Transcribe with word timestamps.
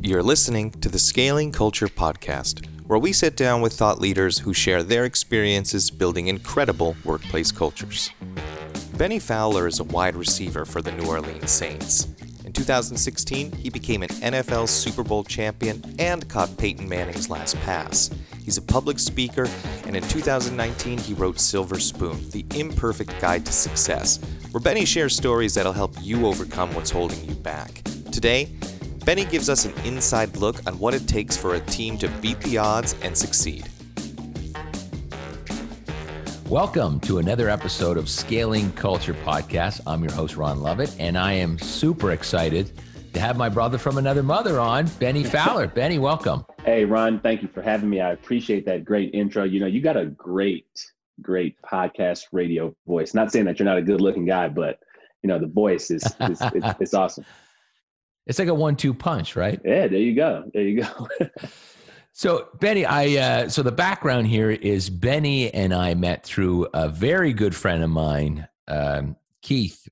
You're 0.00 0.22
listening 0.22 0.70
to 0.80 0.88
the 0.88 0.98
Scaling 0.98 1.50
Culture 1.50 1.88
Podcast, 1.88 2.64
where 2.86 3.00
we 3.00 3.12
sit 3.12 3.36
down 3.36 3.60
with 3.60 3.72
thought 3.72 4.00
leaders 4.00 4.38
who 4.38 4.54
share 4.54 4.84
their 4.84 5.04
experiences 5.04 5.90
building 5.90 6.28
incredible 6.28 6.96
workplace 7.04 7.50
cultures. 7.50 8.08
Bennie 8.96 9.18
Fowler 9.18 9.66
is 9.66 9.80
a 9.80 9.84
wide 9.84 10.14
receiver 10.14 10.64
for 10.64 10.80
the 10.80 10.92
New 10.92 11.08
Orleans 11.08 11.50
Saints. 11.50 12.06
In 12.44 12.52
2016, 12.52 13.50
he 13.50 13.70
became 13.70 14.04
an 14.04 14.10
NFL 14.10 14.68
Super 14.68 15.02
Bowl 15.02 15.24
champion 15.24 15.82
and 15.98 16.28
caught 16.28 16.56
Peyton 16.58 16.88
Manning's 16.88 17.28
last 17.28 17.56
pass. 17.62 18.08
He's 18.44 18.56
a 18.56 18.62
public 18.62 19.00
speaker, 19.00 19.48
and 19.84 19.96
in 19.96 20.04
2019, 20.04 20.98
he 20.98 21.14
wrote 21.14 21.40
Silver 21.40 21.80
Spoon, 21.80 22.30
The 22.30 22.46
Imperfect 22.54 23.20
Guide 23.20 23.44
to 23.46 23.52
Success, 23.52 24.20
where 24.52 24.60
Bennie 24.60 24.84
shares 24.84 25.16
stories 25.16 25.54
that'll 25.54 25.72
help 25.72 25.96
you 26.00 26.24
overcome 26.24 26.72
what's 26.72 26.90
holding 26.90 27.28
you 27.28 27.34
back. 27.34 27.82
Today, 28.12 28.48
Bennie 29.08 29.24
gives 29.24 29.48
us 29.48 29.64
an 29.64 29.72
inside 29.86 30.36
look 30.36 30.56
on 30.66 30.78
what 30.78 30.92
it 30.92 31.08
takes 31.08 31.34
for 31.34 31.54
a 31.54 31.60
team 31.60 31.96
to 31.96 32.08
beat 32.20 32.38
the 32.40 32.58
odds 32.58 32.94
and 33.00 33.16
succeed. 33.16 33.66
Welcome 36.50 37.00
to 37.00 37.16
another 37.16 37.48
episode 37.48 37.96
of 37.96 38.06
Scaling 38.06 38.70
Culture 38.72 39.14
Podcast. 39.14 39.80
I'm 39.86 40.02
your 40.02 40.12
host, 40.12 40.36
Ron 40.36 40.60
Lovett, 40.60 40.94
and 40.98 41.16
I 41.16 41.32
am 41.32 41.58
super 41.58 42.10
excited 42.10 42.70
to 43.14 43.20
have 43.20 43.38
my 43.38 43.48
brother 43.48 43.78
from 43.78 43.96
another 43.96 44.22
mother 44.22 44.60
on, 44.60 44.88
Bennie 45.00 45.24
Fowler. 45.24 45.68
Bennie, 45.68 45.98
welcome. 45.98 46.44
Hey, 46.66 46.84
Ron, 46.84 47.18
thank 47.20 47.40
you 47.40 47.48
for 47.48 47.62
having 47.62 47.88
me. 47.88 48.02
I 48.02 48.12
appreciate 48.12 48.66
that 48.66 48.84
great 48.84 49.14
intro. 49.14 49.44
You 49.44 49.60
know, 49.60 49.66
you 49.66 49.80
got 49.80 49.96
a 49.96 50.04
great, 50.04 50.66
great 51.22 51.56
podcast 51.62 52.26
radio 52.30 52.76
voice. 52.86 53.14
Not 53.14 53.32
saying 53.32 53.46
that 53.46 53.58
you're 53.58 53.64
not 53.64 53.78
a 53.78 53.82
good 53.82 54.02
looking 54.02 54.26
guy, 54.26 54.50
but, 54.50 54.80
you 55.22 55.28
know, 55.28 55.38
the 55.38 55.46
voice 55.46 55.90
is, 55.90 56.04
is 56.20 56.42
it's, 56.42 56.66
it's 56.80 56.92
awesome. 56.92 57.24
It's 58.28 58.38
like 58.38 58.48
a 58.48 58.54
one-two 58.54 58.92
punch, 58.92 59.36
right? 59.36 59.58
Yeah, 59.64 59.86
there 59.86 59.98
you 59.98 60.14
go. 60.14 60.48
There 60.52 60.62
you 60.62 60.82
go. 60.82 61.08
so 62.12 62.48
Bennie, 62.60 62.84
I 62.84 63.16
uh, 63.16 63.48
so 63.48 63.62
the 63.62 63.72
background 63.72 64.26
here 64.26 64.50
is 64.50 64.90
Bennie 64.90 65.52
and 65.52 65.72
I 65.72 65.94
met 65.94 66.24
through 66.24 66.68
a 66.74 66.90
very 66.90 67.32
good 67.32 67.56
friend 67.56 67.82
of 67.82 67.88
mine, 67.88 68.46
um, 68.68 69.16
Keith, 69.40 69.88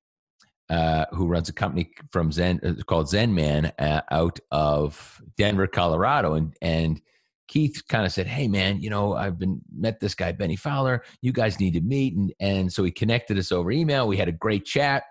uh, 0.68 1.06
who 1.12 1.28
runs 1.28 1.48
a 1.48 1.54
company 1.54 1.90
from 2.12 2.30
Zen 2.30 2.60
uh, 2.62 2.82
called 2.84 3.08
Zen 3.08 3.34
Man 3.34 3.72
uh, 3.78 4.02
out 4.10 4.38
of 4.50 5.22
Denver, 5.38 5.66
Colorado, 5.66 6.34
and 6.34 6.54
and 6.60 7.00
Keith 7.48 7.84
kind 7.88 8.04
of 8.04 8.12
said, 8.12 8.26
"Hey, 8.26 8.48
man, 8.48 8.82
you 8.82 8.90
know, 8.90 9.14
I've 9.14 9.38
been 9.38 9.62
met 9.74 9.98
this 9.98 10.14
guy 10.14 10.32
Bennie 10.32 10.56
Fowler. 10.56 11.04
You 11.22 11.32
guys 11.32 11.58
need 11.58 11.72
to 11.72 11.80
meet." 11.80 12.14
And 12.14 12.34
and 12.38 12.70
so 12.70 12.84
he 12.84 12.90
connected 12.90 13.38
us 13.38 13.50
over 13.50 13.70
email. 13.70 14.06
We 14.06 14.18
had 14.18 14.28
a 14.28 14.32
great 14.32 14.66
chat 14.66 15.04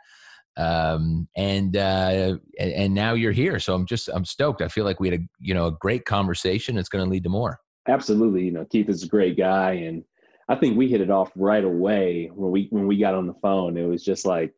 um, 0.57 1.27
and 1.35 1.75
uh, 1.75 2.37
and 2.59 2.93
now 2.93 3.13
you're 3.13 3.31
here. 3.31 3.59
So 3.59 3.73
I'm 3.73 3.85
just 3.85 4.09
I'm 4.13 4.25
stoked. 4.25 4.61
I 4.61 4.67
feel 4.67 4.85
like 4.85 4.99
we 4.99 5.09
had 5.09 5.19
a 5.19 5.23
you 5.39 5.53
know 5.53 5.67
a 5.67 5.71
great 5.71 6.05
conversation. 6.05 6.77
It's 6.77 6.89
going 6.89 7.03
to 7.03 7.09
lead 7.09 7.23
to 7.23 7.29
more. 7.29 7.59
Absolutely. 7.87 8.45
You 8.45 8.51
know, 8.51 8.65
Keith 8.65 8.89
is 8.89 9.03
a 9.03 9.07
great 9.07 9.37
guy, 9.37 9.73
and 9.73 10.03
I 10.47 10.55
think 10.55 10.77
we 10.77 10.87
hit 10.87 11.01
it 11.01 11.11
off 11.11 11.31
right 11.35 11.63
away 11.63 12.31
when 12.33 12.51
we 12.51 12.67
when 12.71 12.87
we 12.87 12.97
got 12.97 13.15
on 13.15 13.27
the 13.27 13.35
phone. 13.41 13.77
It 13.77 13.85
was 13.85 14.03
just 14.03 14.25
like, 14.25 14.53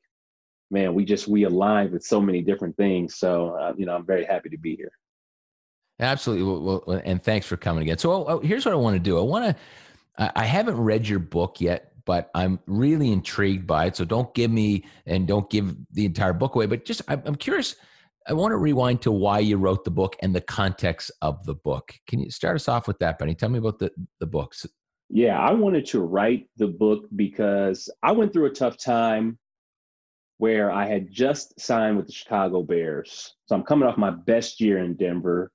man, 0.70 0.94
we 0.94 1.04
just 1.04 1.28
we 1.28 1.44
aligned 1.44 1.92
with 1.92 2.04
so 2.04 2.22
many 2.22 2.42
different 2.42 2.78
things. 2.78 3.16
So 3.16 3.58
uh, 3.60 3.74
you 3.78 3.86
know, 3.86 3.96
I'm 3.96 4.06
very 4.06 4.26
happy 4.26 4.50
to 4.50 4.58
be 4.58 4.76
here. 4.76 4.92
Absolutely. 6.00 6.46
Well, 6.46 6.84
well, 6.86 7.02
and 7.04 7.24
thanks 7.24 7.48
for 7.48 7.58
coming 7.58 7.84
again. 7.84 7.98
So 7.98 8.12
oh, 8.12 8.26
oh, 8.28 8.40
here's 8.40 8.66
what 8.66 8.74
I 8.74 8.78
want 8.78 8.96
to 8.96 9.00
do. 9.00 9.18
I 9.18 9.22
want 9.22 9.46
to. 9.46 9.56
I 10.20 10.46
haven't 10.46 10.78
read 10.78 11.08
your 11.08 11.20
book 11.20 11.62
yet, 11.62 11.87
but 12.08 12.32
I'm 12.34 12.58
really 12.66 13.12
intrigued 13.12 13.68
by 13.68 13.86
it. 13.88 13.98
So 13.98 14.06
don't 14.06 14.34
give 14.34 14.50
me 14.50 14.86
and 15.06 15.28
don't 15.28 15.48
give 15.50 15.76
the 15.92 16.06
entire 16.06 16.34
book 16.34 16.56
away, 16.56 16.66
but 16.66 16.86
just 16.86 17.02
I'm 17.10 17.36
curious. 17.36 17.76
I 18.28 18.34
want 18.34 18.54
to 18.54 18.58
rewind 18.58 19.02
to 19.04 19.12
why 19.12 19.40
you 19.40 19.58
wrote 19.58 19.84
the 19.84 19.92
book 19.92 20.16
and 20.22 20.34
the 20.34 20.42
context 20.42 21.12
of 21.22 21.46
the 21.46 21.54
book. 21.54 21.94
Can 22.08 22.20
you 22.20 22.32
start 22.32 22.56
us 22.56 22.68
off 22.68 22.88
with 22.88 22.98
that, 23.00 23.20
Bennie? 23.20 23.36
Tell 23.36 23.50
me 23.50 23.60
about 23.60 23.78
the, 23.80 23.92
the 24.20 24.26
books. 24.26 24.66
Yeah, 25.10 25.38
I 25.38 25.52
wanted 25.52 25.86
to 25.88 26.02
write 26.02 26.50
the 26.58 26.68
book 26.68 27.06
because 27.16 27.90
I 28.02 28.14
went 28.14 28.34
through 28.34 28.48
a 28.48 28.52
tough 28.52 28.78
time 28.78 29.38
where 30.38 30.72
I 30.72 30.88
had 30.88 31.12
just 31.12 31.60
signed 31.60 31.98
with 31.98 32.08
the 32.08 32.14
Chicago 32.14 32.64
Bears. 32.64 33.36
So 33.48 33.56
I'm 33.56 33.64
coming 33.64 33.88
off 33.88 33.98
my 33.98 34.12
best 34.12 34.62
year 34.62 34.80
in 34.80 34.96
Denver. 34.96 35.52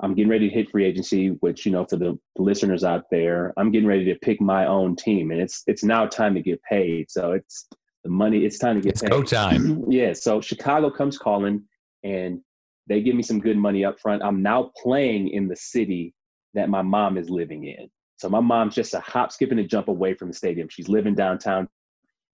I'm 0.00 0.14
getting 0.14 0.30
ready 0.30 0.48
to 0.48 0.54
hit 0.54 0.70
free 0.70 0.84
agency, 0.84 1.28
which 1.40 1.66
you 1.66 1.72
know 1.72 1.84
for 1.84 1.96
the 1.96 2.18
listeners 2.36 2.84
out 2.84 3.04
there, 3.10 3.52
I'm 3.56 3.70
getting 3.72 3.88
ready 3.88 4.04
to 4.06 4.14
pick 4.16 4.40
my 4.40 4.66
own 4.66 4.94
team, 4.94 5.30
and 5.30 5.40
it's 5.40 5.62
it's 5.66 5.82
now 5.82 6.06
time 6.06 6.34
to 6.34 6.42
get 6.42 6.62
paid. 6.62 7.10
So 7.10 7.32
it's 7.32 7.68
the 8.04 8.10
money. 8.10 8.44
It's 8.44 8.58
time 8.58 8.76
to 8.76 8.80
get 8.80 8.92
it's 8.92 9.02
paid. 9.02 9.10
go 9.10 9.22
time. 9.22 9.84
yeah. 9.88 10.12
So 10.12 10.40
Chicago 10.40 10.90
comes 10.90 11.18
calling, 11.18 11.64
and 12.04 12.40
they 12.86 13.00
give 13.00 13.16
me 13.16 13.22
some 13.22 13.40
good 13.40 13.56
money 13.56 13.84
up 13.84 13.98
front. 13.98 14.22
I'm 14.22 14.42
now 14.42 14.70
playing 14.80 15.28
in 15.28 15.48
the 15.48 15.56
city 15.56 16.14
that 16.54 16.68
my 16.68 16.82
mom 16.82 17.18
is 17.18 17.28
living 17.28 17.64
in. 17.64 17.90
So 18.18 18.28
my 18.28 18.40
mom's 18.40 18.74
just 18.74 18.94
a 18.94 19.00
hop, 19.00 19.32
skip, 19.32 19.50
and 19.50 19.60
a 19.60 19.64
jump 19.64 19.88
away 19.88 20.14
from 20.14 20.28
the 20.28 20.34
stadium. 20.34 20.68
She's 20.68 20.88
living 20.88 21.14
downtown. 21.14 21.68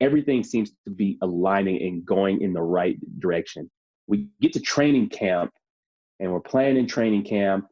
Everything 0.00 0.42
seems 0.42 0.70
to 0.84 0.90
be 0.90 1.18
aligning 1.22 1.82
and 1.82 2.04
going 2.04 2.40
in 2.40 2.52
the 2.52 2.62
right 2.62 2.96
direction. 3.20 3.70
We 4.06 4.28
get 4.40 4.52
to 4.54 4.60
training 4.60 5.08
camp 5.10 5.52
and 6.20 6.32
we're 6.32 6.40
playing 6.40 6.76
in 6.76 6.86
training 6.86 7.24
camp 7.24 7.66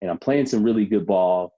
and 0.00 0.10
I'm 0.10 0.18
playing 0.18 0.46
some 0.46 0.62
really 0.62 0.84
good 0.84 1.06
ball. 1.06 1.52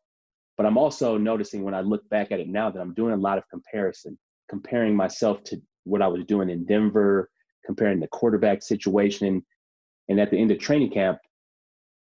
But 0.57 0.67
I'm 0.67 0.77
also 0.77 1.17
noticing 1.17 1.65
when 1.65 1.75
I 1.75 1.81
look 1.81 2.09
back 2.11 2.33
at 2.33 2.41
it 2.41 2.49
now 2.49 2.71
that 2.71 2.81
I'm 2.81 2.95
doing 2.95 3.15
a 3.15 3.17
lot 3.17 3.39
of 3.39 3.49
comparison, 3.49 4.19
comparing 4.49 4.95
myself 4.95 5.43
to 5.45 5.61
what 5.85 6.03
I 6.03 6.09
was 6.09 6.25
doing 6.25 6.51
in 6.51 6.67
Denver, 6.67 7.31
comparing 7.65 8.01
the 8.01 8.09
quarterback 8.09 8.63
situation. 8.63 9.45
And 10.09 10.21
at 10.21 10.31
the 10.31 10.39
end 10.39 10.51
of 10.51 10.59
training 10.59 10.91
camp, 10.91 11.19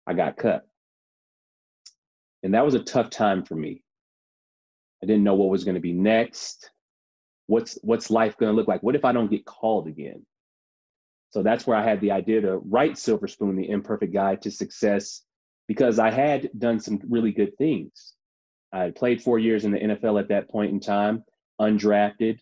I 0.06 0.14
got 0.14 0.36
cut. 0.36 0.66
And 2.42 2.54
that 2.54 2.64
was 2.64 2.74
a 2.74 2.82
tough 2.82 3.10
time 3.10 3.44
for 3.44 3.54
me. 3.54 3.82
I 5.02 5.06
didn't 5.06 5.24
know 5.24 5.34
what 5.34 5.50
was 5.50 5.64
going 5.64 5.74
to 5.76 5.80
be 5.80 5.92
next. 5.92 6.70
What's 7.46 7.78
what's 7.82 8.10
life 8.10 8.36
going 8.36 8.52
to 8.52 8.56
look 8.56 8.68
like? 8.68 8.82
What 8.82 8.96
if 8.96 9.04
I 9.04 9.12
don't 9.12 9.30
get 9.30 9.44
called 9.44 9.88
again? 9.88 10.24
So 11.30 11.42
that's 11.42 11.66
where 11.66 11.76
I 11.76 11.84
had 11.84 12.00
the 12.00 12.10
idea 12.10 12.40
to 12.40 12.58
write 12.58 12.98
Silver 12.98 13.28
Spoon, 13.28 13.56
the 13.56 13.70
imperfect 13.70 14.12
guide 14.12 14.42
to 14.42 14.50
success, 14.50 15.22
because 15.68 15.98
I 15.98 16.10
had 16.10 16.50
done 16.58 16.80
some 16.80 17.00
really 17.08 17.30
good 17.30 17.56
things. 17.56 18.14
I 18.72 18.82
had 18.82 18.96
played 18.96 19.22
four 19.22 19.38
years 19.38 19.64
in 19.64 19.70
the 19.70 19.78
NFL 19.78 20.20
at 20.20 20.28
that 20.28 20.50
point 20.50 20.72
in 20.72 20.80
time, 20.80 21.24
undrafted. 21.60 22.40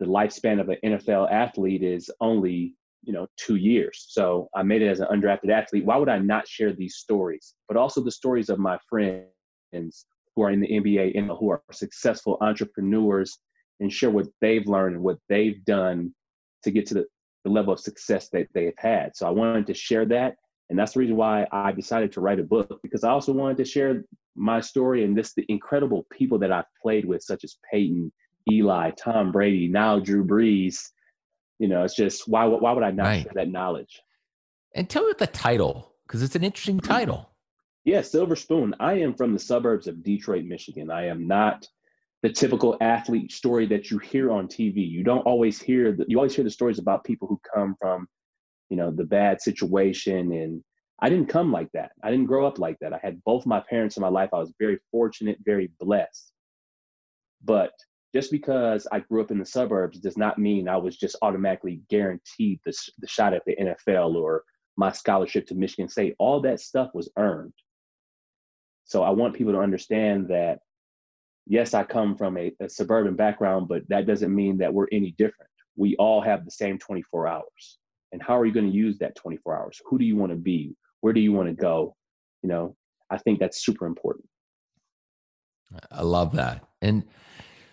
The 0.00 0.06
lifespan 0.06 0.60
of 0.60 0.68
an 0.68 0.76
NFL 0.84 1.30
athlete 1.30 1.82
is 1.82 2.10
only, 2.20 2.74
you 3.02 3.12
know, 3.12 3.26
two 3.38 3.56
years. 3.56 4.06
So 4.08 4.48
I 4.54 4.62
made 4.62 4.82
it 4.82 4.88
as 4.88 5.00
an 5.00 5.08
undrafted 5.10 5.50
athlete. 5.50 5.84
Why 5.84 5.96
would 5.96 6.08
I 6.08 6.18
not 6.18 6.46
share 6.46 6.72
these 6.72 6.96
stories? 6.96 7.54
But 7.68 7.76
also 7.76 8.02
the 8.02 8.10
stories 8.10 8.50
of 8.50 8.58
my 8.58 8.78
friends 8.88 10.06
who 10.36 10.42
are 10.42 10.50
in 10.50 10.60
the 10.60 10.68
NBA 10.68 11.18
and 11.18 11.30
who 11.30 11.50
are 11.50 11.62
successful 11.72 12.36
entrepreneurs 12.40 13.38
and 13.80 13.92
share 13.92 14.10
what 14.10 14.28
they've 14.40 14.66
learned 14.66 14.96
and 14.96 15.04
what 15.04 15.18
they've 15.28 15.62
done 15.64 16.14
to 16.64 16.70
get 16.70 16.86
to 16.86 16.94
the 16.94 17.06
the 17.44 17.50
level 17.50 17.72
of 17.72 17.80
success 17.80 18.28
that 18.30 18.48
they've 18.54 18.74
had. 18.76 19.16
So 19.16 19.26
I 19.26 19.30
wanted 19.30 19.66
to 19.68 19.74
share 19.74 20.04
that. 20.06 20.36
And 20.68 20.78
that's 20.78 20.92
the 20.92 21.00
reason 21.00 21.16
why 21.16 21.46
I 21.50 21.72
decided 21.72 22.12
to 22.12 22.20
write 22.20 22.38
a 22.38 22.44
book 22.44 22.80
because 22.82 23.02
I 23.02 23.10
also 23.10 23.32
wanted 23.32 23.56
to 23.58 23.64
share 23.64 24.04
my 24.36 24.60
story 24.60 25.04
and 25.04 25.16
this 25.16 25.34
the 25.34 25.44
incredible 25.48 26.06
people 26.12 26.38
that 26.38 26.52
I've 26.52 26.64
played 26.80 27.04
with, 27.04 27.22
such 27.22 27.42
as 27.42 27.56
Peyton, 27.70 28.12
Eli, 28.50 28.92
Tom 28.92 29.32
Brady, 29.32 29.68
now 29.68 29.98
Drew 29.98 30.24
Brees. 30.24 30.90
You 31.58 31.68
know, 31.68 31.82
it's 31.82 31.96
just 31.96 32.28
why 32.28 32.46
why 32.46 32.72
would 32.72 32.84
I 32.84 32.92
not 32.92 33.02
right. 33.02 33.22
share 33.22 33.32
that 33.34 33.50
knowledge? 33.50 34.00
And 34.74 34.88
tell 34.88 35.04
me 35.04 35.12
the 35.18 35.26
title 35.26 35.92
because 36.06 36.22
it's 36.22 36.36
an 36.36 36.44
interesting 36.44 36.78
mm-hmm. 36.78 36.92
title. 36.92 37.30
Yeah, 37.84 38.02
Silver 38.02 38.36
Spoon. 38.36 38.74
I 38.78 38.94
am 38.94 39.14
from 39.14 39.32
the 39.32 39.38
suburbs 39.38 39.86
of 39.86 40.02
Detroit, 40.02 40.44
Michigan. 40.44 40.90
I 40.90 41.06
am 41.06 41.26
not 41.26 41.66
the 42.22 42.30
typical 42.30 42.76
athlete 42.80 43.32
story 43.32 43.66
that 43.66 43.90
you 43.90 43.98
hear 43.98 44.30
on 44.30 44.46
TV. 44.46 44.88
You 44.88 45.02
don't 45.02 45.22
always 45.22 45.60
hear 45.60 45.92
the, 45.92 46.04
you 46.06 46.18
always 46.18 46.34
hear 46.34 46.44
the 46.44 46.50
stories 46.50 46.78
about 46.78 47.04
people 47.04 47.26
who 47.26 47.40
come 47.54 47.74
from, 47.80 48.06
you 48.68 48.76
know, 48.76 48.90
the 48.90 49.04
bad 49.04 49.40
situation. 49.40 50.32
And 50.32 50.62
I 51.00 51.08
didn't 51.08 51.28
come 51.28 51.50
like 51.50 51.70
that. 51.72 51.92
I 52.02 52.10
didn't 52.10 52.26
grow 52.26 52.46
up 52.46 52.58
like 52.58 52.78
that. 52.80 52.92
I 52.92 53.00
had 53.02 53.24
both 53.24 53.46
my 53.46 53.60
parents 53.60 53.96
in 53.96 54.02
my 54.02 54.08
life. 54.08 54.30
I 54.34 54.38
was 54.38 54.52
very 54.58 54.78
fortunate, 54.90 55.38
very 55.44 55.70
blessed. 55.80 56.32
But 57.42 57.72
just 58.12 58.30
because 58.30 58.86
I 58.92 59.00
grew 59.00 59.22
up 59.22 59.30
in 59.30 59.38
the 59.38 59.46
suburbs 59.46 59.98
does 59.98 60.18
not 60.18 60.38
mean 60.38 60.68
I 60.68 60.76
was 60.76 60.96
just 60.96 61.16
automatically 61.22 61.80
guaranteed 61.88 62.60
the, 62.66 62.76
the 62.98 63.06
shot 63.06 63.32
at 63.32 63.42
the 63.46 63.56
NFL 63.56 64.14
or 64.16 64.44
my 64.76 64.92
scholarship 64.92 65.46
to 65.46 65.54
Michigan 65.54 65.88
State. 65.88 66.16
All 66.18 66.40
that 66.42 66.60
stuff 66.60 66.90
was 66.92 67.10
earned. 67.16 67.54
So 68.84 69.02
I 69.04 69.10
want 69.10 69.36
people 69.36 69.52
to 69.54 69.60
understand 69.60 70.28
that 70.28 70.58
yes, 71.50 71.74
I 71.74 71.82
come 71.82 72.16
from 72.16 72.38
a, 72.38 72.52
a, 72.60 72.68
suburban 72.68 73.16
background, 73.16 73.66
but 73.68 73.82
that 73.88 74.06
doesn't 74.06 74.32
mean 74.32 74.56
that 74.58 74.72
we're 74.72 74.86
any 74.92 75.14
different. 75.18 75.50
We 75.76 75.96
all 75.96 76.20
have 76.22 76.44
the 76.44 76.50
same 76.50 76.78
24 76.78 77.26
hours. 77.26 77.78
And 78.12 78.22
how 78.22 78.38
are 78.38 78.46
you 78.46 78.52
going 78.52 78.70
to 78.70 78.76
use 78.76 78.98
that 78.98 79.16
24 79.16 79.58
hours? 79.58 79.80
Who 79.86 79.98
do 79.98 80.04
you 80.04 80.16
want 80.16 80.30
to 80.30 80.36
be? 80.36 80.76
Where 81.00 81.12
do 81.12 81.20
you 81.20 81.32
want 81.32 81.48
to 81.48 81.54
go? 81.54 81.96
You 82.42 82.48
know, 82.48 82.76
I 83.10 83.18
think 83.18 83.40
that's 83.40 83.64
super 83.64 83.86
important. 83.86 84.26
I 85.90 86.02
love 86.02 86.34
that. 86.36 86.64
And 86.82 87.04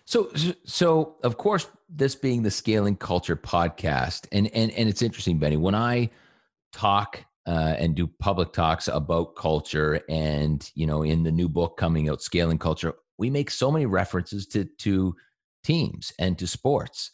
so, 0.05 0.31
so 0.65 1.17
of 1.23 1.37
course, 1.37 1.67
this 1.87 2.15
being 2.15 2.41
the 2.41 2.51
Scaling 2.51 2.95
Culture 2.95 3.35
podcast, 3.35 4.27
and 4.31 4.47
and 4.53 4.71
and 4.71 4.87
it's 4.87 5.01
interesting, 5.01 5.39
Bennie. 5.39 5.57
When 5.57 5.75
I 5.75 6.09
talk 6.71 7.25
uh, 7.47 7.75
and 7.79 7.95
do 7.95 8.07
public 8.19 8.51
talks 8.51 8.89
about 8.89 9.35
culture. 9.35 10.01
And 10.09 10.69
you 10.75 10.85
know, 10.85 11.03
in 11.03 11.23
the 11.23 11.31
new 11.31 11.47
book 11.47 11.77
coming 11.77 12.09
out, 12.09 12.21
Scaling 12.21 12.59
Culture, 12.59 12.93
we 13.17 13.29
make 13.29 13.49
so 13.51 13.71
many 13.71 13.85
references 13.85 14.47
to 14.47 14.65
to 14.79 15.15
teams 15.63 16.13
and 16.19 16.37
to 16.39 16.47
sports. 16.47 17.11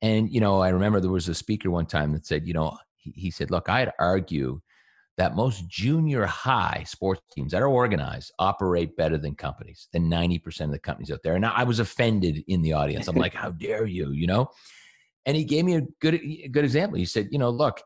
And 0.00 0.32
you 0.32 0.40
know, 0.40 0.60
I 0.60 0.70
remember 0.70 1.00
there 1.00 1.10
was 1.10 1.28
a 1.28 1.34
speaker 1.34 1.70
one 1.70 1.86
time 1.86 2.12
that 2.12 2.26
said, 2.26 2.46
you 2.46 2.54
know, 2.54 2.76
he, 2.96 3.12
he 3.12 3.30
said, 3.30 3.50
look, 3.50 3.68
I'd 3.68 3.92
argue 3.98 4.60
that 5.18 5.36
most 5.36 5.68
junior 5.68 6.24
high 6.24 6.84
sports 6.86 7.20
teams 7.34 7.52
that 7.52 7.60
are 7.60 7.68
organized 7.68 8.32
operate 8.38 8.96
better 8.96 9.18
than 9.18 9.34
companies 9.34 9.88
than 9.92 10.10
90% 10.10 10.62
of 10.62 10.70
the 10.70 10.78
companies 10.78 11.10
out 11.10 11.20
there. 11.22 11.34
And 11.34 11.44
i 11.44 11.64
was 11.64 11.80
offended 11.80 12.42
in 12.48 12.62
the 12.62 12.72
audience. 12.72 13.08
I'm 13.08 13.16
like 13.16 13.34
how 13.42 13.50
dare 13.50 13.86
you 13.86 14.12
you 14.12 14.26
know? 14.26 14.48
And 15.24 15.36
he 15.36 15.44
gave 15.44 15.64
me 15.64 15.76
a 15.76 15.82
good 16.00 16.14
a 16.14 16.48
good 16.48 16.64
example. 16.64 16.98
He 16.98 17.04
said 17.04 17.28
you 17.30 17.38
know 17.38 17.50
look 17.50 17.82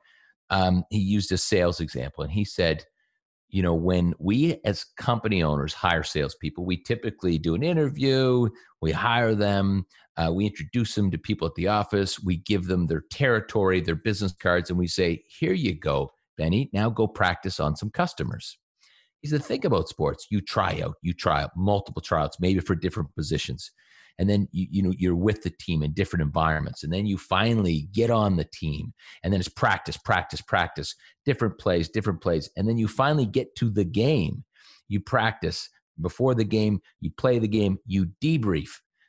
um, 0.50 0.84
he 0.90 0.98
used 0.98 1.32
a 1.32 1.38
sales 1.38 1.80
example 1.80 2.22
and 2.22 2.32
he 2.32 2.44
said 2.44 2.84
you 3.48 3.62
know 3.62 3.74
when 3.74 4.14
we 4.18 4.58
as 4.64 4.84
company 4.98 5.42
owners 5.42 5.72
hire 5.72 6.02
salespeople 6.02 6.64
we 6.64 6.76
typically 6.76 7.38
do 7.38 7.54
an 7.54 7.62
interview 7.62 8.48
we 8.82 8.92
hire 8.92 9.34
them 9.34 9.86
uh, 10.16 10.32
we 10.32 10.46
introduce 10.46 10.94
them 10.94 11.10
to 11.10 11.18
people 11.18 11.46
at 11.46 11.54
the 11.54 11.68
office 11.68 12.20
we 12.20 12.36
give 12.38 12.66
them 12.66 12.86
their 12.86 13.02
territory 13.10 13.80
their 13.80 13.94
business 13.94 14.32
cards 14.32 14.70
and 14.70 14.78
we 14.78 14.86
say 14.86 15.22
here 15.28 15.52
you 15.52 15.74
go 15.74 16.10
benny 16.36 16.70
now 16.72 16.90
go 16.90 17.06
practice 17.06 17.58
on 17.60 17.76
some 17.76 17.90
customers. 17.90 18.58
He 19.22 19.28
said 19.28 19.44
think 19.44 19.64
about 19.64 19.88
sports. 19.88 20.26
You 20.30 20.40
try 20.40 20.80
out 20.84 20.96
you 21.02 21.12
try 21.12 21.42
out 21.42 21.50
multiple 21.56 22.02
tryouts 22.02 22.38
maybe 22.40 22.60
for 22.60 22.74
different 22.74 23.14
positions 23.14 23.70
and 24.18 24.28
then 24.28 24.48
you, 24.52 24.66
you 24.70 24.82
know 24.82 24.92
you're 24.98 25.14
with 25.14 25.42
the 25.42 25.52
team 25.60 25.82
in 25.82 25.92
different 25.92 26.22
environments 26.22 26.84
and 26.84 26.92
then 26.92 27.06
you 27.06 27.18
finally 27.18 27.88
get 27.92 28.10
on 28.10 28.36
the 28.36 28.48
team 28.52 28.92
and 29.22 29.32
then 29.32 29.40
it's 29.40 29.48
practice 29.48 29.96
practice 29.96 30.40
practice 30.40 30.94
different 31.24 31.58
plays 31.58 31.88
different 31.88 32.20
plays 32.20 32.50
and 32.56 32.68
then 32.68 32.78
you 32.78 32.88
finally 32.88 33.26
get 33.26 33.54
to 33.56 33.70
the 33.70 33.84
game. 33.84 34.44
You 34.88 35.00
practice 35.00 35.68
before 36.00 36.34
the 36.34 36.44
game 36.44 36.80
you 37.00 37.10
play 37.16 37.38
the 37.38 37.48
game 37.48 37.78
you 37.86 38.10
debrief 38.22 38.68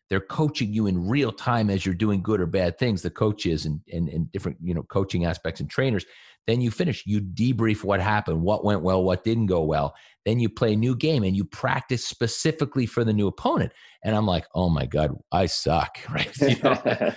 they're 0.09 0.21
coaching 0.21 0.73
you 0.73 0.87
in 0.87 1.07
real 1.07 1.31
time 1.31 1.69
as 1.69 1.85
you're 1.85 1.95
doing 1.95 2.21
good 2.21 2.39
or 2.39 2.45
bad 2.45 2.77
things 2.77 3.01
the 3.01 3.09
coaches 3.09 3.65
and, 3.65 3.81
and, 3.91 4.09
and 4.09 4.31
different 4.31 4.57
you 4.61 4.73
know 4.73 4.83
coaching 4.83 5.25
aspects 5.25 5.59
and 5.59 5.69
trainers. 5.69 6.05
Then 6.45 6.61
you 6.61 6.71
finish 6.71 7.03
you 7.05 7.19
debrief 7.19 7.83
what 7.83 7.99
happened 7.99 8.41
what 8.41 8.63
went 8.63 8.81
well 8.81 9.03
what 9.03 9.23
didn't 9.23 9.47
go 9.47 9.63
well. 9.63 9.95
Then 10.25 10.39
you 10.39 10.49
play 10.49 10.73
a 10.73 10.77
new 10.77 10.95
game 10.95 11.23
and 11.23 11.35
you 11.35 11.43
practice 11.43 12.05
specifically 12.05 12.85
for 12.85 13.03
the 13.03 13.13
new 13.13 13.27
opponent. 13.27 13.73
And 14.03 14.15
i'm 14.15 14.25
like 14.25 14.45
oh 14.55 14.69
my 14.69 14.85
god 14.85 15.17
i 15.31 15.45
suck 15.45 15.97
right? 16.09 16.35
You 16.41 16.55
know? 16.63 16.81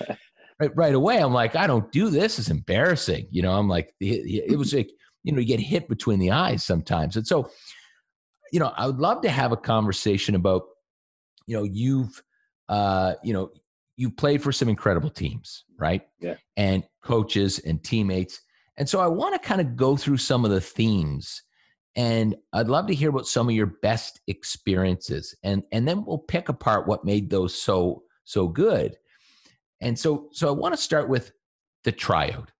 right, 0.60 0.76
right 0.76 0.94
away 0.94 1.18
i'm 1.18 1.32
like 1.32 1.54
i 1.56 1.66
don't 1.66 1.90
do 1.92 2.10
this 2.10 2.38
it's 2.38 2.50
embarrassing 2.50 3.28
you 3.30 3.42
know? 3.42 3.52
I'm 3.52 3.68
like 3.68 3.94
it 4.00 4.58
was 4.58 4.74
like 4.74 4.90
you 5.22 5.32
know 5.32 5.40
you 5.40 5.46
get 5.46 5.60
hit 5.60 5.88
between 5.88 6.18
the 6.18 6.32
eyes 6.32 6.64
sometimes. 6.64 7.16
And 7.16 7.26
so 7.26 7.50
you 8.52 8.58
know 8.58 8.72
i 8.76 8.86
would 8.86 8.98
love 8.98 9.22
to 9.22 9.30
have 9.30 9.52
a 9.52 9.56
conversation 9.56 10.34
about 10.34 10.62
you 11.46 11.56
know 11.56 11.62
you've 11.62 12.20
uh, 12.70 13.14
you 13.22 13.34
know, 13.34 13.50
you 13.96 14.08
played 14.10 14.42
for 14.42 14.52
some 14.52 14.68
incredible 14.70 15.10
teams, 15.10 15.64
right? 15.76 16.02
Yeah. 16.20 16.36
And 16.56 16.84
coaches 17.02 17.58
and 17.58 17.82
teammates. 17.84 18.40
And 18.78 18.88
so 18.88 19.00
I 19.00 19.08
want 19.08 19.34
to 19.34 19.46
kind 19.46 19.60
of 19.60 19.76
go 19.76 19.96
through 19.96 20.16
some 20.16 20.46
of 20.46 20.50
the 20.50 20.60
themes 20.60 21.42
and 21.96 22.36
I'd 22.52 22.68
love 22.68 22.86
to 22.86 22.94
hear 22.94 23.10
about 23.10 23.26
some 23.26 23.48
of 23.48 23.54
your 23.54 23.66
best 23.66 24.20
experiences 24.28 25.34
and 25.42 25.64
and 25.72 25.86
then 25.86 26.04
we'll 26.04 26.18
pick 26.18 26.48
apart 26.48 26.86
what 26.86 27.04
made 27.04 27.28
those 27.28 27.54
so 27.54 28.04
so 28.24 28.46
good. 28.46 28.96
And 29.80 29.98
so 29.98 30.28
so 30.32 30.48
I 30.48 30.52
want 30.52 30.72
to 30.74 30.80
start 30.80 31.08
with 31.08 31.32
the 31.82 31.92
tryout 31.92 32.52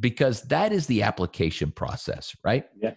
because 0.00 0.42
that 0.44 0.72
is 0.72 0.86
the 0.86 1.02
application 1.02 1.70
process, 1.70 2.34
right? 2.42 2.64
Yeah. 2.80 2.94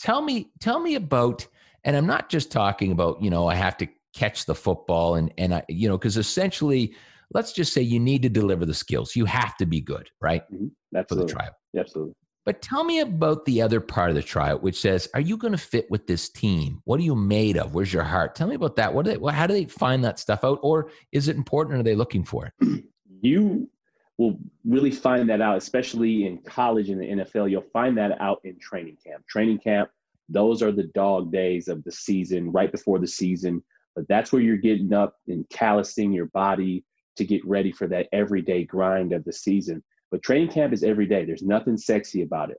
Tell 0.00 0.22
me 0.22 0.50
tell 0.58 0.80
me 0.80 0.94
about 0.94 1.46
and 1.84 1.94
I'm 1.94 2.06
not 2.06 2.28
just 2.28 2.50
talking 2.50 2.90
about, 2.90 3.22
you 3.22 3.30
know, 3.30 3.46
I 3.46 3.54
have 3.54 3.76
to 3.78 3.88
catch 4.14 4.46
the 4.46 4.54
football 4.54 5.16
and 5.16 5.32
and 5.38 5.54
I, 5.54 5.64
you 5.68 5.88
know 5.88 5.98
because 5.98 6.16
essentially 6.16 6.94
let's 7.34 7.52
just 7.52 7.72
say 7.72 7.82
you 7.82 8.00
need 8.00 8.22
to 8.22 8.28
deliver 8.28 8.64
the 8.64 8.74
skills. 8.74 9.14
You 9.14 9.24
have 9.26 9.56
to 9.58 9.66
be 9.66 9.80
good 9.80 10.08
right 10.20 10.42
mm-hmm. 10.52 11.00
for 11.08 11.14
the 11.14 11.26
trial. 11.26 11.50
Absolutely. 11.76 12.14
But 12.46 12.62
tell 12.62 12.82
me 12.82 13.00
about 13.00 13.44
the 13.44 13.60
other 13.60 13.78
part 13.78 14.08
of 14.08 14.16
the 14.16 14.22
trial 14.22 14.58
which 14.58 14.80
says 14.80 15.08
are 15.14 15.20
you 15.20 15.36
going 15.36 15.52
to 15.52 15.58
fit 15.58 15.90
with 15.90 16.06
this 16.06 16.30
team? 16.30 16.80
What 16.84 16.98
are 17.00 17.04
you 17.04 17.14
made 17.14 17.58
of? 17.58 17.74
Where's 17.74 17.92
your 17.92 18.04
heart? 18.04 18.34
Tell 18.34 18.48
me 18.48 18.54
about 18.54 18.76
that. 18.76 18.92
What 18.92 19.04
do 19.04 19.16
they 19.16 19.32
how 19.32 19.46
do 19.46 19.54
they 19.54 19.66
find 19.66 20.02
that 20.04 20.18
stuff 20.18 20.44
out 20.44 20.58
or 20.62 20.90
is 21.12 21.28
it 21.28 21.36
important 21.36 21.76
or 21.76 21.80
are 21.80 21.84
they 21.84 21.94
looking 21.94 22.24
for 22.24 22.46
it? 22.46 22.84
You 23.20 23.68
will 24.16 24.38
really 24.64 24.92
find 24.92 25.28
that 25.28 25.40
out 25.40 25.56
especially 25.56 26.24
in 26.24 26.38
college 26.38 26.88
and 26.88 27.00
the 27.00 27.06
nfl 27.06 27.50
you'll 27.50 27.62
find 27.72 27.98
that 27.98 28.12
out 28.20 28.40
in 28.44 28.56
training 28.60 28.96
camp. 29.04 29.26
Training 29.26 29.58
camp 29.58 29.90
those 30.28 30.62
are 30.62 30.70
the 30.70 30.84
dog 30.94 31.32
days 31.32 31.68
of 31.68 31.82
the 31.84 31.90
season 31.90 32.52
right 32.52 32.70
before 32.70 32.98
the 32.98 33.06
season 33.06 33.62
but 33.98 34.06
that's 34.08 34.32
where 34.32 34.40
you're 34.40 34.56
getting 34.56 34.92
up 34.92 35.16
and 35.26 35.44
callousing 35.50 36.12
your 36.12 36.26
body 36.26 36.84
to 37.16 37.24
get 37.24 37.44
ready 37.44 37.72
for 37.72 37.88
that 37.88 38.06
everyday 38.12 38.62
grind 38.62 39.12
of 39.12 39.24
the 39.24 39.32
season. 39.32 39.82
But 40.12 40.22
training 40.22 40.52
camp 40.52 40.72
is 40.72 40.84
every 40.84 41.06
day. 41.06 41.24
There's 41.24 41.42
nothing 41.42 41.76
sexy 41.76 42.22
about 42.22 42.52
it. 42.52 42.58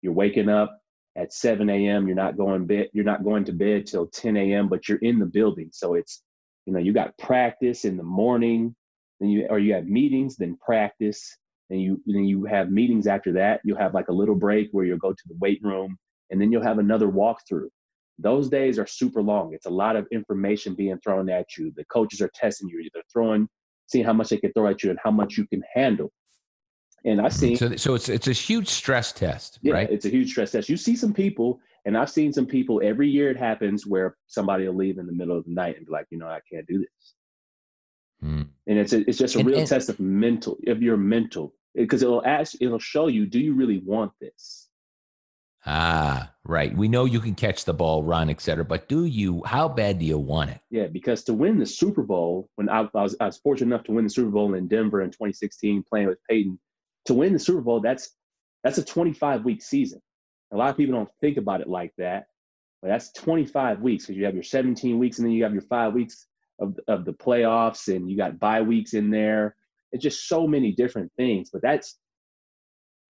You're 0.00 0.12
waking 0.12 0.48
up 0.48 0.78
at 1.16 1.32
7 1.32 1.68
a.m. 1.68 2.06
You're 2.06 2.14
not 2.14 2.38
going 2.38 2.66
bed. 2.66 2.86
You're 2.92 3.04
not 3.04 3.24
going 3.24 3.44
to 3.46 3.52
bed 3.52 3.84
till 3.84 4.06
10 4.06 4.36
a.m. 4.36 4.68
But 4.68 4.88
you're 4.88 4.98
in 4.98 5.18
the 5.18 5.26
building, 5.26 5.70
so 5.72 5.94
it's 5.94 6.22
you 6.66 6.72
know 6.72 6.78
you 6.78 6.92
got 6.92 7.18
practice 7.18 7.84
in 7.84 7.96
the 7.96 8.04
morning, 8.04 8.76
then 9.18 9.28
you 9.28 9.48
or 9.50 9.58
you 9.58 9.74
have 9.74 9.86
meetings, 9.86 10.36
then 10.36 10.56
practice, 10.64 11.36
and 11.70 11.82
you 11.82 12.00
then 12.06 12.26
you 12.26 12.44
have 12.44 12.70
meetings 12.70 13.08
after 13.08 13.32
that. 13.32 13.60
You'll 13.64 13.78
have 13.78 13.92
like 13.92 14.06
a 14.06 14.12
little 14.12 14.36
break 14.36 14.68
where 14.70 14.84
you'll 14.84 14.98
go 14.98 15.12
to 15.12 15.28
the 15.28 15.36
weight 15.40 15.58
room, 15.64 15.98
and 16.30 16.40
then 16.40 16.52
you'll 16.52 16.62
have 16.62 16.78
another 16.78 17.08
walkthrough 17.08 17.70
those 18.20 18.48
days 18.48 18.78
are 18.78 18.86
super 18.86 19.22
long. 19.22 19.54
It's 19.54 19.66
a 19.66 19.70
lot 19.70 19.96
of 19.96 20.06
information 20.12 20.74
being 20.74 20.98
thrown 20.98 21.28
at 21.28 21.56
you. 21.56 21.72
The 21.76 21.84
coaches 21.86 22.20
are 22.20 22.30
testing 22.34 22.68
you. 22.68 22.88
They're 22.92 23.02
throwing, 23.12 23.48
seeing 23.86 24.04
how 24.04 24.12
much 24.12 24.28
they 24.28 24.38
can 24.38 24.52
throw 24.52 24.68
at 24.68 24.82
you 24.82 24.90
and 24.90 24.98
how 25.02 25.10
much 25.10 25.36
you 25.36 25.46
can 25.46 25.62
handle. 25.74 26.12
And 27.04 27.20
I 27.20 27.30
see. 27.30 27.56
So, 27.56 27.76
so 27.76 27.94
it's 27.94 28.08
it's 28.10 28.28
a 28.28 28.32
huge 28.32 28.68
stress 28.68 29.12
test, 29.12 29.58
yeah, 29.62 29.72
right? 29.72 29.90
It's 29.90 30.04
a 30.04 30.10
huge 30.10 30.30
stress 30.32 30.52
test. 30.52 30.68
You 30.68 30.76
see 30.76 30.96
some 30.96 31.14
people, 31.14 31.58
and 31.86 31.96
I've 31.96 32.10
seen 32.10 32.30
some 32.32 32.46
people 32.46 32.82
every 32.84 33.08
year. 33.08 33.30
It 33.30 33.38
happens 33.38 33.86
where 33.86 34.16
somebody 34.26 34.68
will 34.68 34.76
leave 34.76 34.98
in 34.98 35.06
the 35.06 35.12
middle 35.14 35.36
of 35.38 35.44
the 35.46 35.52
night 35.52 35.78
and 35.78 35.86
be 35.86 35.92
like, 35.92 36.06
you 36.10 36.18
know, 36.18 36.28
I 36.28 36.40
can't 36.52 36.66
do 36.66 36.78
this. 36.78 37.14
Hmm. 38.20 38.42
And 38.66 38.78
it's 38.78 38.92
a, 38.92 39.08
it's 39.08 39.16
just 39.16 39.34
a 39.34 39.38
and, 39.38 39.48
real 39.48 39.60
and, 39.60 39.66
test 39.66 39.88
of 39.88 39.98
mental, 39.98 40.58
of 40.66 40.82
your 40.82 40.98
mental, 40.98 41.54
because 41.74 42.02
it'll 42.02 42.24
ask, 42.26 42.54
it'll 42.60 42.78
show 42.78 43.06
you, 43.06 43.24
do 43.24 43.40
you 43.40 43.54
really 43.54 43.78
want 43.78 44.12
this? 44.20 44.59
Ah, 45.66 46.32
right. 46.44 46.74
We 46.74 46.88
know 46.88 47.04
you 47.04 47.20
can 47.20 47.34
catch 47.34 47.64
the 47.64 47.74
ball, 47.74 48.02
run, 48.02 48.30
etc. 48.30 48.64
But 48.64 48.88
do 48.88 49.04
you? 49.04 49.42
How 49.44 49.68
bad 49.68 49.98
do 49.98 50.06
you 50.06 50.18
want 50.18 50.50
it? 50.50 50.60
Yeah, 50.70 50.86
because 50.86 51.22
to 51.24 51.34
win 51.34 51.58
the 51.58 51.66
Super 51.66 52.02
Bowl, 52.02 52.48
when 52.54 52.68
I, 52.68 52.88
I, 52.94 53.02
was, 53.02 53.16
I 53.20 53.26
was 53.26 53.38
fortunate 53.38 53.74
enough 53.74 53.84
to 53.84 53.92
win 53.92 54.04
the 54.04 54.10
Super 54.10 54.30
Bowl 54.30 54.54
in 54.54 54.68
Denver 54.68 55.02
in 55.02 55.10
2016, 55.10 55.84
playing 55.88 56.06
with 56.06 56.18
Peyton, 56.28 56.58
to 57.06 57.14
win 57.14 57.34
the 57.34 57.38
Super 57.38 57.60
Bowl, 57.60 57.80
that's 57.80 58.16
that's 58.64 58.78
a 58.78 58.84
25 58.84 59.44
week 59.44 59.62
season. 59.62 60.00
A 60.52 60.56
lot 60.56 60.70
of 60.70 60.76
people 60.76 60.94
don't 60.94 61.08
think 61.20 61.36
about 61.36 61.60
it 61.60 61.68
like 61.68 61.92
that, 61.98 62.26
but 62.82 62.88
that's 62.88 63.12
25 63.12 63.80
weeks 63.80 64.04
because 64.04 64.18
you 64.18 64.24
have 64.24 64.34
your 64.34 64.42
17 64.42 64.98
weeks 64.98 65.18
and 65.18 65.26
then 65.26 65.32
you 65.32 65.44
have 65.44 65.52
your 65.52 65.62
five 65.62 65.92
weeks 65.92 66.26
of 66.58 66.78
of 66.88 67.04
the 67.04 67.12
playoffs 67.12 67.94
and 67.94 68.10
you 68.10 68.16
got 68.16 68.38
bye 68.38 68.62
weeks 68.62 68.94
in 68.94 69.10
there. 69.10 69.56
It's 69.92 70.02
just 70.02 70.26
so 70.26 70.46
many 70.46 70.72
different 70.72 71.12
things. 71.16 71.50
But 71.50 71.62
that's 71.62 71.98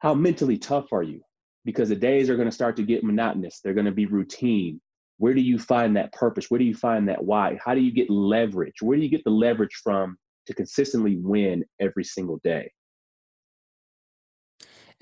how 0.01 0.15
mentally 0.15 0.59
tough 0.59 0.93
are 0.93 1.03
you? 1.03 1.21
Because 1.65 1.89
the 1.89 1.97
days 1.97 2.31
are 2.31 2.37
going 2.37 2.49
to 2.49 2.55
start 2.55 2.77
to 2.77 2.83
get 2.83 3.05
monotonous. 3.05 3.61
They're 3.61 3.75
going 3.75 3.87
to 3.87 3.93
be 3.93 4.07
routine. 4.07 4.81
Where 5.19 5.35
do 5.35 5.41
you 5.41 5.59
find 5.59 5.97
that 5.97 6.13
purpose? 6.13 6.51
Where 6.51 6.59
do 6.59 6.65
you 6.65 6.75
find 6.75 7.09
that 7.09 7.23
why? 7.23 7.59
How 7.65 7.75
do 7.75 7.81
you 7.81 7.93
get 7.93 8.09
leverage? 8.09 8.77
Where 8.81 8.97
do 8.97 9.03
you 9.03 9.11
get 9.11 9.25
the 9.25 9.31
leverage 9.31 9.81
from 9.83 10.17
to 10.47 10.55
consistently 10.55 11.17
win 11.17 11.65
every 11.79 12.05
single 12.05 12.41
day? 12.43 12.73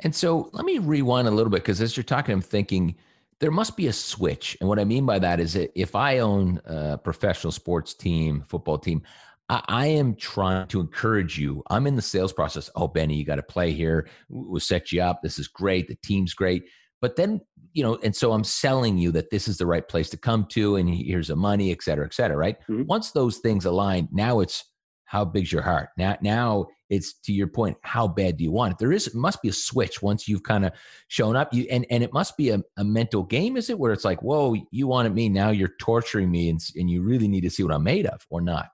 And 0.01 0.15
so 0.15 0.51
let 0.53 0.65
me 0.65 0.79
rewind 0.79 1.29
a 1.29 1.31
little 1.31 1.51
bit 1.51 1.63
because 1.63 1.81
as 1.81 1.97
you're 1.97 2.05
talking, 2.05 2.33
I'm 2.33 2.41
thinking 2.41 2.97
there 3.41 3.51
must 3.51 3.77
be 3.77 3.87
a 3.87 3.93
switch. 3.93 4.57
And 4.61 4.69
what 4.69 4.79
I 4.79 4.85
mean 4.85 5.07
by 5.07 5.19
that 5.21 5.39
is 5.39 5.53
that 5.53 5.71
if 5.79 5.95
I 5.95 6.19
own 6.19 6.61
a 6.65 6.99
professional 6.99 7.53
sports 7.53 7.95
team, 7.95 8.45
football 8.49 8.79
team, 8.79 9.03
I, 9.49 9.63
I 9.69 9.87
am 9.87 10.15
trying 10.15 10.67
to 10.69 10.81
encourage 10.81 11.39
you. 11.39 11.63
I'm 11.71 11.87
in 11.87 11.97
the 11.97 12.03
sales 12.03 12.33
process. 12.33 12.71
Oh, 12.75 12.89
Bennie, 12.89 13.17
you 13.17 13.25
got 13.25 13.37
to 13.37 13.43
play 13.43 13.73
here. 13.73 14.09
We'll 14.29 14.61
set 14.61 14.93
you 14.93 15.03
up. 15.03 15.23
This 15.23 15.39
is 15.39 15.49
great. 15.49 15.89
The 15.89 15.97
team's 15.97 16.35
great. 16.35 16.65
But 17.01 17.17
then, 17.17 17.41
you 17.75 17.83
know, 17.85 17.99
and 18.03 18.15
so 18.15 18.33
I'm 18.33 18.45
selling 18.45 18.99
you 18.99 19.13
that 19.13 19.31
this 19.31 19.47
is 19.47 19.57
the 19.57 19.67
right 19.67 19.87
place 19.87 20.11
to 20.11 20.17
come 20.17 20.47
to, 20.51 20.77
and 20.77 20.89
here's 20.89 21.29
the 21.29 21.37
money, 21.37 21.71
et 21.71 21.83
cetera, 21.83 22.05
et 22.05 22.15
cetera. 22.15 22.37
Right. 22.37 22.59
Mm-hmm. 22.63 22.87
Once 22.87 23.13
those 23.13 23.39
things 23.39 23.65
align, 23.65 24.09
now 24.11 24.41
it's 24.41 24.65
how 25.05 25.25
big's 25.25 25.53
your 25.53 25.63
heart? 25.63 25.91
Now, 25.97 26.19
now 26.21 26.67
it's 26.91 27.15
to 27.21 27.33
your 27.33 27.47
point, 27.47 27.77
how 27.83 28.09
bad 28.09 28.37
do 28.37 28.45
you 28.45 28.51
want 28.51 28.73
it? 28.73 28.79
There 28.79 28.93
is 28.93 29.15
must 29.15 29.41
be 29.41 29.49
a 29.49 29.53
switch 29.53 30.03
once 30.03 30.27
you've 30.27 30.43
kind 30.43 30.67
of 30.67 30.73
shown 31.07 31.37
up. 31.37 31.55
You 31.55 31.67
and 31.71 31.87
and 31.89 32.03
it 32.03 32.13
must 32.13 32.37
be 32.37 32.51
a, 32.51 32.61
a 32.77 32.85
mental 32.85 33.23
game, 33.23 33.57
is 33.57 33.71
it? 33.71 33.79
Where 33.79 33.93
it's 33.93 34.05
like, 34.05 34.23
whoa, 34.23 34.57
you 34.71 34.87
wanted 34.87 35.15
me, 35.15 35.29
now 35.29 35.51
you're 35.51 35.75
torturing 35.81 36.31
me, 36.31 36.51
and 36.51 36.61
and 36.77 36.91
you 36.91 37.03
really 37.03 37.29
need 37.29 37.43
to 37.43 37.51
see 37.51 37.63
what 37.63 37.73
I'm 37.73 37.85
made 37.85 38.07
of, 38.07 38.27
or 38.29 38.41
not? 38.41 38.69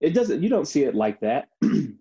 It 0.00 0.14
doesn't 0.14 0.42
you 0.42 0.48
don't 0.48 0.68
see 0.68 0.84
it 0.84 0.94
like 0.94 1.20
that 1.20 1.48
and 1.62 1.98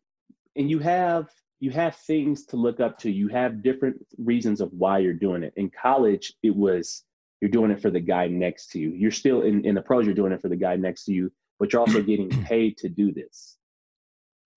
you 0.56 0.80
have 0.80 1.28
you 1.60 1.72
have 1.72 1.96
things 1.96 2.46
to 2.46 2.56
look 2.56 2.80
up 2.80 2.98
to. 3.00 3.12
You 3.12 3.28
have 3.30 3.64
different 3.64 3.98
reasons 4.18 4.62
of 4.62 4.72
why 4.74 5.00
you're 5.00 5.14
doing 5.14 5.44
it. 5.44 5.54
In 5.56 5.70
college, 5.70 6.34
it 6.44 6.56
was 6.56 7.04
you're 7.42 7.52
doing 7.52 7.72
it 7.72 7.82
for 7.82 7.90
the 7.90 8.00
guy 8.00 8.28
next 8.28 8.72
to 8.72 8.80
you. 8.80 8.92
You're 8.92 9.12
still 9.12 9.42
in, 9.42 9.66
in 9.66 9.76
the 9.76 9.82
pros, 9.82 10.06
you're 10.06 10.16
doing 10.16 10.32
it 10.32 10.42
for 10.42 10.50
the 10.50 10.56
guy 10.56 10.76
next 10.76 11.06
to 11.06 11.14
you, 11.14 11.32
but 11.60 11.72
you're 11.72 11.80
also 11.80 12.02
getting 12.02 12.30
paid 12.44 12.78
to 12.78 12.90
do 12.90 13.12
this. 13.12 13.58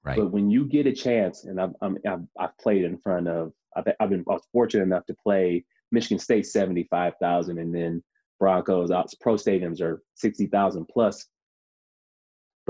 Right. 0.03 0.17
But 0.17 0.31
when 0.33 0.51
you 0.51 0.65
get 0.65 0.87
a 0.87 0.93
chance, 0.93 1.45
and 1.45 1.61
I've, 1.61 1.75
i 1.83 1.91
have 2.07 2.23
I've 2.39 2.57
played 2.59 2.85
in 2.85 2.97
front 2.99 3.29
of, 3.29 3.53
I've, 3.77 3.85
I've 4.01 4.11
been 4.11 4.25
I 4.29 4.33
was 4.33 4.47
fortunate 4.53 4.85
enough 4.85 5.05
to 5.07 5.15
play 5.15 5.65
Michigan 5.93 6.19
State 6.19 6.47
75,000 6.47 7.59
and 7.59 7.75
then 7.75 8.03
Broncos 8.39 8.91
out 8.91 9.13
pro 9.21 9.35
stadiums 9.35 9.83
are 9.83 10.03
60,000 10.15 10.87
plus. 10.87 11.27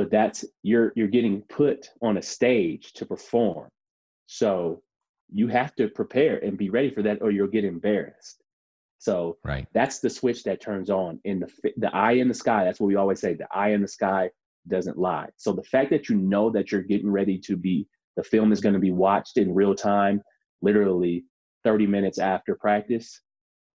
But 0.00 0.10
that's 0.10 0.46
you're 0.62 0.94
you're 0.96 1.08
getting 1.08 1.42
put 1.42 1.90
on 2.00 2.16
a 2.16 2.22
stage 2.22 2.94
to 2.94 3.04
perform. 3.04 3.68
So 4.24 4.82
you 5.30 5.46
have 5.48 5.74
to 5.76 5.88
prepare 5.88 6.38
and 6.38 6.56
be 6.56 6.70
ready 6.70 6.88
for 6.88 7.02
that 7.02 7.20
or 7.20 7.30
you'll 7.30 7.48
get 7.48 7.66
embarrassed. 7.66 8.42
So 8.96 9.36
right. 9.44 9.66
that's 9.74 9.98
the 9.98 10.08
switch 10.08 10.42
that 10.44 10.62
turns 10.62 10.88
on 10.88 11.20
in 11.24 11.40
the 11.40 11.72
the 11.76 11.94
eye 11.94 12.12
in 12.12 12.28
the 12.28 12.32
sky. 12.34 12.64
That's 12.64 12.80
what 12.80 12.86
we 12.86 12.96
always 12.96 13.20
say. 13.20 13.34
The 13.34 13.46
eye 13.54 13.72
in 13.72 13.82
the 13.82 13.88
sky 13.88 14.30
doesn't 14.68 14.96
lie. 14.96 15.28
So 15.36 15.52
the 15.52 15.64
fact 15.64 15.90
that 15.90 16.08
you 16.08 16.16
know 16.16 16.48
that 16.48 16.72
you're 16.72 16.80
getting 16.80 17.10
ready 17.10 17.36
to 17.40 17.54
be 17.54 17.86
the 18.16 18.24
film 18.24 18.52
is 18.52 18.62
going 18.62 18.72
to 18.72 18.80
be 18.80 18.92
watched 18.92 19.36
in 19.36 19.54
real 19.54 19.74
time, 19.74 20.22
literally 20.62 21.26
30 21.64 21.86
minutes 21.86 22.18
after 22.18 22.54
practice, 22.54 23.20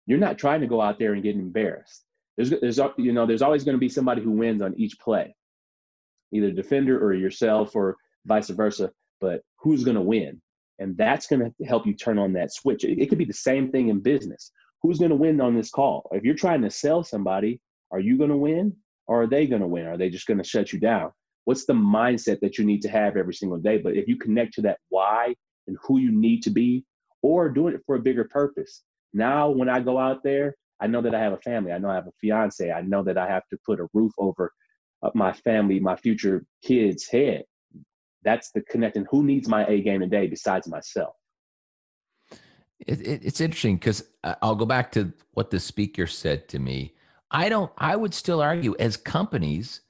you're 0.07 0.21
not 0.21 0.39
trying 0.39 0.61
to 0.61 0.69
go 0.69 0.81
out 0.81 1.01
there 1.01 1.15
and 1.15 1.23
get 1.25 1.35
embarrassed. 1.35 2.05
There's 2.37 2.51
there's 2.51 2.79
you 2.97 3.13
know 3.13 3.27
there's 3.27 3.43
always 3.43 3.65
going 3.65 3.75
to 3.75 3.81
be 3.81 3.89
somebody 3.89 4.23
who 4.23 4.31
wins 4.31 4.63
on 4.63 4.73
each 4.77 5.01
play, 5.01 5.35
either 6.33 6.51
defender 6.51 7.03
or 7.03 7.15
yourself 7.15 7.75
or 7.77 7.97
vice 8.27 8.51
versa. 8.51 8.91
But 9.21 9.43
who's 9.59 9.85
going 9.85 9.97
to 9.97 10.03
win? 10.03 10.41
And 10.79 10.97
that's 10.97 11.27
going 11.27 11.43
to 11.43 11.65
help 11.67 11.87
you 11.87 11.95
turn 11.95 12.19
on 12.19 12.33
that 12.33 12.53
switch. 12.53 12.85
It, 12.85 13.01
it 13.01 13.09
could 13.09 13.19
be 13.19 13.25
the 13.25 13.33
same 13.33 13.71
thing 13.71 13.89
in 13.89 14.01
business 14.01 14.51
who's 14.83 14.99
going 14.99 15.11
to 15.11 15.17
win 15.17 15.41
on 15.41 15.55
this 15.55 15.71
call? 15.71 16.09
If 16.13 16.25
you're 16.25 16.35
trying 16.35 16.63
to 16.63 16.71
sell 16.71 17.05
somebody, 17.05 17.61
are 17.91 18.01
you 18.01 18.19
going 18.19 18.31
to 18.31 18.37
win 18.37 18.75
or 19.07 19.23
are 19.23 19.27
they 19.27 19.47
going 19.47 19.63
to 19.63 19.69
win? 19.69 19.87
Are 19.87 19.97
they 19.97 20.11
just 20.11 20.27
going 20.27 20.39
to 20.39 20.45
shut 20.45 20.73
you 20.73 20.81
down? 20.81 21.13
What's 21.45 21.67
the 21.67 21.73
mindset 21.73 22.41
that 22.41 22.59
you 22.59 22.65
need 22.65 22.83
to 22.83 22.89
have 22.89 23.17
every 23.17 23.35
single 23.35 23.59
day? 23.59 23.79
But 23.79 23.97
if 23.97 24.09
you 24.09 24.17
connect 24.17 24.55
to 24.55 24.63
that 24.63 24.79
why 24.89 25.35
and 25.67 25.77
who 25.83 25.99
you 25.99 26.13
need 26.13 26.43
to 26.43 26.51
be, 26.51 26.85
or 27.23 27.49
doing 27.49 27.73
it 27.73 27.83
for 27.87 27.95
a 27.95 28.01
bigger 28.01 28.25
purpose. 28.25 28.83
Now, 29.15 29.49
when 29.49 29.69
I 29.69 29.79
go 29.79 29.97
out 29.97 30.25
there, 30.25 30.57
I 30.81 30.89
know 30.89 31.01
that 31.03 31.15
I 31.15 31.21
have 31.21 31.33
a 31.33 31.39
family. 31.39 31.71
I 31.71 31.79
know 31.79 31.89
I 31.89 31.95
have 31.95 32.09
a 32.09 32.13
fiance. 32.21 32.69
I 32.69 32.81
know 32.83 33.05
that 33.05 33.17
I 33.17 33.29
have 33.29 33.47
to 33.51 33.59
put 33.65 33.79
a 33.79 33.87
roof 33.95 34.13
over 34.19 34.53
my 35.15 35.33
family, 35.33 35.81
my 35.81 35.97
future 35.97 36.45
kids' 36.63 37.09
head. 37.09 37.45
That's 38.25 38.51
the 38.53 38.63
connecting. 38.63 39.07
Who 39.11 39.25
needs 39.25 39.49
my 39.49 39.67
A 39.67 39.81
game 39.83 40.01
today 40.01 40.29
besides 40.29 40.69
myself? 40.69 41.15
It, 42.87 43.01
it, 43.01 43.21
it's 43.25 43.41
interesting 43.41 43.77
because 43.77 44.05
I'll 44.43 44.55
go 44.55 44.67
back 44.67 44.93
to 44.93 45.13
what 45.33 45.51
the 45.51 45.61
speaker 45.61 46.07
said 46.07 46.49
to 46.49 46.59
me. 46.59 46.95
I 47.31 47.49
don't. 47.49 47.71
I 47.79 47.97
would 47.97 48.15
still 48.15 48.41
argue 48.41 48.75
as 48.79 48.97
companies, 48.97 49.81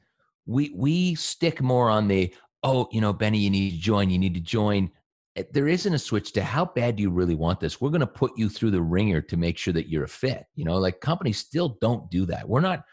we 0.47 0.73
we 0.75 1.15
stick 1.15 1.61
more 1.61 1.91
on 1.91 2.09
the 2.09 2.35
oh, 2.63 2.89
you 2.93 3.01
know, 3.01 3.13
Bennie, 3.13 3.39
you 3.39 3.51
need 3.51 3.73
to 3.73 3.79
join. 3.79 4.11
You 4.11 4.19
need 4.19 4.35
to 4.35 4.41
join. 4.41 4.91
Eh, 5.37 5.43
there 5.53 5.69
isn't 5.69 5.93
a 5.93 5.99
switch 5.99 6.33
to 6.33 6.45
how 6.45 6.65
bad 6.65 6.97
do 6.97 7.03
you 7.03 7.11
really 7.11 7.35
want 7.35 7.61
this. 7.61 7.81
We're 7.81 7.91
going 7.91 8.01
to 8.01 8.07
put 8.07 8.33
you 8.37 8.49
through 8.49 8.71
the 8.71 8.83
ringer 8.83 9.21
to 9.23 9.37
make 9.37 9.59
sure 9.59 9.75
that 9.75 9.89
you're 9.89 10.05
a 10.05 10.09
fit. 10.09 10.45
You 10.55 10.65
know, 10.65 10.79
like 10.79 11.01
companies 11.01 11.39
still 11.39 11.77
don't 11.81 12.11
do 12.11 12.27
that. 12.27 12.49
We're 12.49 12.61
not. 12.61 12.85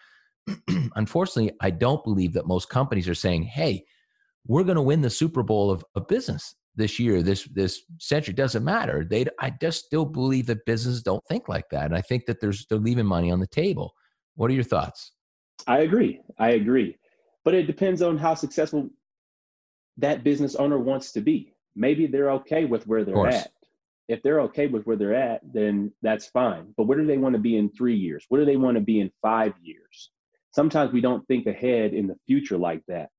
unfortunately, 0.96 1.52
I 1.62 1.70
don't 1.70 2.04
believe 2.04 2.34
that 2.34 2.48
most 2.48 2.70
companies 2.70 3.08
are 3.08 3.16
saying, 3.16 3.44
"Hey, 3.44 3.86
we're 4.48 4.64
going 4.64 4.76
to 4.76 4.82
win 4.82 5.02
the 5.02 5.10
Super 5.10 5.44
Bowl 5.44 5.72
of, 5.72 5.84
of 5.96 6.08
business." 6.08 6.56
this 6.80 6.98
year, 6.98 7.22
this 7.22 7.44
this 7.54 7.82
century 8.00 8.34
doesn't 8.34 8.64
matter. 8.64 9.06
They 9.08 9.26
I 9.40 9.52
just 9.52 9.86
still 9.86 10.06
believe 10.06 10.48
that 10.48 10.66
businesses 10.66 11.04
don't 11.04 11.24
think 11.28 11.48
like 11.48 11.70
that, 11.70 11.86
and 11.86 11.96
I 11.96 12.02
think 12.02 12.26
that 12.26 12.40
there's 12.40 12.66
they're 12.68 12.80
leaving 12.80 13.06
money 13.06 13.32
on 13.32 13.40
the 13.40 13.48
table. 13.48 13.94
What 14.36 14.50
are 14.50 14.54
your 14.54 14.64
thoughts? 14.64 15.12
I 15.68 15.80
agree. 15.80 16.22
I 16.40 16.52
agree, 16.52 16.98
but 17.44 17.54
it 17.54 17.68
depends 17.68 18.02
on 18.02 18.18
how 18.18 18.34
successful 18.34 18.90
that 19.98 20.24
business 20.24 20.56
owner 20.56 20.80
wants 20.80 21.12
to 21.12 21.22
be. 21.22 21.54
Maybe 21.76 22.08
they're 22.08 22.32
okay 22.32 22.66
with 22.66 22.88
where 22.88 23.04
they're 23.04 23.28
at. 23.28 23.52
If 24.08 24.24
they're 24.24 24.42
okay 24.42 24.68
with 24.68 24.88
where 24.88 24.96
they're 24.96 25.14
at, 25.14 25.42
then 25.54 25.92
that's 26.02 26.28
fine. 26.28 26.74
But 26.78 26.86
where 26.86 26.98
do 26.98 27.06
they 27.06 27.18
want 27.18 27.34
to 27.34 27.42
be 27.42 27.58
in 27.58 27.70
three 27.70 27.96
years? 27.96 28.26
Where 28.30 28.42
do 28.42 28.46
they 28.46 28.58
want 28.58 28.76
to 28.76 28.82
be 28.82 29.02
in 29.02 29.12
five 29.22 29.54
years? 29.62 30.10
Sometimes 30.52 30.92
we 30.92 31.02
don't 31.02 31.26
think 31.28 31.46
ahead 31.46 31.94
in 31.94 32.08
the 32.08 32.16
future 32.26 32.58
like 32.58 32.82
that. 32.88 33.10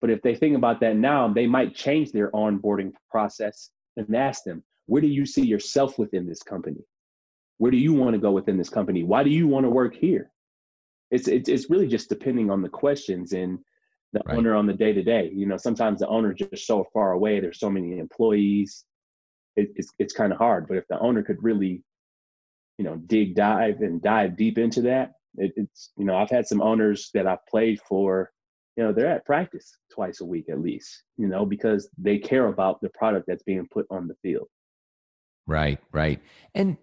But 0.00 0.10
if 0.10 0.22
they 0.22 0.34
think 0.34 0.56
about 0.56 0.80
that 0.80 0.96
now, 0.96 1.28
they 1.28 1.46
might 1.46 1.74
change 1.74 2.12
their 2.12 2.30
onboarding 2.32 2.92
process 3.10 3.70
and 3.96 4.14
ask 4.16 4.44
them, 4.44 4.62
where 4.86 5.02
do 5.02 5.08
you 5.08 5.24
see 5.24 5.46
yourself 5.46 5.98
within 5.98 6.26
this 6.26 6.42
company? 6.42 6.84
Where 7.58 7.70
do 7.70 7.76
you 7.76 7.92
want 7.92 8.14
to 8.14 8.18
go 8.20 8.32
within 8.32 8.58
this 8.58 8.68
company? 8.68 9.04
Why 9.04 9.22
do 9.22 9.30
you 9.30 9.46
want 9.46 9.64
to 9.64 9.70
work 9.70 9.94
here? 9.94 10.30
It's 11.12 11.28
it's, 11.28 11.48
it's 11.48 11.70
really 11.70 11.86
just 11.86 12.08
depending 12.08 12.50
on 12.50 12.62
the 12.62 12.68
questions 12.68 13.32
and 13.32 13.58
the 14.12 14.22
right. 14.26 14.38
owner 14.38 14.54
on 14.54 14.66
the 14.66 14.72
day 14.72 14.92
to 14.92 15.02
day. 15.02 15.30
You 15.32 15.46
know, 15.46 15.56
sometimes 15.56 16.00
the 16.00 16.08
owner 16.08 16.32
just 16.32 16.66
so 16.66 16.84
far 16.92 17.12
away. 17.12 17.38
There's 17.38 17.60
so 17.60 17.70
many 17.70 17.98
employees. 17.98 18.84
It, 19.54 19.70
it's 19.76 19.92
it's 19.98 20.14
kind 20.14 20.32
of 20.32 20.38
hard. 20.38 20.66
But 20.66 20.78
if 20.78 20.88
the 20.88 20.98
owner 20.98 21.22
could 21.22 21.42
really, 21.42 21.84
you 22.78 22.84
know, 22.84 22.96
dig 22.96 23.34
dive 23.34 23.82
and 23.82 24.02
dive 24.02 24.36
deep 24.36 24.58
into 24.58 24.82
that, 24.82 25.12
it, 25.36 25.52
it's 25.56 25.90
you 25.96 26.04
know 26.04 26.16
I've 26.16 26.30
had 26.30 26.46
some 26.46 26.60
owners 26.60 27.10
that 27.14 27.26
I've 27.26 27.44
played 27.46 27.80
for 27.88 28.30
you 28.76 28.84
know 28.84 28.92
they're 28.92 29.10
at 29.10 29.26
practice 29.26 29.76
twice 29.92 30.20
a 30.20 30.24
week 30.24 30.46
at 30.50 30.60
least 30.60 31.04
you 31.16 31.26
know 31.26 31.44
because 31.44 31.88
they 31.98 32.18
care 32.18 32.46
about 32.46 32.80
the 32.80 32.90
product 32.90 33.26
that's 33.26 33.42
being 33.42 33.66
put 33.70 33.86
on 33.90 34.08
the 34.08 34.14
field. 34.22 34.48
Right 35.46 35.78
right. 35.92 36.20
And 36.54 36.76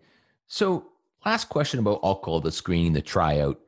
so 0.47 0.85
last 1.25 1.49
question 1.49 1.79
about 1.79 2.01
alcohol 2.03 2.41
the 2.41 2.51
screening 2.51 2.93
the 2.93 3.01
tryout. 3.01 3.59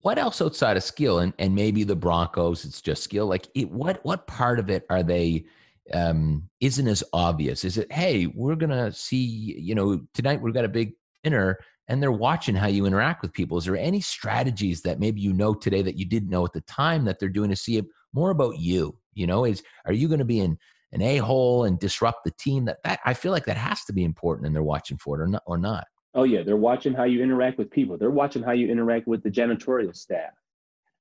What 0.00 0.18
else 0.18 0.42
outside 0.42 0.76
of 0.76 0.82
skill 0.82 1.20
and, 1.20 1.32
and 1.38 1.54
maybe 1.54 1.84
the 1.84 1.94
broncos 1.94 2.64
it's 2.64 2.80
just 2.80 3.04
skill 3.04 3.26
like 3.26 3.48
it, 3.54 3.70
what 3.70 4.04
what 4.04 4.26
part 4.26 4.58
of 4.58 4.70
it 4.70 4.84
are 4.90 5.02
they 5.02 5.44
um 5.92 6.48
isn't 6.60 6.88
as 6.88 7.04
obvious? 7.12 7.64
Is 7.64 7.78
it 7.78 7.92
hey 7.92 8.26
we're 8.26 8.56
gonna 8.56 8.92
see 8.92 9.16
you 9.58 9.74
know 9.74 10.00
tonight 10.14 10.40
we've 10.40 10.54
got 10.54 10.64
a 10.64 10.68
big 10.68 10.94
dinner 11.22 11.58
and 11.92 12.02
they're 12.02 12.10
watching 12.10 12.54
how 12.54 12.68
you 12.68 12.86
interact 12.86 13.20
with 13.20 13.34
people. 13.34 13.58
Is 13.58 13.66
there 13.66 13.76
any 13.76 14.00
strategies 14.00 14.80
that 14.80 14.98
maybe 14.98 15.20
you 15.20 15.34
know 15.34 15.52
today 15.52 15.82
that 15.82 15.98
you 15.98 16.06
didn't 16.06 16.30
know 16.30 16.42
at 16.42 16.54
the 16.54 16.62
time 16.62 17.04
that 17.04 17.18
they're 17.18 17.28
doing 17.28 17.50
to 17.50 17.56
see 17.56 17.82
more 18.14 18.30
about 18.30 18.58
you? 18.58 18.96
You 19.12 19.26
know, 19.26 19.44
is 19.44 19.62
are 19.84 19.92
you 19.92 20.08
going 20.08 20.18
to 20.18 20.24
be 20.24 20.40
in 20.40 20.56
an 20.92 21.02
a 21.02 21.18
hole 21.18 21.64
and 21.64 21.78
disrupt 21.78 22.24
the 22.24 22.30
team? 22.30 22.64
That 22.64 22.78
that 22.84 23.00
I 23.04 23.12
feel 23.12 23.30
like 23.30 23.44
that 23.44 23.58
has 23.58 23.84
to 23.84 23.92
be 23.92 24.04
important, 24.04 24.46
and 24.46 24.56
they're 24.56 24.62
watching 24.62 24.96
for 24.96 25.20
it 25.20 25.22
or 25.22 25.26
not 25.26 25.42
or 25.44 25.58
not. 25.58 25.84
Oh 26.14 26.24
yeah, 26.24 26.42
they're 26.42 26.56
watching 26.56 26.94
how 26.94 27.04
you 27.04 27.22
interact 27.22 27.58
with 27.58 27.70
people. 27.70 27.98
They're 27.98 28.10
watching 28.10 28.42
how 28.42 28.52
you 28.52 28.70
interact 28.70 29.06
with 29.06 29.22
the 29.22 29.30
janitorial 29.30 29.94
staff. 29.94 30.32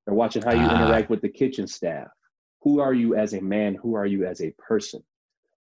They're 0.05 0.13
watching 0.13 0.41
how 0.41 0.51
you 0.51 0.59
ah. 0.59 0.75
interact 0.75 1.09
with 1.09 1.21
the 1.21 1.29
kitchen 1.29 1.67
staff. 1.67 2.09
Who 2.63 2.81
are 2.81 2.93
you 2.93 3.15
as 3.15 3.33
a 3.33 3.39
man? 3.39 3.75
Who 3.75 3.95
are 3.95 4.05
you 4.05 4.25
as 4.25 4.41
a 4.41 4.53
person? 4.57 5.01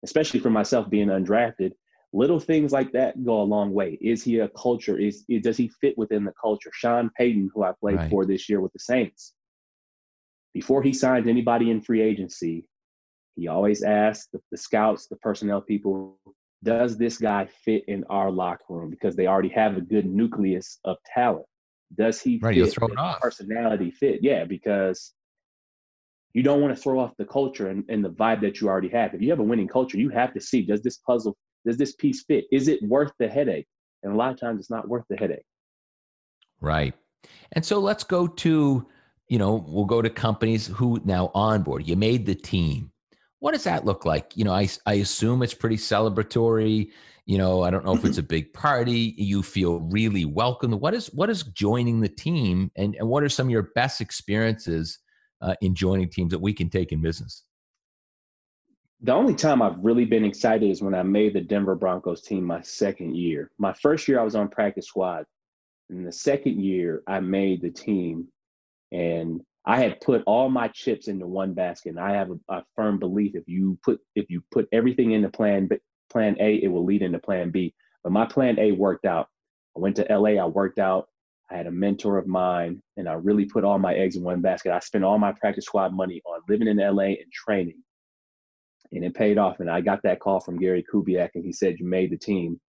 Especially 0.04 0.42
for 0.42 0.50
myself 0.50 0.90
being 0.90 1.08
undrafted, 1.08 1.72
little 2.14 2.40
things 2.40 2.72
like 2.72 2.92
that 2.92 3.24
go 3.26 3.42
a 3.42 3.44
long 3.44 3.74
way. 3.74 3.98
Is 4.00 4.24
he 4.24 4.40
a 4.40 4.48
culture? 4.50 4.98
Is, 4.98 5.26
does 5.42 5.58
he 5.58 5.68
fit 5.82 5.98
within 5.98 6.24
the 6.24 6.34
culture? 6.40 6.70
Sean 6.72 7.10
Payton, 7.18 7.50
who 7.54 7.64
I 7.64 7.72
played 7.80 7.98
right. 7.98 8.10
for 8.10 8.26
this 8.26 8.48
year 8.48 8.62
with 8.62 8.72
the 8.72 8.80
Saints, 8.80 9.34
before 10.54 10.84
he 10.84 10.94
signed 10.94 11.28
anybody 11.28 11.72
in 11.72 11.82
free 11.82 12.02
agency, 12.02 12.66
he 13.36 13.48
always 13.48 13.82
asked 13.82 14.32
the, 14.32 14.40
the 14.52 14.58
scouts, 14.58 15.08
the 15.08 15.16
personnel 15.18 15.60
people, 15.60 16.20
does 16.62 16.98
this 16.98 17.18
guy 17.18 17.48
fit 17.66 17.84
in 17.88 18.04
our 18.10 18.32
locker 18.32 18.64
room? 18.70 18.92
Because 18.92 19.16
they 19.16 19.26
already 19.26 19.50
have 19.50 19.76
a 19.76 19.82
good 19.82 20.06
nucleus 20.06 20.80
of 20.86 20.98
talent. 21.12 21.48
Does 21.98 22.22
he 22.22 22.40
right, 22.42 22.56
fit? 22.56 22.74
Throw 22.74 22.88
it 22.88 22.98
off. 22.98 23.22
Personality 23.22 23.90
fit? 23.90 24.20
Yeah, 24.22 24.46
because 24.46 25.14
you 26.34 26.44
don't 26.44 26.62
want 26.62 26.76
to 26.76 26.82
throw 26.82 27.00
off 27.00 27.18
the 27.18 27.26
culture 27.26 27.70
and, 27.70 27.84
and 27.90 28.06
the 28.06 28.10
vibe 28.10 28.42
that 28.42 28.62
you 28.62 28.70
already 28.70 28.90
have. 28.90 29.16
If 29.16 29.22
you 29.22 29.32
have 29.32 29.40
a 29.40 29.44
winning 29.44 29.68
culture, 29.68 29.98
you 29.98 30.10
have 30.10 30.34
to 30.34 30.42
see 30.42 30.62
does 30.62 30.82
this 30.84 30.98
puzzle 30.98 31.36
does 31.66 31.78
this 31.78 31.94
piece 31.96 32.24
fit? 32.24 32.46
Is 32.52 32.68
it 32.68 32.82
worth 32.84 33.12
the 33.20 33.28
headache? 33.28 33.68
And 34.04 34.14
a 34.14 34.16
lot 34.16 34.32
of 34.32 34.40
times 34.40 34.60
it's 34.60 34.70
not 34.70 34.88
worth 34.88 35.06
the 35.10 35.18
headache. 35.18 35.46
Right. 36.60 36.94
And 37.54 37.66
so 37.66 37.80
let's 37.80 38.04
go 38.04 38.28
to, 38.28 38.88
you 39.30 39.40
know, 39.40 39.66
we'll 39.68 39.86
go 39.86 40.02
to 40.02 40.10
companies 40.10 40.68
who 40.68 41.02
now 41.06 41.32
onboard. 41.34 41.88
You 41.88 41.96
made 41.96 42.26
the 42.26 42.36
team. 42.36 42.92
What 43.40 43.54
does 43.54 43.64
that 43.64 43.86
look 43.86 44.06
like? 44.06 44.36
You 44.36 44.46
know, 44.46 44.54
I, 44.54 44.70
I 44.86 44.96
assume 44.96 45.44
it's 45.44 45.54
pretty 45.54 45.78
celebratory. 45.78 46.92
You 47.26 47.38
know, 47.38 47.62
I 47.62 47.70
don't 47.70 47.86
know 47.86 47.94
if 47.94 48.04
it's 48.04 48.18
a 48.18 48.24
big 48.24 48.54
party. 48.54 49.16
You 49.18 49.44
feel 49.44 49.80
really 49.80 50.26
welcome. 50.26 50.72
What 50.72 50.94
is 50.94 51.08
what 51.08 51.30
is 51.30 51.44
joining 51.44 52.02
the 52.02 52.10
team, 52.10 52.70
and, 52.76 52.96
and 52.96 53.08
what 53.08 53.24
are 53.24 53.30
some 53.30 53.48
of 53.48 53.52
your 53.52 53.70
best 53.76 54.02
experiences 54.02 55.00
uh, 55.42 55.56
in 55.62 55.74
joining 55.74 56.10
teams 56.10 56.32
that 56.32 56.40
we 56.40 56.54
can 56.54 56.70
take 56.70 56.92
in 56.92 57.02
business? 57.02 57.44
The 59.04 59.14
only 59.14 59.36
time 59.36 59.62
I've 59.62 59.84
really 59.84 60.06
been 60.06 60.24
excited 60.24 60.70
is 60.70 60.82
when 60.82 60.96
I 60.96 61.04
made 61.04 61.34
the 61.34 61.42
Denver 61.42 61.76
Broncos 61.76 62.22
team 62.22 62.46
my 62.46 62.62
second 62.62 63.18
year. 63.18 63.52
My 63.58 63.74
first 63.74 64.08
year 64.08 64.18
I 64.18 64.24
was 64.24 64.36
on 64.36 64.48
practice 64.48 64.88
squad. 64.88 65.26
In 65.90 66.06
the 66.06 66.12
second 66.12 66.62
year, 66.62 67.04
I 67.06 67.20
made 67.20 67.62
the 67.62 67.70
team 67.70 68.30
and 68.94 69.42
I 69.66 69.78
had 69.78 70.00
put 70.00 70.24
all 70.26 70.50
my 70.50 70.70
chips 70.70 71.10
into 71.10 71.28
one 71.28 71.54
basket. 71.54 71.90
And 71.90 72.00
I 72.00 72.14
have 72.14 72.32
a, 72.32 72.40
a, 72.54 72.64
firm 72.78 72.98
belief 72.98 73.36
if 73.36 73.44
you 73.46 73.78
put 73.84 74.00
if 74.16 74.30
you 74.30 74.42
put 74.52 74.70
everything 74.72 75.12
into 75.12 75.30
plan, 75.30 75.68
plan 76.10 76.38
A, 76.40 76.56
it 76.64 76.70
will 76.70 76.86
lead 76.86 77.02
into 77.02 77.20
plan 77.20 77.52
B. 77.52 77.74
But 78.04 78.14
my 78.14 78.26
plan 78.26 78.58
A 78.58 78.72
worked 78.72 79.06
out. 79.06 79.28
I 79.76 79.80
went 79.80 79.98
to 79.98 80.08
LA, 80.10 80.42
I 80.42 80.46
worked 80.46 80.80
out. 80.80 81.08
I 81.52 81.58
had 81.58 81.68
a 81.68 81.72
mentor 81.72 82.18
of 82.18 82.26
mine, 82.26 82.82
and 82.96 83.10
I 83.10 83.14
really 83.14 83.46
put 83.46 83.66
all 83.66 83.78
my 83.78 83.94
eggs 83.94 84.16
in 84.16 84.24
one 84.24 84.42
basket. 84.42 84.72
I 84.72 84.80
spent 84.80 85.04
all 85.04 85.20
my 85.20 85.34
practice 85.34 85.66
squad 85.66 85.94
money 85.94 86.22
on 86.26 86.40
living 86.48 86.68
in 86.68 86.78
LA 86.78 87.04
and 87.04 87.32
training. 87.34 87.84
And 88.92 89.04
it 89.04 89.16
paid 89.16 89.38
off. 89.38 89.60
And 89.60 89.70
I 89.70 89.82
got 89.82 90.02
that 90.04 90.20
call 90.20 90.40
from 90.40 90.60
Gary 90.60 90.84
Kubiak, 90.92 91.30
and 91.36 91.44
he 91.44 91.52
said, 91.52 91.80
You 91.80 91.86
made 91.86 92.12
the 92.12 92.18
team. 92.18 92.60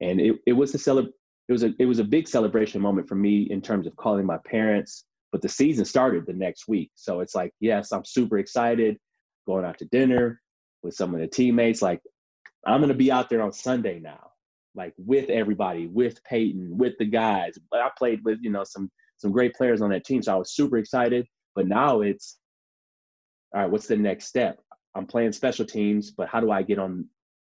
And 0.00 0.20
it, 0.20 0.36
it 0.46 0.52
was 0.52 0.74
a 0.74 0.78
celebration. 0.78 1.14
It 1.48 1.52
was 1.52 1.64
a 1.64 1.74
it 1.80 1.86
was 1.86 1.98
a 1.98 2.04
big 2.04 2.28
celebration 2.28 2.80
moment 2.80 3.08
for 3.08 3.16
me 3.16 3.48
in 3.50 3.60
terms 3.60 3.86
of 3.86 3.96
calling 3.96 4.24
my 4.24 4.38
parents. 4.46 5.04
But 5.32 5.42
the 5.42 5.48
season 5.48 5.84
started 5.84 6.26
the 6.26 6.32
next 6.32 6.68
week, 6.68 6.90
so 6.94 7.20
it's 7.20 7.34
like 7.34 7.52
yes, 7.60 7.92
I'm 7.92 8.04
super 8.04 8.38
excited, 8.38 8.96
going 9.46 9.64
out 9.64 9.78
to 9.78 9.84
dinner 9.86 10.40
with 10.82 10.94
some 10.94 11.14
of 11.14 11.20
the 11.20 11.26
teammates. 11.26 11.82
Like 11.82 12.00
I'm 12.66 12.80
gonna 12.80 12.94
be 12.94 13.10
out 13.10 13.28
there 13.28 13.42
on 13.42 13.52
Sunday 13.52 13.98
now 13.98 14.30
like 14.74 14.94
with 14.98 15.28
everybody, 15.28 15.86
with 15.86 16.22
Peyton, 16.24 16.76
with 16.76 16.94
the 16.98 17.04
guys. 17.04 17.58
I 17.72 17.90
played 17.98 18.20
with, 18.24 18.38
you 18.40 18.50
know, 18.50 18.64
some 18.64 18.90
some 19.16 19.32
great 19.32 19.54
players 19.54 19.82
on 19.82 19.90
that 19.90 20.04
team. 20.04 20.22
So 20.22 20.32
I 20.32 20.36
was 20.36 20.54
super 20.54 20.78
excited. 20.78 21.26
But 21.54 21.66
now 21.66 22.00
it's 22.00 22.38
all 23.54 23.62
right, 23.62 23.70
what's 23.70 23.86
the 23.86 23.96
next 23.96 24.26
step? 24.26 24.60
I'm 24.94 25.06
playing 25.06 25.32
special 25.32 25.64
teams, 25.64 26.10
but 26.10 26.28
how 26.28 26.40
do 26.40 26.50
I 26.50 26.62
get 26.62 26.78
on 26.78 27.06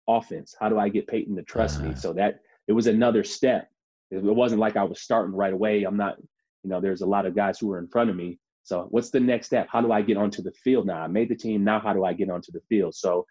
offense? 0.08 0.54
How 0.58 0.68
do 0.68 0.78
I 0.78 0.88
get 0.88 1.06
Peyton 1.06 1.36
to 1.36 1.42
trust 1.42 1.80
uh-huh. 1.80 1.88
me? 1.90 1.94
So 1.94 2.12
that 2.14 2.40
it 2.68 2.72
was 2.72 2.86
another 2.86 3.24
step. 3.24 3.68
It 4.10 4.22
wasn't 4.22 4.60
like 4.60 4.76
I 4.76 4.84
was 4.84 5.00
starting 5.00 5.34
right 5.34 5.52
away. 5.52 5.84
I'm 5.84 5.96
not, 5.96 6.18
you 6.62 6.70
know, 6.70 6.80
there's 6.80 7.00
a 7.00 7.06
lot 7.06 7.26
of 7.26 7.34
guys 7.34 7.58
who 7.58 7.68
were 7.68 7.78
in 7.78 7.88
front 7.88 8.10
of 8.10 8.16
me. 8.16 8.38
So 8.62 8.86
what's 8.90 9.10
the 9.10 9.20
next 9.20 9.46
step? 9.46 9.66
How 9.70 9.80
do 9.80 9.90
I 9.90 10.02
get 10.02 10.16
onto 10.16 10.42
the 10.42 10.52
field 10.52 10.86
now? 10.86 11.02
I 11.02 11.06
made 11.08 11.28
the 11.28 11.34
team. 11.34 11.64
Now 11.64 11.80
how 11.80 11.92
do 11.92 12.04
I 12.04 12.12
get 12.12 12.30
onto 12.30 12.52
the 12.52 12.60
field? 12.68 12.94
So 12.94 13.26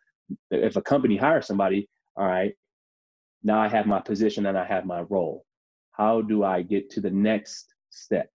if 0.49 0.75
a 0.75 0.81
company 0.81 1.17
hires 1.17 1.45
somebody, 1.45 1.87
all 2.17 2.25
right, 2.25 2.53
now 3.43 3.59
I 3.59 3.67
have 3.67 3.85
my 3.85 3.99
position 3.99 4.45
and 4.45 4.57
I 4.57 4.65
have 4.65 4.85
my 4.85 5.01
role. 5.01 5.45
How 5.91 6.21
do 6.21 6.43
I 6.43 6.61
get 6.61 6.89
to 6.91 7.01
the 7.01 7.09
next 7.09 7.73
step? 7.89 8.29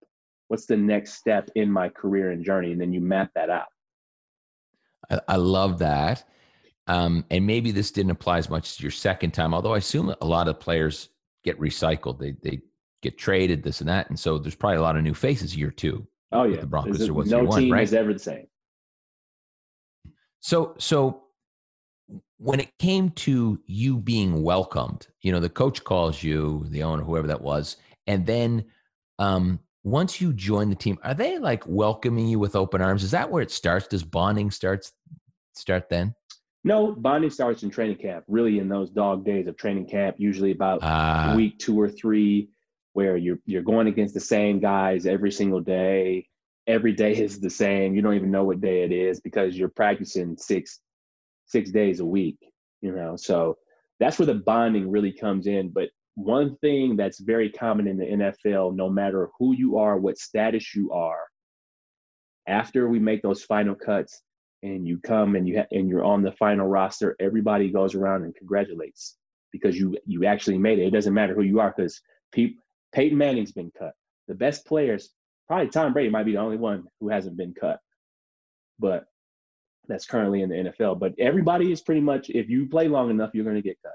What's 0.48 0.66
the 0.66 0.76
next 0.76 1.14
step 1.14 1.50
in 1.56 1.70
my 1.70 1.88
career 1.88 2.30
and 2.30 2.44
journey? 2.44 2.72
And 2.72 2.80
then 2.80 2.92
you 2.92 3.00
map 3.00 3.30
that 3.34 3.50
out. 3.50 3.66
I, 5.10 5.20
I 5.28 5.36
love 5.36 5.78
that. 5.78 6.24
Um, 6.86 7.24
and 7.30 7.46
maybe 7.46 7.72
this 7.72 7.90
didn't 7.90 8.12
apply 8.12 8.38
as 8.38 8.48
much 8.48 8.70
as 8.70 8.80
your 8.80 8.92
second 8.92 9.32
time, 9.32 9.52
although 9.52 9.74
I 9.74 9.78
assume 9.78 10.14
a 10.20 10.26
lot 10.26 10.48
of 10.48 10.60
players 10.60 11.08
get 11.42 11.58
recycled. 11.58 12.18
They 12.18 12.36
they 12.42 12.62
get 13.02 13.18
traded, 13.18 13.62
this 13.62 13.80
and 13.80 13.88
that, 13.88 14.08
and 14.08 14.18
so 14.18 14.38
there's 14.38 14.54
probably 14.54 14.78
a 14.78 14.82
lot 14.82 14.96
of 14.96 15.02
new 15.02 15.14
faces 15.14 15.56
year 15.56 15.70
two. 15.70 16.06
Oh 16.30 16.44
yeah, 16.44 16.60
the 16.60 16.66
Broncos. 16.66 16.98
There 16.98 17.12
was 17.12 17.30
no 17.30 17.40
team 17.40 17.46
one, 17.46 17.70
right? 17.70 17.82
is 17.82 17.92
ever 17.92 18.12
the 18.12 18.18
same. 18.18 18.46
So 20.40 20.74
so 20.78 21.24
when 22.38 22.60
it 22.60 22.70
came 22.78 23.10
to 23.10 23.58
you 23.66 23.96
being 23.96 24.42
welcomed, 24.42 25.08
you 25.22 25.32
know, 25.32 25.40
the 25.40 25.48
coach 25.48 25.82
calls 25.82 26.22
you, 26.22 26.66
the 26.68 26.82
owner, 26.82 27.02
whoever 27.02 27.26
that 27.26 27.40
was, 27.40 27.78
and 28.06 28.26
then 28.26 28.64
um, 29.18 29.58
once 29.86 30.20
you 30.20 30.32
join 30.32 30.68
the 30.68 30.74
team, 30.74 30.98
are 31.04 31.14
they 31.14 31.38
like 31.38 31.62
welcoming 31.64 32.26
you 32.26 32.40
with 32.40 32.56
open 32.56 32.82
arms? 32.82 33.04
Is 33.04 33.12
that 33.12 33.30
where 33.30 33.40
it 33.40 33.52
starts? 33.52 33.86
Does 33.86 34.02
bonding 34.02 34.50
starts 34.50 34.92
start 35.54 35.88
then? 35.88 36.12
No, 36.64 36.90
bonding 36.90 37.30
starts 37.30 37.62
in 37.62 37.70
training 37.70 37.98
camp. 37.98 38.24
Really, 38.26 38.58
in 38.58 38.68
those 38.68 38.90
dog 38.90 39.24
days 39.24 39.46
of 39.46 39.56
training 39.56 39.86
camp, 39.86 40.16
usually 40.18 40.50
about 40.50 40.80
uh, 40.82 41.34
week 41.36 41.60
two 41.60 41.80
or 41.80 41.88
three, 41.88 42.48
where 42.94 43.16
you're 43.16 43.38
you're 43.46 43.62
going 43.62 43.86
against 43.86 44.12
the 44.12 44.20
same 44.20 44.58
guys 44.58 45.06
every 45.06 45.30
single 45.30 45.60
day. 45.60 46.26
Every 46.66 46.92
day 46.92 47.12
is 47.12 47.38
the 47.38 47.48
same. 47.48 47.94
You 47.94 48.02
don't 48.02 48.14
even 48.14 48.32
know 48.32 48.42
what 48.42 48.60
day 48.60 48.82
it 48.82 48.90
is 48.90 49.20
because 49.20 49.56
you're 49.56 49.68
practicing 49.68 50.36
six 50.36 50.80
six 51.46 51.70
days 51.70 52.00
a 52.00 52.04
week, 52.04 52.38
you 52.82 52.90
know. 52.90 53.14
So 53.14 53.56
that's 54.00 54.18
where 54.18 54.26
the 54.26 54.34
bonding 54.34 54.90
really 54.90 55.12
comes 55.12 55.46
in. 55.46 55.68
But 55.68 55.90
one 56.16 56.56
thing 56.56 56.96
that's 56.96 57.20
very 57.20 57.50
common 57.50 57.86
in 57.86 57.98
the 57.98 58.04
NFL, 58.06 58.74
no 58.74 58.88
matter 58.88 59.28
who 59.38 59.54
you 59.54 59.76
are, 59.76 59.98
what 59.98 60.18
status 60.18 60.74
you 60.74 60.90
are, 60.90 61.20
after 62.48 62.88
we 62.88 62.98
make 62.98 63.22
those 63.22 63.44
final 63.44 63.74
cuts 63.74 64.22
and 64.62 64.88
you 64.88 64.98
come 64.98 65.36
and 65.36 65.46
you 65.46 65.58
ha- 65.58 65.68
and 65.72 65.88
you're 65.88 66.04
on 66.04 66.22
the 66.22 66.32
final 66.32 66.66
roster, 66.66 67.16
everybody 67.20 67.70
goes 67.70 67.94
around 67.94 68.24
and 68.24 68.34
congratulates 68.34 69.16
because 69.52 69.78
you 69.78 69.96
you 70.06 70.24
actually 70.24 70.58
made 70.58 70.78
it. 70.78 70.86
It 70.86 70.92
doesn't 70.92 71.14
matter 71.14 71.34
who 71.34 71.42
you 71.42 71.60
are 71.60 71.72
because 71.76 72.00
Peyton 72.32 73.18
Manning's 73.18 73.52
been 73.52 73.70
cut. 73.78 73.92
The 74.26 74.34
best 74.34 74.64
players, 74.64 75.10
probably 75.46 75.68
Tom 75.68 75.92
Brady 75.92 76.08
might 76.08 76.24
be 76.24 76.32
the 76.32 76.38
only 76.38 76.56
one 76.56 76.84
who 76.98 77.10
hasn't 77.10 77.36
been 77.36 77.52
cut. 77.52 77.78
But 78.78 79.04
that's 79.86 80.06
currently 80.06 80.40
in 80.40 80.48
the 80.48 80.56
NFL. 80.56 80.98
But 80.98 81.14
everybody 81.18 81.72
is 81.72 81.82
pretty 81.82 82.00
much, 82.00 82.30
if 82.30 82.48
you 82.48 82.66
play 82.66 82.88
long 82.88 83.10
enough, 83.10 83.30
you're 83.34 83.44
going 83.44 83.56
to 83.56 83.62
get 83.62 83.78
cut. 83.82 83.94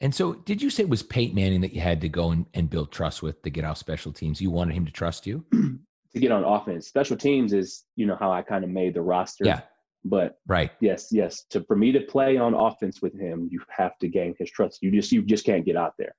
And 0.00 0.14
so, 0.14 0.34
did 0.34 0.62
you 0.62 0.70
say 0.70 0.84
it 0.84 0.88
was 0.88 1.02
Peyton 1.02 1.34
Manning 1.34 1.60
that 1.62 1.72
you 1.72 1.80
had 1.80 2.00
to 2.02 2.08
go 2.08 2.30
and, 2.30 2.46
and 2.54 2.70
build 2.70 2.92
trust 2.92 3.22
with 3.22 3.42
to 3.42 3.50
get 3.50 3.64
off 3.64 3.78
special 3.78 4.12
teams? 4.12 4.40
You 4.40 4.50
wanted 4.50 4.74
him 4.74 4.86
to 4.86 4.92
trust 4.92 5.26
you 5.26 5.44
to 5.52 6.20
get 6.20 6.30
on 6.30 6.44
offense. 6.44 6.86
Special 6.86 7.16
teams 7.16 7.52
is, 7.52 7.84
you 7.96 8.06
know, 8.06 8.16
how 8.18 8.30
I 8.30 8.42
kind 8.42 8.62
of 8.62 8.70
made 8.70 8.94
the 8.94 9.02
roster. 9.02 9.44
Yeah. 9.44 9.60
But 10.04 10.38
right. 10.46 10.70
Yes, 10.80 11.08
yes. 11.10 11.44
To 11.50 11.62
for 11.64 11.76
me 11.76 11.90
to 11.92 12.00
play 12.00 12.36
on 12.36 12.54
offense 12.54 13.02
with 13.02 13.18
him, 13.18 13.48
you 13.50 13.60
have 13.68 13.98
to 13.98 14.08
gain 14.08 14.34
his 14.38 14.50
trust. 14.50 14.78
You 14.82 14.92
just 14.92 15.10
you 15.10 15.22
just 15.22 15.44
can't 15.44 15.64
get 15.64 15.76
out 15.76 15.94
there. 15.98 16.14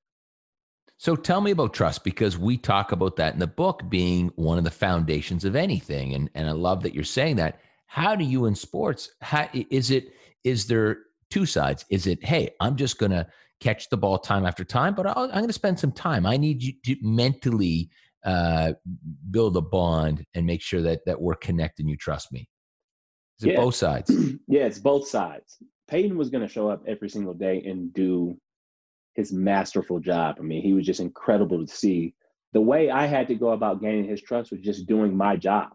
So 0.97 1.15
tell 1.15 1.39
me 1.39 1.51
about 1.51 1.73
trust 1.73 2.03
because 2.03 2.37
we 2.37 2.57
talk 2.57 2.91
about 2.91 3.15
that 3.15 3.33
in 3.33 3.39
the 3.39 3.47
book 3.47 3.83
being 3.87 4.33
one 4.35 4.57
of 4.57 4.65
the 4.65 4.71
foundations 4.71 5.45
of 5.45 5.55
anything. 5.55 6.13
And 6.13 6.29
and 6.35 6.49
I 6.49 6.51
love 6.51 6.83
that 6.83 6.93
you're 6.93 7.05
saying 7.05 7.37
that 7.37 7.59
how 7.89 8.15
do 8.15 8.23
you 8.23 8.45
in 8.45 8.53
sports 8.53 9.09
how 9.21 9.49
is 9.53 9.89
it 9.89 10.13
is 10.43 10.67
there 10.67 10.99
two 11.31 11.45
sides 11.45 11.85
is 11.89 12.05
it 12.05 12.23
hey 12.23 12.49
i'm 12.59 12.75
just 12.75 12.99
going 12.99 13.11
to 13.11 13.25
catch 13.59 13.89
the 13.89 13.97
ball 13.97 14.17
time 14.17 14.45
after 14.45 14.63
time 14.63 14.95
but 14.95 15.05
i 15.05 15.23
am 15.23 15.29
going 15.29 15.47
to 15.47 15.53
spend 15.53 15.79
some 15.79 15.91
time. 15.91 16.25
I 16.25 16.37
need 16.37 16.63
you 16.63 16.73
to 16.85 16.95
mentally 17.01 17.89
uh, 18.25 18.73
build 19.31 19.55
a 19.57 19.61
bond 19.61 20.25
and 20.33 20.45
make 20.45 20.61
sure 20.61 20.81
that 20.81 21.01
that 21.05 21.21
we're 21.21 21.35
connected 21.35 21.83
and 21.83 21.89
you 21.89 21.97
trust 21.97 22.31
me. 22.31 22.47
Is 23.39 23.45
it 23.45 23.51
yeah. 23.51 23.57
both 23.57 23.75
sides? 23.75 24.11
Yeah 24.47 24.65
it's 24.65 24.79
both 24.79 25.07
sides. 25.07 25.57
Peyton 25.87 26.17
was 26.17 26.29
going 26.29 26.45
to 26.45 26.53
show 26.53 26.69
up 26.69 26.83
every 26.87 27.09
single 27.09 27.33
day 27.33 27.63
and 27.65 27.93
do 27.93 28.37
his 29.15 29.31
masterful 29.31 29.99
job. 29.99 30.37
I 30.39 30.41
mean 30.41 30.61
he 30.61 30.73
was 30.73 30.85
just 30.85 30.99
incredible 30.99 31.65
to 31.65 31.73
see. 31.73 32.13
The 32.53 32.61
way 32.61 32.89
i 32.89 33.05
had 33.05 33.27
to 33.27 33.35
go 33.35 33.49
about 33.51 33.81
gaining 33.81 34.09
his 34.09 34.21
trust 34.21 34.51
was 34.51 34.61
just 34.61 34.87
doing 34.87 35.15
my 35.15 35.35
job. 35.35 35.69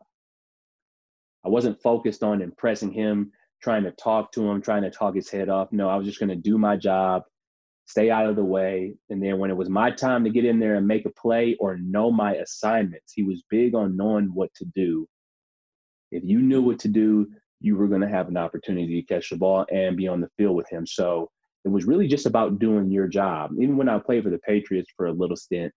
I 1.45 1.49
wasn't 1.49 1.81
focused 1.83 2.23
on 2.23 2.41
impressing 2.41 2.91
him, 2.91 3.33
trying 3.63 3.85
to 3.85 3.91
talk 3.93 4.33
to 4.33 4.51
him, 4.51 4.63
trying 4.63 4.83
to 4.83 4.91
talk 4.91 5.15
his 5.15 5.31
head 5.31 5.49
off. 5.49 5.73
No, 5.73 5.89
I 5.89 5.97
was 5.97 6.07
just 6.07 6.19
going 6.19 6.31
to 6.31 6.37
do 6.37 6.57
my 6.57 6.77
job, 6.77 7.23
stay 7.87 8.11
out 8.11 8.27
of 8.27 8.37
the 8.37 8.45
way. 8.45 8.95
And 9.11 9.23
then 9.23 9.39
when 9.39 9.51
it 9.51 9.57
was 9.57 9.69
my 9.69 9.91
time 9.91 10.25
to 10.25 10.31
get 10.31 10.45
in 10.45 10.59
there 10.59 10.77
and 10.77 10.87
make 10.87 11.07
a 11.07 11.11
play 11.11 11.57
or 11.61 11.77
know 11.77 12.11
my 12.11 12.35
assignments, 12.37 13.13
he 13.13 13.23
was 13.23 13.43
big 13.51 13.75
on 13.75 13.97
knowing 13.97 14.27
what 14.35 14.55
to 14.57 14.65
do. 14.75 15.07
If 16.11 16.23
you 16.25 16.41
knew 16.41 16.63
what 16.63 16.79
to 16.81 16.89
do, 16.89 17.29
you 17.61 17.77
were 17.77 17.89
going 17.89 18.01
to 18.01 18.09
have 18.09 18.29
an 18.29 18.37
opportunity 18.37 19.01
to 19.01 19.07
catch 19.07 19.31
the 19.31 19.37
ball 19.37 19.67
and 19.73 19.97
be 19.97 20.09
on 20.09 20.21
the 20.21 20.31
field 20.37 20.57
with 20.57 20.69
him. 20.69 20.87
So 20.87 21.31
it 21.65 21.69
was 21.69 21.87
really 21.87 22.07
just 22.07 22.27
about 22.27 22.59
doing 22.59 22.91
your 22.91 23.09
job. 23.09 23.53
Even 23.59 23.77
when 23.77 23.89
I 23.89 23.99
played 23.99 24.25
for 24.25 24.31
the 24.31 24.39
Patriots 24.39 24.91
for 24.97 25.07
a 25.07 25.13
little 25.13 25.37
stint, 25.37 25.73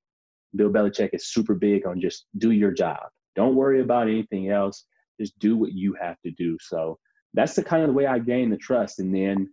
Bill 0.56 0.70
Belichick 0.70 1.10
is 1.14 1.28
super 1.28 1.56
big 1.56 1.86
on 1.86 2.02
just 2.02 2.26
do 2.38 2.52
your 2.52 2.72
job. 2.72 3.00
Don't 3.36 3.56
worry 3.56 3.82
about 3.82 4.08
anything 4.08 4.50
else 4.50 4.86
just 5.20 5.38
do 5.40 5.58
what 5.58 5.74
you 5.74 5.96
have 6.00 6.20
to 6.22 6.32
do. 6.32 6.58
So 6.62 6.98
that's 7.34 7.56
the 7.56 7.64
kind 7.64 7.84
of 7.84 7.94
way 7.94 8.06
I 8.06 8.20
gained 8.20 8.52
the 8.52 8.58
trust. 8.58 9.00
And 9.00 9.14
then, 9.14 9.50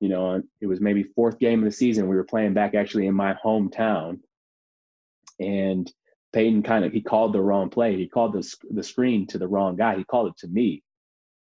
you 0.00 0.08
know, 0.08 0.42
it 0.60 0.66
was 0.66 0.80
maybe 0.80 1.02
fourth 1.02 1.38
game 1.38 1.60
of 1.60 1.66
the 1.66 1.76
season. 1.76 2.08
We 2.08 2.16
were 2.16 2.24
playing 2.24 2.54
back 2.54 2.74
actually 2.74 3.06
in 3.06 3.14
my 3.14 3.34
hometown, 3.34 4.20
and 5.38 5.90
Peyton 6.32 6.62
kind 6.62 6.84
of 6.84 6.92
he 6.92 7.02
called 7.02 7.34
the 7.34 7.40
wrong 7.40 7.68
play. 7.68 7.96
He 7.96 8.08
called 8.08 8.32
the 8.32 8.54
the 8.70 8.82
screen 8.82 9.26
to 9.28 9.38
the 9.38 9.48
wrong 9.48 9.76
guy. 9.76 9.96
He 9.96 10.04
called 10.04 10.28
it 10.28 10.38
to 10.38 10.48
me, 10.48 10.82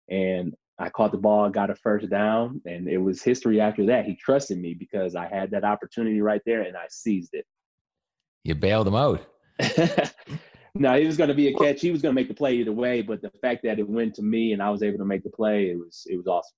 and 0.09 0.53
I 0.77 0.89
caught 0.89 1.11
the 1.11 1.17
ball, 1.17 1.49
got 1.49 1.69
a 1.69 1.75
first 1.75 2.09
down, 2.09 2.61
and 2.65 2.89
it 2.89 2.97
was 2.97 3.21
history 3.21 3.61
after 3.61 3.85
that. 3.87 4.05
He 4.05 4.15
trusted 4.15 4.59
me 4.59 4.73
because 4.73 5.15
I 5.15 5.27
had 5.27 5.51
that 5.51 5.63
opportunity 5.63 6.21
right 6.21 6.41
there, 6.45 6.63
and 6.63 6.75
I 6.75 6.85
seized 6.89 7.33
it. 7.33 7.45
You 8.43 8.55
bailed 8.55 8.87
him 8.87 8.95
out. 8.95 9.21
no, 10.73 10.95
it 10.95 11.05
was 11.05 11.17
going 11.17 11.27
to 11.27 11.35
be 11.35 11.49
a 11.49 11.53
catch. 11.53 11.81
He 11.81 11.91
was 11.91 12.01
going 12.01 12.15
to 12.15 12.19
make 12.19 12.27
the 12.27 12.33
play 12.33 12.55
either 12.55 12.71
way, 12.71 13.01
but 13.01 13.21
the 13.21 13.31
fact 13.41 13.61
that 13.63 13.77
it 13.77 13.87
went 13.87 14.15
to 14.15 14.23
me 14.23 14.53
and 14.53 14.61
I 14.61 14.71
was 14.71 14.81
able 14.81 14.97
to 14.97 15.05
make 15.05 15.23
the 15.23 15.29
play, 15.29 15.69
it 15.69 15.77
was 15.77 16.07
it 16.09 16.17
was 16.17 16.27
awesome. 16.27 16.57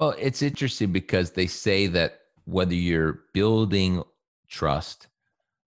Well, 0.00 0.14
it's 0.18 0.40
interesting 0.40 0.92
because 0.92 1.32
they 1.32 1.46
say 1.46 1.86
that 1.88 2.20
whether 2.46 2.74
you're 2.74 3.20
building 3.34 4.02
trust 4.48 5.08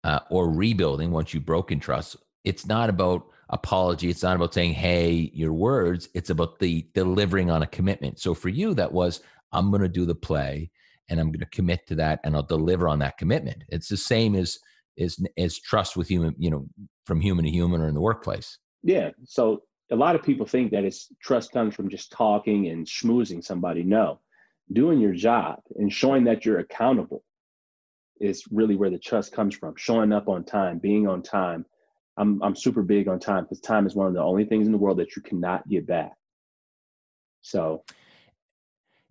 uh, 0.04 0.22
or 0.32 0.50
rebuilding 0.50 1.12
once 1.12 1.32
you've 1.34 1.46
broken 1.46 1.80
trust, 1.80 2.18
it's 2.44 2.66
not 2.66 2.90
about 2.90 3.28
apology. 3.50 4.10
It's 4.10 4.24
not 4.24 4.36
about 4.36 4.54
saying, 4.54 4.74
"Hey, 4.74 5.32
your 5.34 5.54
words." 5.54 6.10
It's 6.16 6.32
about 6.32 6.58
the 6.58 6.88
delivering 6.96 7.52
on 7.52 7.62
a 7.62 7.68
commitment. 7.68 8.20
So 8.20 8.34
for 8.34 8.50
you, 8.50 8.74
that 8.74 8.92
was, 8.92 9.22
"I'm 9.52 9.70
going 9.70 9.84
to 9.84 9.88
do 9.88 10.06
the 10.06 10.16
play." 10.16 10.72
And 11.08 11.20
I'm 11.20 11.28
going 11.28 11.40
to 11.40 11.46
commit 11.46 11.86
to 11.88 11.96
that, 11.96 12.20
and 12.24 12.36
I'll 12.36 12.42
deliver 12.42 12.88
on 12.88 12.98
that 13.00 13.20
commitment. 13.20 13.64
It's 13.70 13.90
the 13.90 13.98
same 13.98 14.36
as 14.36 14.58
as, 14.98 15.20
is 15.38 15.60
trust 15.60 15.96
with 15.96 16.08
human, 16.08 16.34
you 16.40 16.50
know, 16.50 16.66
from 17.06 17.22
human 17.22 17.46
to 17.46 17.52
human 17.52 17.80
or 17.80 17.88
in 17.88 17.94
the 17.94 18.02
workplace. 18.02 18.58
Yeah. 18.82 19.12
So 19.24 19.62
a 19.92 19.96
lot 19.96 20.16
of 20.16 20.24
people 20.24 20.46
think 20.46 20.72
that 20.72 20.84
it's 20.84 21.10
trust 21.22 21.52
comes 21.52 21.76
from 21.76 21.90
just 21.90 22.12
talking 22.12 22.68
and 22.68 22.86
schmoozing 22.86 23.44
somebody. 23.44 23.84
No, 23.84 24.20
doing 24.74 25.00
your 25.00 25.14
job 25.14 25.60
and 25.76 25.92
showing 25.92 26.24
that 26.26 26.46
you're 26.46 26.60
accountable 26.60 27.24
is 28.20 28.46
really 28.52 28.76
where 28.76 28.90
the 28.90 28.98
trust 28.98 29.32
comes 29.32 29.56
from. 29.56 29.76
Showing 29.78 30.12
up 30.12 30.28
on 30.28 30.44
time, 30.44 30.80
being 30.80 31.08
on 31.08 31.22
time. 31.22 31.66
I'm 32.18 32.42
I'm 32.42 32.56
super 32.56 32.82
big 32.82 33.08
on 33.08 33.20
time 33.20 33.44
because 33.44 33.60
time 33.60 33.86
is 33.86 33.96
one 33.96 34.08
of 34.08 34.14
the 34.14 34.22
only 34.22 34.46
things 34.46 34.66
in 34.66 34.72
the 34.72 34.78
world 34.78 35.00
that 35.00 35.16
you 35.16 35.22
cannot 35.22 35.68
get 35.68 35.86
back. 35.86 36.14
So, 37.42 37.84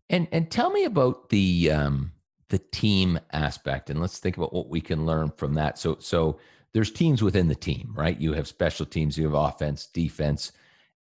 and 0.09 0.27
and 0.33 0.51
tell 0.51 0.71
me 0.71 0.85
about 0.85 1.29
the 1.29 1.71
um, 1.71 2.13
the 2.49 2.59
team 2.59 3.21
aspect, 3.33 3.91
and 3.91 4.01
let's 4.01 4.19
think 4.19 4.37
about 4.37 4.55
what 4.55 4.69
we 4.69 4.81
can 4.81 5.07
learn 5.07 5.31
from 5.37 5.55
that. 5.55 5.79
So 5.79 5.99
so 6.01 6.39
there's 6.73 6.91
teams 6.91 7.23
within 7.23 7.49
the 7.49 7.55
team, 7.55 7.93
right? 7.95 8.19
You 8.19 8.33
have 8.33 8.49
special 8.49 8.87
teams, 8.87 9.17
you 9.17 9.25
have 9.25 9.35
offense, 9.35 9.87
defense. 9.87 10.51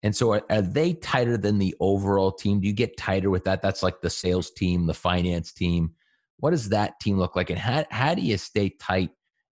And 0.03 0.15
so 0.15 0.33
are, 0.33 0.43
are, 0.49 0.61
they 0.61 0.93
tighter 0.93 1.37
than 1.37 1.57
the 1.57 1.75
overall 1.79 2.31
team? 2.31 2.59
Do 2.59 2.67
you 2.67 2.73
get 2.73 2.97
tighter 2.97 3.29
with 3.29 3.45
that? 3.45 3.61
That's 3.61 3.81
like 3.81 4.01
the 4.01 4.09
sales 4.09 4.51
team, 4.51 4.85
the 4.85 4.93
finance 4.93 5.53
team. 5.53 5.93
What 6.37 6.51
does 6.51 6.69
that 6.69 6.99
team 6.99 7.17
look 7.17 7.35
like? 7.35 7.49
And 7.49 7.57
how, 7.57 7.85
how 7.89 8.13
do 8.13 8.21
you 8.21 8.37
stay 8.37 8.69
tight 8.69 9.11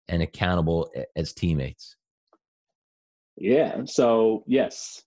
and 0.07 0.23
accountable 0.23 0.91
as 1.15 1.33
teammates? 1.33 1.95
Yeah. 3.37 3.81
So, 3.85 4.43
yes, 4.47 5.03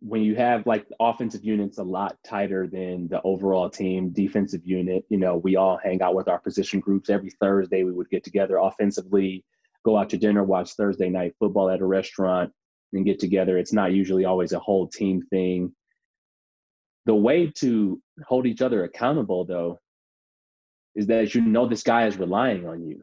when 0.00 0.22
you 0.22 0.36
have 0.36 0.66
like 0.66 0.86
offensive 1.00 1.42
units 1.42 1.78
a 1.78 1.82
lot 1.82 2.18
tighter 2.24 2.66
than 2.66 3.08
the 3.08 3.22
overall 3.22 3.70
team, 3.70 4.10
defensive 4.10 4.60
unit, 4.64 5.04
you 5.08 5.16
know, 5.16 5.36
we 5.36 5.56
all 5.56 5.78
hang 5.82 6.02
out 6.02 6.14
with 6.14 6.28
our 6.28 6.38
position 6.38 6.80
groups 6.80 7.08
every 7.08 7.30
Thursday. 7.40 7.82
We 7.82 7.92
would 7.92 8.10
get 8.10 8.24
together 8.24 8.58
offensively 8.58 9.44
go 9.84 9.96
out 9.96 10.10
to 10.10 10.18
dinner, 10.18 10.44
watch 10.44 10.74
Thursday 10.74 11.08
night 11.08 11.34
football 11.38 11.68
at 11.70 11.80
a 11.80 11.86
restaurant, 11.86 12.52
and 12.92 13.04
get 13.04 13.18
together. 13.18 13.58
It's 13.58 13.72
not 13.72 13.92
usually 13.92 14.24
always 14.24 14.52
a 14.52 14.58
whole 14.58 14.86
team 14.86 15.22
thing. 15.22 15.72
The 17.06 17.14
way 17.14 17.50
to 17.56 18.00
hold 18.26 18.46
each 18.46 18.62
other 18.62 18.84
accountable, 18.84 19.44
though, 19.44 19.80
is 20.94 21.06
that 21.06 21.34
you 21.34 21.40
know 21.40 21.66
this 21.66 21.82
guy 21.82 22.06
is 22.06 22.16
relying 22.16 22.68
on 22.68 22.84
you. 22.84 23.02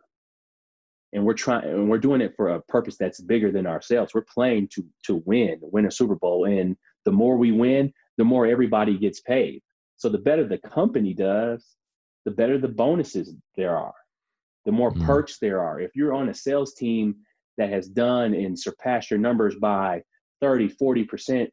And 1.12 1.26
we're 1.26 1.34
trying 1.34 1.64
and 1.64 1.90
we're 1.90 1.98
doing 1.98 2.22
it 2.22 2.36
for 2.36 2.50
a 2.50 2.62
purpose 2.62 2.96
that's 2.98 3.20
bigger 3.20 3.52
than 3.52 3.66
ourselves. 3.66 4.14
We're 4.14 4.26
playing 4.32 4.70
to 4.74 4.86
to 5.06 5.24
win, 5.26 5.58
win 5.62 5.88
a 5.88 5.92
Super 5.92 6.16
Bowl. 6.16 6.46
And 6.46 6.78
the 7.06 7.12
more 7.12 7.36
we 7.36 7.52
win, 7.52 7.92
the 8.18 8.24
more 8.24 8.46
everybody 8.46 8.96
gets 8.98 9.20
paid. 9.20 9.64
So 9.98 10.08
the 10.08 10.20
better 10.20 10.48
the 10.48 10.60
company 10.60 11.16
does, 11.16 11.66
the 12.26 12.32
better 12.32 12.60
the 12.60 12.68
bonuses 12.68 13.34
there 13.58 13.76
are 13.76 13.96
the 14.66 14.72
more 14.72 14.92
mm. 14.92 15.04
perks 15.04 15.40
there 15.40 15.62
are. 15.62 15.80
If 15.80 15.96
you're 15.96 16.14
on 16.14 16.30
a 16.30 16.34
sales 16.34 16.74
team 16.74 17.16
that 17.60 17.70
has 17.70 17.88
done 17.88 18.34
and 18.34 18.58
surpassed 18.58 19.12
your 19.12 19.20
numbers 19.20 19.56
by 19.56 20.02
30, 20.42 20.70
40% 20.82 21.50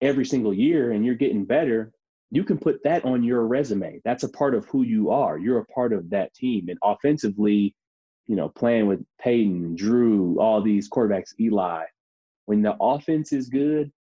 every 0.00 0.24
single 0.24 0.54
year 0.54 0.92
and 0.92 1.04
you're 1.04 1.14
getting 1.14 1.44
better, 1.44 1.92
you 2.30 2.44
can 2.44 2.56
put 2.56 2.82
that 2.84 3.04
on 3.04 3.22
your 3.22 3.46
resume. 3.46 4.00
That's 4.04 4.22
a 4.22 4.28
part 4.28 4.54
of 4.54 4.64
who 4.66 4.82
you 4.82 5.10
are. 5.10 5.38
You're 5.38 5.58
a 5.58 5.66
part 5.66 5.92
of 5.92 6.10
that 6.10 6.34
team. 6.34 6.68
And 6.68 6.78
offensively, 6.82 7.74
you 8.26 8.36
know, 8.36 8.48
playing 8.48 8.86
with 8.86 9.04
Peyton, 9.20 9.74
Drew, 9.76 10.40
all 10.40 10.62
these 10.62 10.88
quarterbacks, 10.88 11.34
Eli, 11.40 11.84
when 12.46 12.62
the 12.62 12.76
offense 12.80 13.32
is 13.32 13.48
good, 13.48 13.92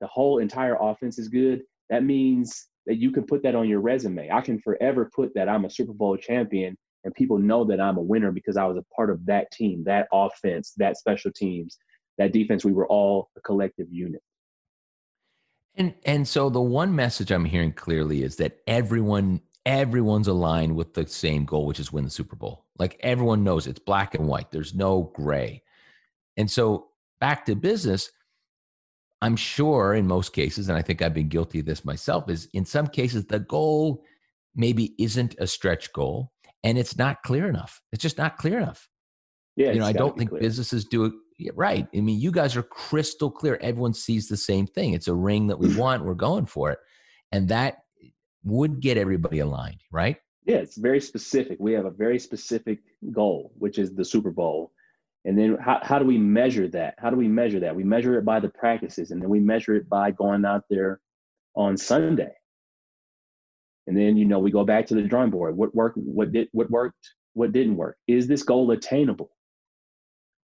the 0.00 0.06
whole 0.06 0.38
entire 0.38 0.76
offense 0.80 1.18
is 1.18 1.28
good, 1.28 1.62
that 1.90 2.04
means 2.04 2.68
that 2.86 2.96
you 2.96 3.10
can 3.10 3.24
put 3.24 3.42
that 3.42 3.54
on 3.54 3.68
your 3.68 3.80
resume. 3.80 4.30
I 4.30 4.40
can 4.40 4.60
forever 4.60 5.10
put 5.14 5.34
that 5.34 5.48
I'm 5.48 5.64
a 5.64 5.70
Super 5.70 5.92
Bowl 5.92 6.16
champion 6.16 6.76
and 7.04 7.14
people 7.14 7.38
know 7.38 7.64
that 7.64 7.80
I'm 7.80 7.96
a 7.96 8.02
winner 8.02 8.30
because 8.30 8.56
I 8.56 8.64
was 8.64 8.76
a 8.76 8.84
part 8.94 9.10
of 9.10 9.24
that 9.26 9.50
team, 9.50 9.84
that 9.84 10.08
offense, 10.12 10.72
that 10.76 10.96
special 10.96 11.32
teams, 11.32 11.78
that 12.18 12.32
defense. 12.32 12.64
We 12.64 12.72
were 12.72 12.86
all 12.86 13.30
a 13.36 13.40
collective 13.40 13.88
unit. 13.90 14.22
And 15.74 15.94
and 16.04 16.28
so 16.28 16.50
the 16.50 16.60
one 16.60 16.94
message 16.94 17.30
I'm 17.30 17.44
hearing 17.44 17.72
clearly 17.72 18.22
is 18.22 18.36
that 18.36 18.58
everyone 18.66 19.40
everyone's 19.64 20.28
aligned 20.28 20.74
with 20.74 20.94
the 20.94 21.06
same 21.06 21.44
goal, 21.44 21.66
which 21.66 21.80
is 21.80 21.92
win 21.92 22.04
the 22.04 22.10
Super 22.10 22.36
Bowl. 22.36 22.66
Like 22.78 22.98
everyone 23.00 23.44
knows 23.44 23.66
it's 23.66 23.78
black 23.78 24.14
and 24.14 24.26
white. 24.26 24.50
There's 24.50 24.74
no 24.74 25.12
gray. 25.14 25.62
And 26.36 26.50
so 26.50 26.88
back 27.20 27.46
to 27.46 27.54
business, 27.54 28.10
I'm 29.22 29.36
sure 29.36 29.94
in 29.94 30.06
most 30.06 30.32
cases, 30.32 30.68
and 30.68 30.76
I 30.76 30.82
think 30.82 31.00
I've 31.00 31.14
been 31.14 31.28
guilty 31.28 31.60
of 31.60 31.66
this 31.66 31.84
myself, 31.84 32.28
is 32.28 32.48
in 32.52 32.64
some 32.64 32.88
cases 32.88 33.24
the 33.24 33.38
goal 33.38 34.02
maybe 34.54 34.94
isn't 34.98 35.36
a 35.38 35.46
stretch 35.46 35.92
goal 35.92 36.31
and 36.64 36.78
it's 36.78 36.96
not 36.96 37.22
clear 37.22 37.48
enough. 37.48 37.80
It's 37.92 38.02
just 38.02 38.18
not 38.18 38.36
clear 38.36 38.58
enough. 38.58 38.88
Yeah, 39.56 39.72
you 39.72 39.80
know, 39.80 39.86
I 39.86 39.92
don't 39.92 40.16
think 40.16 40.30
clear. 40.30 40.40
businesses 40.40 40.84
do 40.84 41.04
it 41.38 41.56
right. 41.56 41.86
I 41.94 42.00
mean, 42.00 42.20
you 42.20 42.30
guys 42.30 42.56
are 42.56 42.62
crystal 42.62 43.30
clear. 43.30 43.58
Everyone 43.60 43.92
sees 43.92 44.28
the 44.28 44.36
same 44.36 44.66
thing. 44.66 44.94
It's 44.94 45.08
a 45.08 45.14
ring 45.14 45.48
that 45.48 45.58
we 45.58 45.74
want. 45.76 46.04
We're 46.04 46.14
going 46.14 46.46
for 46.46 46.70
it, 46.70 46.78
and 47.32 47.48
that 47.48 47.78
would 48.44 48.80
get 48.80 48.96
everybody 48.96 49.40
aligned, 49.40 49.80
right? 49.90 50.16
Yeah, 50.44 50.56
it's 50.56 50.76
very 50.76 51.00
specific. 51.00 51.58
We 51.60 51.72
have 51.74 51.84
a 51.84 51.90
very 51.90 52.18
specific 52.18 52.80
goal, 53.12 53.52
which 53.58 53.78
is 53.78 53.94
the 53.94 54.04
Super 54.04 54.30
Bowl. 54.30 54.72
And 55.24 55.38
then 55.38 55.56
how, 55.60 55.78
how 55.82 56.00
do 56.00 56.04
we 56.04 56.18
measure 56.18 56.66
that? 56.68 56.94
How 56.98 57.08
do 57.10 57.16
we 57.16 57.28
measure 57.28 57.60
that? 57.60 57.76
We 57.76 57.84
measure 57.84 58.18
it 58.18 58.24
by 58.24 58.40
the 58.40 58.48
practices, 58.48 59.12
and 59.12 59.22
then 59.22 59.28
we 59.28 59.38
measure 59.38 59.76
it 59.76 59.88
by 59.88 60.10
going 60.10 60.44
out 60.44 60.64
there 60.68 61.00
on 61.54 61.76
Sunday 61.76 62.32
and 63.86 63.96
then, 63.96 64.16
you 64.16 64.24
know, 64.24 64.38
we 64.38 64.50
go 64.50 64.64
back 64.64 64.86
to 64.86 64.94
the 64.94 65.02
drawing 65.02 65.30
board. 65.30 65.56
What 65.56 65.74
worked? 65.74 65.98
What 65.98 66.32
did 66.32 66.48
what 66.52 66.70
worked? 66.70 67.10
What 67.34 67.52
didn't 67.52 67.76
work? 67.76 67.96
Is 68.06 68.26
this 68.26 68.42
goal 68.42 68.70
attainable? 68.70 69.30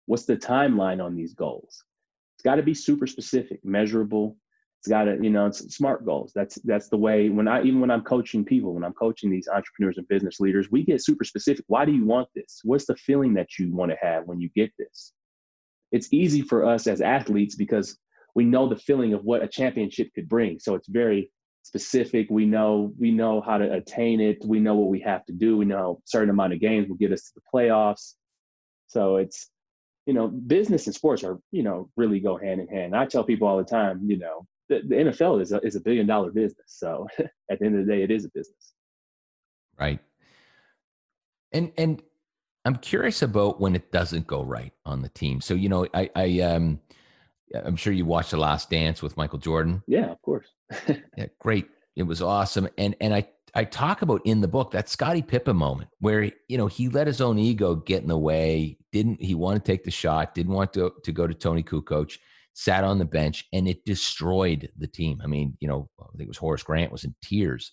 What's 0.07 0.25
the 0.25 0.37
timeline 0.37 1.05
on 1.05 1.17
these 1.17 1.35
goals? 1.35 1.85
It's 2.37 2.43
got 2.43 2.57
to 2.57 2.63
be 2.63 2.75
super 2.75 3.07
specific, 3.07 3.65
measurable. 3.65 4.37
It's 4.81 4.89
got 4.89 5.05
to, 5.05 5.19
you 5.21 5.31
know, 5.31 5.47
it's 5.47 5.75
smart 5.75 6.05
goals. 6.05 6.33
That's 6.35 6.57
that's 6.63 6.89
the 6.89 6.97
way 6.97 7.29
when 7.29 7.49
I 7.49 7.63
even 7.63 7.81
when 7.81 7.91
I'm 7.91 8.03
coaching 8.03 8.45
people, 8.45 8.73
when 8.75 8.85
I'm 8.85 8.93
coaching 8.93 9.31
these 9.31 9.49
entrepreneurs 9.49 9.99
and 9.99 10.07
business 10.09 10.39
leaders, 10.39 10.71
we 10.71 10.85
get 10.85 11.05
super 11.05 11.25
specific. 11.25 11.65
Why 11.69 11.85
do 11.85 11.93
you 11.93 12.05
want 12.05 12.29
this? 12.35 12.61
What's 12.63 12.87
the 12.87 12.97
feeling 12.97 13.35
that 13.35 13.59
you 13.59 13.75
want 13.75 13.91
to 13.91 13.99
have 14.01 14.27
when 14.27 14.41
you 14.41 14.49
get 14.55 14.71
this? 14.79 15.13
It's 15.93 16.13
easy 16.13 16.43
for 16.43 16.65
us 16.65 16.87
as 16.87 17.01
athletes 17.01 17.57
because 17.57 17.99
we 18.35 18.45
know 18.45 18.69
the 18.69 18.77
feeling 18.77 19.15
of 19.15 19.25
what 19.25 19.43
a 19.43 19.49
championship 19.49 20.09
could 20.15 20.29
bring. 20.29 20.59
So 20.59 20.75
it's 20.75 20.89
very 20.89 21.33
specific. 21.67 22.29
We 22.31 22.47
know 22.47 22.93
we 22.99 23.11
know 23.11 23.41
how 23.41 23.59
to 23.59 23.73
attain 23.73 24.21
it. 24.21 24.45
We 24.45 24.61
know 24.61 24.75
what 24.77 24.89
we 24.89 25.01
have 25.01 25.25
to 25.27 25.33
do. 25.33 25.57
We 25.57 25.65
know 25.65 26.01
certain 26.05 26.31
amount 26.31 26.53
of 26.53 26.61
games 26.61 26.89
will 26.89 26.97
get 26.97 27.13
us 27.13 27.25
to 27.25 27.33
the 27.35 27.43
playoffs. 27.53 28.15
So 28.87 29.17
it's 29.17 29.51
you 30.07 30.15
know 30.15 30.29
business 30.29 30.87
and 30.87 30.95
sports 30.95 31.25
are 31.25 31.39
you 31.51 31.65
know 31.65 31.91
really 31.97 32.21
go 32.21 32.37
hand 32.37 32.61
in 32.61 32.69
hand. 32.69 32.95
I 32.95 33.07
tell 33.07 33.25
people 33.25 33.49
all 33.49 33.59
the 33.59 33.65
time, 33.65 34.03
you 34.07 34.19
know, 34.19 34.47
the, 34.69 34.83
the 34.87 34.95
NFL 34.95 35.43
is 35.43 35.53
a, 35.53 35.61
is 35.61 35.75
a 35.75 35.81
billion 35.81 36.07
dollar 36.07 36.31
business. 36.31 36.67
So 36.69 37.09
at 37.51 37.59
the 37.59 37.67
end 37.67 37.79
of 37.79 37.87
the 37.87 37.93
day, 37.93 38.03
it 38.03 38.11
is 38.13 38.25
a 38.25 38.31
business. 38.33 38.73
Right. 39.79 39.99
And 41.53 41.73
and 41.77 42.01
I'm 42.65 42.77
curious 42.77 43.23
about 43.23 43.61
when 43.61 43.75
it 43.75 43.91
doesn't 43.91 44.27
go 44.29 44.45
right 44.45 44.73
on 44.85 45.03
the 45.03 45.09
team. 45.09 45.41
So 45.41 45.55
you 45.55 45.69
know, 45.69 45.87
I 45.93 46.11
I 46.15 46.41
um 46.41 46.81
I'm 47.55 47.77
sure 47.77 47.93
you 47.93 48.05
watched 48.05 48.33
The 48.33 48.37
Last 48.37 48.71
Dance 48.71 49.03
with 49.03 49.17
Michael 49.17 49.39
Jordan. 49.39 49.83
Yeah, 49.87 50.11
of 50.11 50.21
course. 50.23 50.47
yeah, 51.17 51.27
great. 51.39 51.69
It 51.95 52.03
was 52.03 52.21
awesome. 52.23 52.69
And 52.77 52.97
and 53.01 53.15
I 53.15 53.29
I 53.55 53.65
talk 53.65 54.03
about 54.03 54.21
in 54.25 54.43
the 54.43 54.49
book 54.49 54.73
that 54.73 54.89
Scottie 54.89 55.23
Pippen 55.23 55.57
moment 55.57 55.89
where 56.01 56.31
you 56.49 56.59
know 56.59 56.67
he 56.67 56.89
let 56.89 57.07
his 57.07 57.21
own 57.21 57.39
ego 57.39 57.75
get 57.75 58.03
in 58.03 58.09
the 58.09 58.19
way. 58.19 58.77
Didn't 58.93 59.23
he 59.23 59.35
want 59.35 59.65
to 59.65 59.73
take 59.73 59.85
the 59.85 59.91
shot? 59.91 60.35
Didn't 60.35 60.53
want 60.53 60.73
to 60.75 60.93
to 61.03 61.13
go 61.13 61.27
to 61.27 61.35
Toni 61.35 61.63
Kukoc. 61.63 62.19
Sat 62.53 62.85
on 62.85 62.99
the 62.99 63.05
bench 63.05 63.47
and 63.53 63.69
it 63.69 63.85
destroyed 63.85 64.71
the 64.79 64.87
team. 64.87 65.21
I 65.23 65.27
mean, 65.27 65.59
you 65.61 65.69
know, 65.69 65.91
I 66.01 66.07
think 66.17 66.23
it 66.23 66.29
was 66.29 66.39
Horace 66.39 66.63
Grant 66.63 66.91
was 66.91 67.05
in 67.05 67.15
tears. 67.23 67.73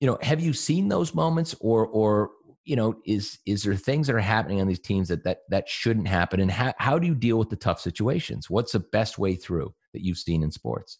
You 0.00 0.06
know, 0.06 0.16
have 0.22 0.40
you 0.40 0.52
seen 0.52 0.88
those 0.88 1.12
moments, 1.12 1.56
or 1.60 1.86
or 1.86 2.30
you 2.68 2.76
know, 2.76 3.00
is 3.06 3.38
is 3.46 3.62
there 3.62 3.74
things 3.74 4.06
that 4.06 4.16
are 4.16 4.20
happening 4.20 4.60
on 4.60 4.68
these 4.68 4.78
teams 4.78 5.08
that 5.08 5.24
that 5.24 5.38
that 5.48 5.68
shouldn't 5.68 6.06
happen? 6.06 6.38
And 6.38 6.50
how 6.50 6.74
how 6.78 6.98
do 6.98 7.06
you 7.06 7.14
deal 7.14 7.38
with 7.38 7.48
the 7.48 7.56
tough 7.56 7.80
situations? 7.80 8.50
What's 8.50 8.72
the 8.72 8.80
best 8.80 9.18
way 9.18 9.36
through 9.36 9.74
that 9.94 10.04
you've 10.04 10.18
seen 10.18 10.42
in 10.42 10.50
sports? 10.50 10.98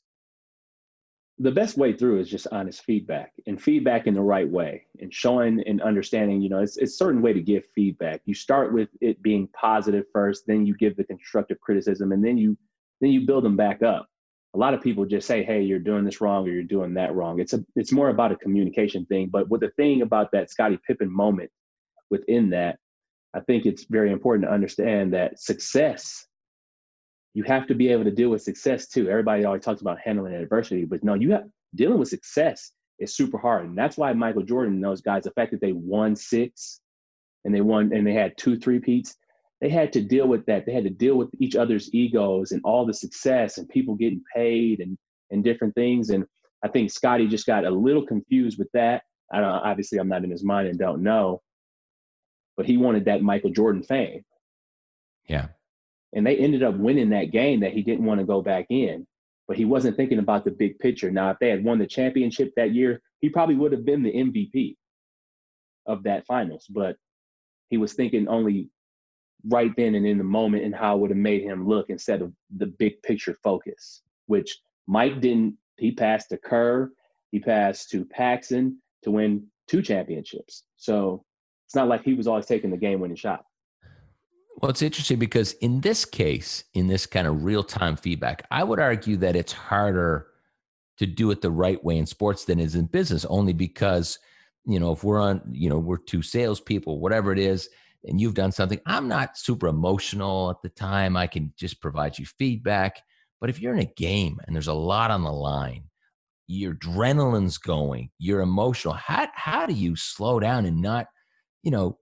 The 1.41 1.53
best 1.53 1.77
way 1.77 1.93
through 1.93 2.21
is 2.21 2.29
just 2.29 2.49
honest 2.51 2.83
feedback 2.83 3.33
and 3.47 3.63
feedback 3.63 4.07
in 4.07 4.15
the 4.15 4.21
right 4.21 4.49
way 4.49 4.87
and 5.01 5.13
showing 5.13 5.63
and 5.67 5.81
understanding, 5.83 6.41
you 6.41 6.49
know, 6.49 6.59
it's, 6.59 6.79
it's 6.79 6.95
a 6.95 6.97
certain 6.97 7.23
way 7.23 7.33
to 7.33 7.41
give 7.41 7.65
feedback. 7.77 8.23
You 8.25 8.35
start 8.35 8.73
with 8.73 8.89
it 9.01 9.23
being 9.23 9.47
positive 9.49 10.07
first, 10.13 10.45
then 10.49 10.67
you 10.67 10.75
give 10.75 10.97
the 10.97 11.05
constructive 11.05 11.61
criticism 11.61 12.11
and 12.13 12.25
then 12.25 12.39
you 12.39 12.57
then 13.01 13.11
you 13.11 13.27
build 13.27 13.45
them 13.45 13.57
back 13.57 13.83
up. 13.83 14.09
A 14.59 14.61
lot 14.61 14.75
of 14.75 14.83
people 14.83 15.07
just 15.07 15.29
say, 15.29 15.45
"Hey, 15.45 15.63
you're 15.63 15.79
doing 15.79 16.05
this 16.05 16.21
wrong 16.21 16.45
or 16.45 16.51
you're 16.51 16.65
doing 16.65 16.95
that 16.95 17.15
wrong." 17.15 17.39
It's 17.39 17.53
a 17.53 17.65
it's 17.77 17.93
more 17.93 18.09
about 18.09 18.33
a 18.33 18.37
communication 18.37 19.07
thing. 19.07 19.29
But 19.29 19.49
with 19.49 19.61
the 19.61 19.71
thing 19.77 20.03
about 20.03 20.33
that 20.33 20.51
Scottie 20.51 20.81
Pippen 20.85 21.09
moment 21.09 21.49
within 22.11 22.51
that, 22.51 22.81
I 23.35 23.39
think 23.39 23.67
it's 23.67 23.85
very 23.85 24.11
important 24.11 24.49
to 24.49 24.53
understand 24.53 25.13
that 25.15 25.39
success, 25.39 26.27
you 27.35 27.45
have 27.45 27.69
to 27.69 27.75
be 27.77 27.87
able 27.93 28.03
to 28.03 28.11
deal 28.11 28.31
with 28.31 28.43
success 28.43 28.89
too. 28.89 29.09
Everybody 29.09 29.45
always 29.45 29.63
talks 29.63 29.81
about 29.81 30.01
handling 30.01 30.35
adversity, 30.35 30.85
but 30.85 31.05
no, 31.05 31.15
you 31.15 31.31
have 31.31 31.45
dealing 31.77 32.01
with 32.01 32.09
success 32.09 32.73
is 32.99 33.15
super 33.15 33.39
hard. 33.39 33.67
And 33.67 33.79
that's 33.79 33.97
why 33.97 34.13
Michael 34.13 34.43
Jordan 34.43 34.75
and 34.75 34.85
those 34.85 35.03
guys, 35.03 35.23
the 35.23 35.31
fact 35.31 35.53
that 35.53 35.61
they 35.61 35.71
won 35.71 36.17
six 36.17 36.81
and 37.45 37.55
they 37.55 37.61
won 37.61 37.93
and 37.93 38.05
they 38.05 38.13
had 38.13 38.37
two 38.37 38.59
three 38.59 38.81
peats, 38.81 39.15
they 39.61 39.69
had 39.69 39.93
to 39.95 40.01
deal 40.01 40.29
with 40.29 40.47
that. 40.47 40.67
They 40.67 40.73
had 40.73 40.85
to 40.85 40.91
deal 40.91 41.17
with 41.17 41.31
each 41.41 41.57
other's 41.57 41.93
egos 41.93 42.53
and 42.53 42.61
all 42.65 42.87
the 42.87 42.95
success 42.95 43.59
and 43.59 43.69
people 43.69 43.95
getting 43.95 44.23
paid 44.35 44.81
and 44.81 44.97
and 45.31 45.45
different 45.45 45.75
things. 45.75 46.11
And 46.11 46.25
I 46.65 46.69
think 46.69 46.91
Scottie 46.91 47.27
just 47.27 47.47
got 47.47 47.65
a 47.65 47.71
little 47.71 48.07
confused 48.07 48.59
with 48.59 48.71
that. 48.73 49.03
I 49.33 49.41
don't 49.41 49.49
obviously 49.49 49.99
I'm 49.99 50.09
not 50.09 50.25
in 50.25 50.31
his 50.31 50.45
mind 50.45 50.69
and 50.69 50.79
don't 50.79 51.03
know, 51.03 51.43
but 52.57 52.67
he 52.67 52.77
wanted 52.77 53.05
that 53.07 53.23
Michael 53.23 53.51
Jordan 53.51 53.83
fame. 53.83 54.25
Yeah. 55.29 55.49
And 56.15 56.27
they 56.27 56.37
ended 56.37 56.63
up 56.63 56.77
winning 56.77 57.11
that 57.11 57.33
game 57.33 57.61
that 57.61 57.73
he 57.73 57.83
didn't 57.83 58.07
want 58.07 58.21
to 58.21 58.27
go 58.27 58.41
back 58.41 58.67
in, 58.71 59.07
but 59.47 59.59
he 59.59 59.67
wasn't 59.67 59.97
thinking 59.97 60.19
about 60.19 60.45
the 60.45 60.51
big 60.51 60.79
picture. 60.79 61.11
Now, 61.11 61.31
if 61.31 61.39
they 61.39 61.51
had 61.51 61.63
won 61.63 61.79
the 61.79 61.87
championship 61.87 62.53
that 62.57 62.75
year, 62.75 63.03
he 63.21 63.29
probably 63.29 63.57
would 63.57 63.73
have 63.73 63.85
been 63.85 64.03
the 64.03 64.13
MVP 64.13 64.77
of 65.87 66.03
that 66.05 66.25
finals, 66.27 66.67
but 66.71 66.97
he 67.69 67.77
was 67.77 67.93
thinking 67.93 68.27
only 68.29 68.71
right 69.47 69.75
then 69.77 69.95
and 69.95 70.07
in 70.07 70.19
the 70.19 70.25
moment 70.25 70.65
and 70.65 70.75
how 70.75 70.97
it 70.97 71.01
would 71.01 71.11
have 71.11 71.19
made 71.19 71.43
him 71.43 71.67
look 71.67 71.91
instead 71.91 72.23
of 72.23 72.33
the 72.57 72.67
big 72.67 73.03
picture 73.03 73.37
focus, 73.43 74.03
which 74.27 74.59
Mike 74.87 75.21
didn't. 75.21 75.57
He 75.77 75.93
passed 75.93 76.31
to 76.31 76.39
Kerr, 76.39 76.91
he 77.31 77.39
passed 77.39 77.91
to 77.91 78.05
Paxson 78.05 78.79
to 79.03 79.13
win 79.13 79.47
two 79.69 79.81
championships. 79.81 80.65
So 80.77 81.25
it's 81.67 81.77
not 81.77 81.87
like 81.87 82.03
he 82.03 82.15
was 82.15 82.27
always 82.27 82.47
taking 82.47 82.71
the 82.71 82.77
game 82.77 82.99
winning 82.99 83.17
shot. 83.17 83.45
Well, 84.61 84.71
it's 84.71 84.83
interesting 84.83 85.21
because 85.21 85.53
in 85.55 85.83
this 85.83 86.05
case, 86.05 86.65
in 86.75 86.89
this 86.89 87.07
kind 87.07 87.29
of 87.29 87.45
real 87.45 87.63
time 87.63 87.97
feedback, 87.97 88.45
I 88.51 88.65
would 88.65 88.81
argue 88.81 89.17
that 89.19 89.37
it's 89.37 89.53
harder 89.53 90.27
to 90.99 91.07
do 91.07 91.31
it 91.31 91.43
the 91.43 91.51
right 91.51 91.83
way 91.85 91.97
in 91.97 92.07
sports 92.07 92.45
than 92.45 92.59
it 92.59 92.65
is 92.65 92.75
in 92.75 92.87
business, 92.87 93.25
only 93.27 93.53
because, 93.53 94.19
you 94.65 94.81
know, 94.81 94.91
if 94.91 95.05
we're 95.05 95.21
on, 95.21 95.43
you 95.53 95.69
know, 95.69 95.79
we're 95.79 95.97
two 95.97 96.23
salespeople, 96.23 96.99
whatever 96.99 97.33
it 97.33 97.39
is, 97.39 97.69
and 98.05 98.21
you've 98.21 98.35
done 98.35 98.53
something, 98.53 98.81
I'm 98.87 99.09
not 99.09 99.37
super 99.37 99.67
emotional 99.67 100.51
at 100.51 100.63
the 100.63 100.69
time. 100.69 101.17
I 101.17 101.27
can 101.27 101.53
just 101.57 101.81
provide 101.81 102.19
you 102.19 102.27
feedback. 102.27 103.03
But 103.41 103.51
if 103.51 103.61
you're 103.61 103.75
in 103.75 103.81
a 103.81 103.93
game 103.97 104.41
and 104.47 104.55
there's 104.55 104.69
a 104.69 104.75
lot 104.75 105.11
on 105.11 105.23
the 105.23 105.33
line, 105.33 105.85
your 106.47 106.75
adrenaline's 106.75 107.59
going, 107.59 108.11
you're 108.19 108.41
emotional. 108.41 108.95
How, 108.95 109.29
how 109.35 109.67
do 109.67 109.75
you 109.75 109.97
slow 109.97 110.41
down 110.41 110.65
and 110.65 110.81
not, 110.81 111.07
you 111.63 111.71
know, 111.71 111.99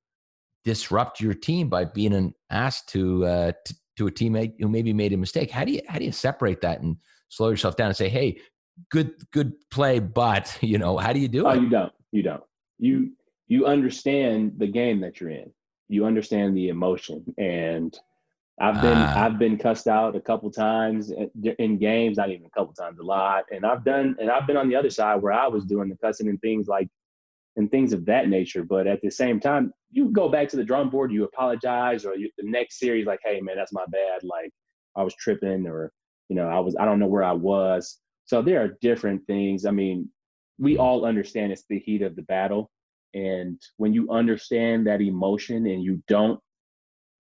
disrupt 0.64 1.20
your 1.20 1.34
team 1.34 1.68
by 1.68 1.84
being 1.84 2.14
an 2.14 2.34
ass 2.50 2.84
to, 2.86 3.24
uh, 3.24 3.52
to, 3.64 3.74
to 3.96 4.06
a 4.06 4.10
teammate 4.10 4.54
who 4.58 4.68
maybe 4.68 4.92
made 4.92 5.12
a 5.12 5.16
mistake? 5.16 5.50
How 5.50 5.64
do 5.64 5.72
you, 5.72 5.80
how 5.88 5.98
do 5.98 6.04
you 6.04 6.12
separate 6.12 6.60
that 6.60 6.80
and 6.80 6.96
slow 7.28 7.48
yourself 7.48 7.76
down 7.76 7.88
and 7.88 7.96
say, 7.96 8.08
Hey, 8.08 8.40
good, 8.90 9.14
good 9.32 9.52
play, 9.70 9.98
but 9.98 10.56
you 10.62 10.78
know, 10.78 10.96
how 10.96 11.12
do 11.12 11.18
you 11.18 11.28
do 11.28 11.46
oh, 11.46 11.50
it? 11.50 11.62
you 11.62 11.68
don't, 11.68 11.92
you 12.12 12.22
don't, 12.22 12.42
you, 12.78 13.12
you 13.48 13.66
understand 13.66 14.52
the 14.58 14.66
game 14.66 15.00
that 15.00 15.20
you're 15.20 15.30
in 15.30 15.52
you 15.88 16.04
understand 16.04 16.56
the 16.56 16.68
emotion 16.68 17.24
and 17.38 17.98
I've 18.58 18.80
been 18.80 18.96
uh, 18.96 19.12
I've 19.16 19.38
been 19.38 19.58
cussed 19.58 19.86
out 19.86 20.16
a 20.16 20.20
couple 20.20 20.50
times 20.50 21.12
in 21.58 21.78
games, 21.78 22.16
not 22.16 22.30
even 22.30 22.46
a 22.46 22.50
couple 22.50 22.72
times, 22.72 22.98
a 22.98 23.02
lot. 23.02 23.44
And 23.50 23.66
I've 23.66 23.84
done 23.84 24.16
and 24.18 24.30
I've 24.30 24.46
been 24.46 24.56
on 24.56 24.68
the 24.68 24.76
other 24.76 24.88
side 24.88 25.20
where 25.20 25.32
I 25.32 25.46
was 25.46 25.64
doing 25.66 25.90
the 25.90 25.96
cussing 25.96 26.28
and 26.28 26.40
things 26.40 26.66
like 26.66 26.88
and 27.56 27.70
things 27.70 27.92
of 27.92 28.06
that 28.06 28.28
nature. 28.28 28.64
But 28.64 28.86
at 28.86 29.02
the 29.02 29.10
same 29.10 29.40
time, 29.40 29.72
you 29.90 30.10
go 30.10 30.28
back 30.30 30.48
to 30.48 30.56
the 30.56 30.64
drum 30.64 30.88
board, 30.88 31.12
you 31.12 31.24
apologize, 31.24 32.06
or 32.06 32.14
you, 32.16 32.30
the 32.38 32.48
next 32.48 32.78
series, 32.78 33.06
like, 33.06 33.20
hey 33.24 33.40
man, 33.40 33.56
that's 33.56 33.72
my 33.74 33.84
bad. 33.90 34.22
Like 34.22 34.50
I 34.96 35.02
was 35.02 35.14
tripping, 35.14 35.66
or 35.66 35.92
you 36.30 36.36
know, 36.36 36.48
I 36.48 36.58
was 36.58 36.76
I 36.76 36.86
don't 36.86 36.98
know 36.98 37.08
where 37.08 37.24
I 37.24 37.32
was. 37.32 37.98
So 38.24 38.40
there 38.40 38.62
are 38.62 38.78
different 38.80 39.26
things. 39.26 39.66
I 39.66 39.70
mean, 39.70 40.08
we 40.58 40.78
all 40.78 41.04
understand 41.04 41.52
it's 41.52 41.64
the 41.68 41.78
heat 41.78 42.00
of 42.00 42.16
the 42.16 42.22
battle, 42.22 42.70
and 43.16 43.58
when 43.78 43.94
you 43.94 44.10
understand 44.10 44.86
that 44.86 45.00
emotion 45.00 45.66
and 45.66 45.82
you 45.82 46.02
don't, 46.06 46.38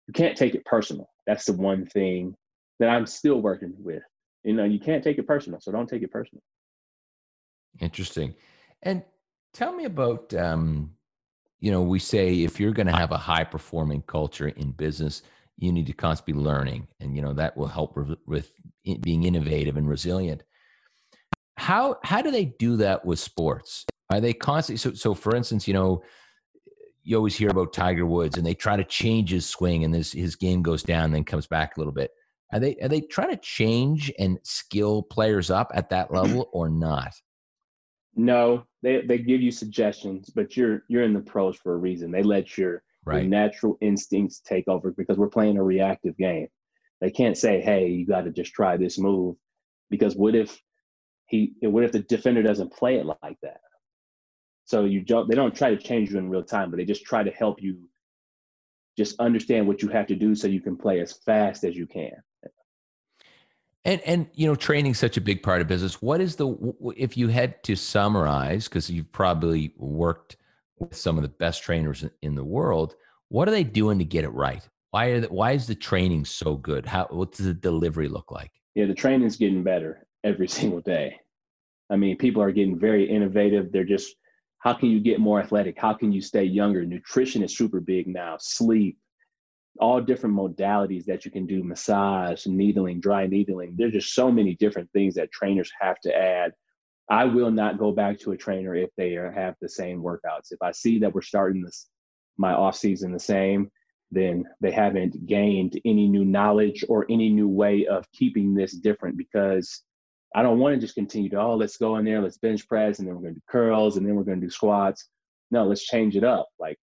you 0.08 0.14
can't 0.14 0.36
take 0.36 0.56
it 0.56 0.66
personal. 0.66 1.08
That's 1.28 1.46
the 1.46 1.54
one 1.54 1.86
thing 1.86 2.36
that 2.80 2.90
I'm 2.90 3.06
still 3.06 3.42
working 3.42 3.76
with. 3.78 4.02
You 4.44 4.54
know, 4.54 4.64
you 4.64 4.80
can't 4.80 5.04
take 5.04 5.20
it 5.20 5.28
personal, 5.28 5.62
so 5.62 5.72
don't 5.72 5.88
take 5.88 6.02
it 6.02 6.12
personal. 6.12 6.42
Interesting. 7.80 8.34
And 8.82 9.04
tell 9.54 9.72
me 9.72 9.86
about, 9.86 10.34
um, 10.34 10.96
you 11.60 11.72
know, 11.72 11.84
we 11.84 12.00
say 12.00 12.42
if 12.42 12.60
you're 12.60 12.74
going 12.74 12.88
to 12.88 12.98
have 12.98 13.12
a 13.12 13.18
high 13.18 13.44
performing 13.44 14.02
culture 14.02 14.48
in 14.48 14.72
business, 14.72 15.22
you 15.58 15.72
need 15.72 15.86
to 15.86 15.94
constantly 15.94 16.34
be 16.34 16.40
learning, 16.40 16.88
and 17.00 17.16
you 17.16 17.22
know 17.22 17.34
that 17.34 17.56
will 17.56 17.68
help 17.68 17.96
with 18.26 18.52
being 19.02 19.24
innovative 19.24 19.78
and 19.78 19.88
resilient. 19.88 20.42
How 21.58 22.00
how 22.04 22.24
do 22.24 22.32
they 22.32 22.46
do 22.46 22.78
that 22.78 23.06
with 23.06 23.20
sports? 23.20 23.86
Are 24.18 24.22
they 24.22 24.34
constantly 24.34 24.78
so? 24.78 24.94
So, 24.94 25.14
for 25.14 25.36
instance, 25.36 25.68
you 25.68 25.74
know, 25.74 26.04
you 27.04 27.18
always 27.18 27.36
hear 27.36 27.50
about 27.50 27.74
Tiger 27.74 28.06
Woods, 28.06 28.38
and 28.38 28.46
they 28.46 28.54
try 28.54 28.78
to 28.78 28.84
change 28.84 29.32
his 29.32 29.46
swing, 29.46 29.84
and 29.84 29.94
his 29.94 30.12
his 30.12 30.36
game 30.36 30.62
goes 30.62 30.84
down, 30.84 31.12
then 31.12 31.24
comes 31.24 31.48
back 31.48 31.76
a 31.76 31.80
little 31.80 31.94
bit. 31.94 32.12
Are 32.52 32.60
they 32.60 32.76
are 32.82 32.88
they 32.88 33.02
trying 33.02 33.32
to 33.32 33.38
change 33.38 34.12
and 34.20 34.38
skill 34.44 35.02
players 35.02 35.50
up 35.50 35.72
at 35.74 35.90
that 35.90 36.14
level 36.14 36.50
or 36.54 36.70
not? 36.70 37.14
No, 38.16 38.66
they 38.84 39.02
they 39.02 39.18
give 39.18 39.42
you 39.42 39.52
suggestions, 39.52 40.30
but 40.30 40.56
you're 40.56 40.84
you're 40.88 41.04
in 41.04 41.14
the 41.14 41.22
pros 41.22 41.58
for 41.58 41.74
a 41.74 41.78
reason. 41.78 42.12
They 42.12 42.22
let 42.22 42.58
your, 42.58 42.84
right. 43.06 43.22
your 43.22 43.30
natural 43.30 43.78
instincts 43.82 44.40
take 44.42 44.68
over 44.68 44.92
because 44.92 45.18
we're 45.18 45.30
playing 45.30 45.58
a 45.58 45.64
reactive 45.64 46.16
game. 46.18 46.48
They 47.02 47.10
can't 47.10 47.38
say, 47.38 47.60
"Hey, 47.60 47.88
you 47.88 48.06
got 48.06 48.26
to 48.26 48.32
just 48.32 48.54
try 48.54 48.78
this 48.78 49.00
move," 49.00 49.36
because 49.90 50.16
what 50.16 50.36
if 50.36 50.62
he 51.26 51.54
what 51.62 51.84
if 51.84 51.92
the 51.92 52.00
defender 52.00 52.44
doesn't 52.44 52.72
play 52.72 52.98
it 52.98 53.08
like 53.08 53.38
that? 53.42 53.62
So 54.66 54.86
you 54.86 55.02
don't, 55.02 55.30
they 55.30 55.36
don't 55.36 55.56
try 55.56 55.70
to 55.70 55.78
change 55.78 56.12
you 56.12 56.18
in 56.18 56.30
real 56.30 56.44
time, 56.44 56.70
but 56.72 56.78
they 56.78 56.86
just 56.86 57.04
try 57.04 57.24
to 57.24 57.32
help 57.32 57.62
you 57.62 57.90
just 58.98 59.20
understand 59.20 59.68
what 59.68 59.82
you 59.82 59.90
have 59.90 60.08
to 60.08 60.16
do 60.16 60.36
so 60.36 60.48
you 60.48 60.62
can 60.62 60.78
play 60.78 61.00
as 61.00 61.14
fast 61.14 61.64
as 61.64 61.76
you 61.76 61.88
can. 61.88 62.12
And 63.86 64.00
and 64.02 64.28
you 64.34 64.48
know, 64.48 64.56
training 64.56 64.94
such 64.94 65.18
a 65.18 65.22
big 65.22 65.44
part 65.44 65.62
of 65.62 65.68
business. 65.68 66.02
What 66.02 66.22
is 66.22 66.38
the 66.38 66.74
if 66.96 67.18
you 67.18 67.28
had 67.28 67.62
to 67.64 67.76
summarize 67.76 68.70
because 68.70 68.90
you've 68.90 69.12
probably 69.12 69.74
worked 69.78 70.38
with 70.80 70.96
some 70.96 71.18
of 71.18 71.24
the 71.24 71.30
best 71.30 71.64
trainers 71.64 72.06
in 72.22 72.36
the 72.36 72.46
world, 72.46 72.96
what 73.28 73.48
are 73.48 73.52
they 73.52 73.66
doing 73.66 74.00
to 74.00 74.06
get 74.06 74.24
it 74.24 74.30
right? 74.30 74.68
Why 74.92 75.08
are 75.08 75.20
the, 75.22 75.28
why 75.28 75.52
is 75.52 75.68
the 75.68 75.76
training 75.76 76.24
so 76.24 76.56
good? 76.56 76.86
How 76.86 77.08
what 77.10 77.34
does 77.34 77.46
the 77.46 77.54
delivery 77.54 78.08
look 78.08 78.32
like? 78.32 78.52
Yeah, 78.74 78.86
the 78.86 78.94
training's 78.94 79.36
getting 79.36 79.64
better 79.64 80.08
every 80.24 80.48
single 80.60 80.80
day. 80.80 81.20
I 81.90 81.98
mean, 81.98 82.18
people 82.18 82.42
are 82.42 82.52
getting 82.52 82.80
very 82.80 83.10
innovative. 83.10 83.72
They're 83.72 83.84
just 83.84 84.16
how 84.64 84.74
can 84.74 84.90
you 84.90 85.02
get 85.02 85.20
more 85.20 85.42
athletic? 85.42 85.78
How 85.78 85.94
can 85.94 86.14
you 86.14 86.22
stay 86.22 86.46
younger? 86.46 86.86
Nutrition 86.86 87.44
is 87.44 87.58
super 87.58 87.82
big 87.82 88.08
now, 88.08 88.38
sleep, 88.40 88.98
all 89.80 90.00
different 90.00 90.36
modalities 90.38 91.04
that 91.04 91.26
you 91.26 91.32
can 91.32 91.46
do 91.46 91.66
massage, 91.66 92.48
needling, 92.48 93.02
dry 93.02 93.28
needling. 93.28 93.76
There's 93.78 93.92
just 93.92 94.16
so 94.16 94.32
many 94.32 94.56
different 94.56 94.90
things 94.94 95.16
that 95.16 95.34
trainers 95.34 95.70
have 95.82 96.00
to 96.02 96.16
add. 96.16 96.54
I 97.10 97.26
will 97.26 97.52
not 97.52 97.78
go 97.78 97.92
back 97.92 98.18
to 98.20 98.32
a 98.32 98.38
trainer 98.38 98.74
if 98.74 98.90
they 98.96 99.18
are, 99.18 99.30
have 99.34 99.56
the 99.60 99.68
same 99.68 100.02
workouts. 100.02 100.52
If 100.52 100.62
I 100.62 100.72
see 100.72 100.98
that 101.00 101.14
we're 101.14 101.22
starting 101.22 101.62
this 101.62 101.90
my 102.38 102.54
off 102.54 102.78
season 102.78 103.12
the 103.12 103.20
same, 103.20 103.70
then 104.12 104.46
they 104.62 104.72
haven't 104.72 105.26
gained 105.26 105.78
any 105.84 106.08
new 106.08 106.24
knowledge 106.24 106.86
or 106.88 107.06
any 107.10 107.28
new 107.28 107.50
way 107.50 107.86
of 107.86 108.10
keeping 108.14 108.54
this 108.54 108.72
different 108.72 109.18
because 109.18 109.84
I 110.36 110.42
don't 110.42 110.60
want 110.60 110.76
to 110.76 110.82
just 110.82 110.96
continue 110.96 111.30
to, 111.30 111.40
oh, 111.40 111.56
let's 111.56 111.78
go 111.78 111.98
in 111.98 112.06
there, 112.06 112.22
let's 112.22 112.38
bench 112.38 112.68
press, 112.68 113.00
and 113.00 113.08
then 113.08 113.16
we're 113.16 113.22
going 113.22 113.36
to 113.36 113.40
do 113.40 113.46
curls, 113.48 113.98
and 113.98 114.06
then 114.06 114.16
we're 114.16 114.24
going 114.24 114.40
to 114.40 114.46
do 114.46 114.50
squats. 114.50 115.08
No, 115.52 115.66
let's 115.66 115.86
change 115.86 116.16
it 116.16 116.24
up. 116.24 116.48
Like, 116.60 116.78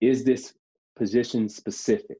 is 0.00 0.24
this 0.24 0.54
position 0.96 1.48
specific? 1.48 2.18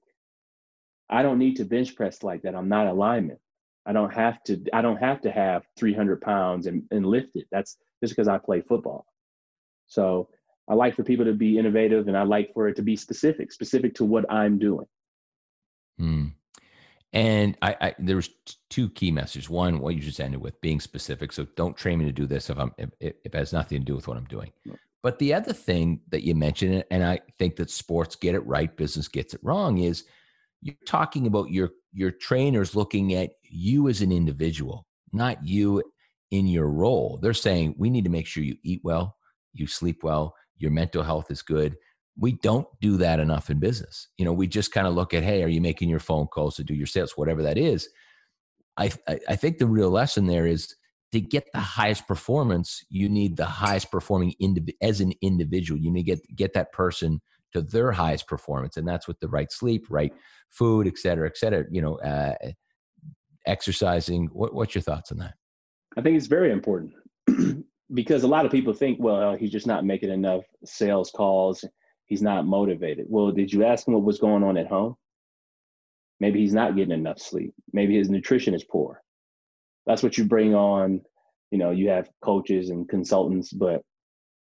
I 1.09 1.22
don't 1.22 1.38
need 1.38 1.57
to 1.57 1.64
bench 1.64 1.96
press 1.96 2.22
like 2.22 2.42
that. 2.42 2.55
I'm 2.55 2.68
not 2.68 2.87
alignment. 2.87 3.38
I 3.87 3.92
don't 3.92 4.12
have 4.12 4.42
to. 4.44 4.62
I 4.74 4.83
don't 4.83 4.98
have 4.98 5.22
to 5.22 5.31
have 5.31 5.64
300 5.79 6.20
pounds 6.20 6.66
and, 6.66 6.83
and 6.90 7.07
lift 7.07 7.37
it. 7.37 7.46
That's 7.51 7.79
just 8.03 8.14
because 8.14 8.29
I 8.29 8.37
play 8.37 8.61
football. 8.61 9.07
So 9.87 10.29
I 10.68 10.74
like 10.74 10.94
for 10.94 11.05
people 11.05 11.24
to 11.24 11.33
be 11.33 11.57
innovative, 11.57 12.09
and 12.09 12.16
I 12.16 12.24
like 12.24 12.53
for 12.53 12.68
it 12.68 12.77
to 12.77 12.83
be 12.83 12.96
specific, 12.96 13.51
specific 13.51 13.94
to 13.94 14.05
what 14.05 14.31
I'm 14.31 14.59
doing. 14.59 14.87
Hmm. 15.98 16.27
And 17.12 17.57
I, 17.62 17.77
I 17.81 17.94
there 17.99 18.16
was 18.16 18.31
two 18.68 18.90
key 18.90 19.11
messages. 19.11 19.49
One, 19.49 19.79
what 19.81 19.94
you 19.94 20.01
just 20.01 20.21
ended 20.21 20.40
with, 20.40 20.61
being 20.61 20.81
specific. 20.81 21.33
So 21.33 21.47
don't 21.57 21.77
train 21.77 21.99
me 21.99 22.05
to 22.05 22.12
do 22.12 22.27
this 22.27 22.51
if 22.51 22.59
I'm 22.59 22.73
if, 22.79 22.90
if 23.01 23.14
it 23.25 23.35
has 23.35 23.53
nothing 23.53 23.79
to 23.79 23.85
do 23.85 23.94
with 23.94 24.09
what 24.09 24.16
I'm 24.16 24.25
doing. 24.25 24.53
But 25.03 25.18
the 25.18 25.33
other 25.33 25.53
thing 25.53 26.01
that 26.11 26.25
you 26.25 26.35
mentioned, 26.35 26.85
and 26.90 27.05
I 27.05 27.21
think 27.38 27.57
that 27.57 27.71
sports 27.71 28.16
get 28.16 28.35
it 28.35 28.44
right, 28.47 28.77
business 28.77 29.09
gets 29.09 29.33
it 29.33 29.40
wrong, 29.42 29.79
is 29.79 30.05
you're 30.61 30.77
talking 30.87 31.27
about 31.27 31.51
your 31.51 31.71
your 31.92 32.11
trainers 32.11 32.77
looking 32.77 33.14
at 33.14 33.31
you 33.42 33.88
as 33.88 34.03
an 34.03 34.12
individual, 34.12 34.87
not 35.12 35.47
you 35.47 35.83
in 36.31 36.47
your 36.47 36.68
role. 36.68 37.18
They're 37.23 37.33
saying 37.33 37.75
we 37.79 37.90
need 37.90 38.05
to 38.05 38.11
make 38.11 38.27
sure 38.27 38.42
you 38.42 38.57
eat 38.62 38.81
well, 38.85 39.16
you 39.55 39.66
sleep 39.66 40.03
well, 40.03 40.35
your 40.59 40.71
mental 40.71 41.03
health 41.03 41.31
is 41.31 41.42
good, 41.42 41.77
we 42.18 42.33
don't 42.33 42.66
do 42.81 42.96
that 42.96 43.20
enough 43.20 43.48
in 43.48 43.59
business. 43.59 44.09
You 44.18 44.24
know, 44.24 44.33
we 44.33 44.46
just 44.46 44.72
kind 44.72 44.87
of 44.87 44.94
look 44.94 45.14
at, 45.14 45.22
hey, 45.22 45.42
are 45.42 45.48
you 45.48 45.61
making 45.61 45.88
your 45.88 46.00
phone 46.00 46.26
calls 46.26 46.57
to 46.57 46.64
do 46.64 46.74
your 46.74 46.87
sales, 46.87 47.12
whatever 47.16 47.42
that 47.42 47.57
is. 47.57 47.88
I, 48.76 48.90
I 49.28 49.37
think 49.37 49.59
the 49.59 49.66
real 49.66 49.90
lesson 49.90 50.26
there 50.26 50.46
is 50.46 50.74
to 51.12 51.20
get 51.20 51.46
the 51.52 51.61
highest 51.61 52.07
performance, 52.07 52.85
you 52.90 53.09
need 53.09 53.37
the 53.37 53.46
highest 53.46 53.90
performing 53.90 54.35
indiv- 54.42 54.74
as 54.83 55.00
an 55.00 55.12
individual. 55.22 55.81
You 55.81 55.90
need 55.90 56.04
to 56.04 56.16
get 56.16 56.37
get 56.37 56.52
that 56.54 56.72
person 56.72 57.20
to 57.54 57.62
their 57.62 57.92
highest 57.92 58.26
performance, 58.26 58.76
and 58.76 58.87
that's 58.87 59.09
with 59.09 59.18
the 59.20 59.28
right 59.28 59.50
sleep, 59.50 59.87
right 59.88 60.12
food, 60.50 60.87
et 60.87 60.98
cetera, 60.98 61.26
et 61.26 61.37
cetera. 61.37 61.64
You 61.70 61.83
know, 61.83 61.96
uh, 62.00 62.35
exercising. 63.46 64.26
What, 64.26 64.54
what's 64.54 64.74
your 64.74 64.83
thoughts 64.83 65.11
on 65.11 65.18
that? 65.18 65.35
I 65.96 66.02
think 66.02 66.16
it's 66.16 66.26
very 66.26 66.52
important 66.52 66.92
because 67.94 68.22
a 68.22 68.28
lot 68.28 68.44
of 68.44 68.52
people 68.52 68.74
think, 68.74 68.98
well, 69.00 69.35
he's 69.35 69.50
just 69.50 69.66
not 69.66 69.85
making 69.85 70.11
enough 70.11 70.44
sales 70.64 71.11
calls. 71.11 71.64
He's 72.09 72.23
not 72.23 72.47
motivated. 72.47 73.07
Well, 73.09 73.31
did 73.33 73.53
you 73.53 73.64
ask 73.64 73.87
him 73.87 73.94
what 73.94 74.03
was 74.03 74.18
going 74.18 74.42
on 74.42 74.57
at 74.57 74.66
home? 74.66 74.97
Maybe 76.21 76.40
he's 76.40 76.55
not 76.55 76.75
getting 76.75 76.92
enough 76.92 77.21
sleep. 77.21 77.55
Maybe 77.73 77.97
his 77.97 78.11
nutrition 78.11 78.55
is 78.55 78.64
poor. 78.64 79.01
That's 79.87 80.03
what 80.03 80.18
you 80.18 80.25
bring 80.25 80.55
on. 80.55 81.03
You 81.51 81.59
know, 81.59 81.71
you 81.71 81.90
have 81.90 82.11
coaches 82.23 82.71
and 82.71 82.88
consultants, 82.88 83.53
but 83.53 83.83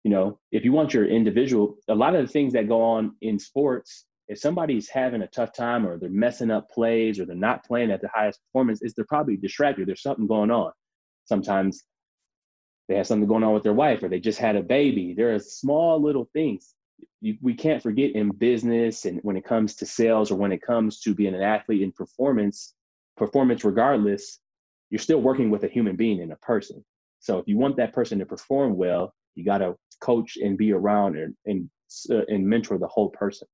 you 0.04 0.10
know, 0.10 0.38
if 0.50 0.64
you 0.64 0.72
want 0.72 0.92
your 0.92 1.06
individual, 1.06 1.76
a 1.88 1.94
lot 1.94 2.14
of 2.14 2.26
the 2.26 2.32
things 2.32 2.52
that 2.52 2.68
go 2.68 2.82
on 2.82 3.14
in 3.22 3.38
sports, 3.38 4.04
if 4.28 4.38
somebody's 4.38 4.88
having 4.88 5.22
a 5.22 5.28
tough 5.28 5.52
time 5.52 5.86
or 5.86 5.98
they're 5.98 6.10
messing 6.10 6.50
up 6.50 6.68
plays 6.70 7.20
or 7.20 7.26
they're 7.26 7.36
not 7.36 7.64
playing 7.64 7.90
at 7.90 8.00
the 8.00 8.10
highest 8.12 8.40
performance, 8.46 8.82
is 8.82 8.94
they're 8.94 9.04
probably 9.04 9.36
distracted. 9.36 9.86
There's 9.86 10.02
something 10.02 10.26
going 10.26 10.50
on. 10.50 10.72
Sometimes 11.26 11.84
they 12.88 12.96
have 12.96 13.06
something 13.06 13.28
going 13.28 13.44
on 13.44 13.54
with 13.54 13.62
their 13.62 13.72
wife 13.72 14.02
or 14.02 14.08
they 14.08 14.20
just 14.20 14.38
had 14.38 14.56
a 14.56 14.62
baby. 14.62 15.14
There 15.14 15.34
are 15.34 15.38
small 15.38 16.02
little 16.02 16.28
things. 16.32 16.74
You, 17.20 17.36
we 17.40 17.54
can't 17.54 17.82
forget 17.82 18.12
in 18.12 18.30
business 18.30 19.04
and 19.04 19.20
when 19.22 19.36
it 19.36 19.44
comes 19.44 19.76
to 19.76 19.86
sales 19.86 20.30
or 20.30 20.36
when 20.36 20.52
it 20.52 20.62
comes 20.62 21.00
to 21.00 21.14
being 21.14 21.34
an 21.34 21.42
athlete 21.42 21.82
in 21.82 21.92
performance, 21.92 22.74
performance 23.16 23.64
regardless, 23.64 24.40
you're 24.90 24.98
still 24.98 25.20
working 25.20 25.50
with 25.50 25.64
a 25.64 25.68
human 25.68 25.96
being 25.96 26.20
and 26.20 26.32
a 26.32 26.36
person. 26.36 26.84
So 27.20 27.38
if 27.38 27.46
you 27.46 27.56
want 27.56 27.76
that 27.76 27.92
person 27.92 28.18
to 28.18 28.26
perform 28.26 28.76
well, 28.76 29.14
you 29.36 29.44
got 29.44 29.58
to 29.58 29.76
coach 30.00 30.36
and 30.36 30.58
be 30.58 30.72
around 30.72 31.16
and 31.16 31.34
and, 31.46 31.70
uh, 32.10 32.24
and 32.28 32.46
mentor 32.46 32.78
the 32.78 32.88
whole 32.88 33.10
person. 33.10 33.48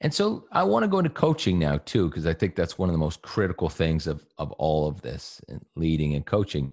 And 0.00 0.12
so 0.12 0.46
I 0.50 0.64
want 0.64 0.82
to 0.82 0.88
go 0.88 0.98
into 0.98 1.10
coaching 1.10 1.58
now 1.58 1.78
too, 1.84 2.08
because 2.08 2.26
I 2.26 2.34
think 2.34 2.56
that's 2.56 2.76
one 2.76 2.88
of 2.88 2.92
the 2.92 2.98
most 2.98 3.22
critical 3.22 3.68
things 3.68 4.06
of 4.06 4.24
of 4.38 4.50
all 4.52 4.88
of 4.88 5.00
this, 5.02 5.40
and 5.48 5.64
leading 5.76 6.14
and 6.14 6.26
coaching. 6.26 6.72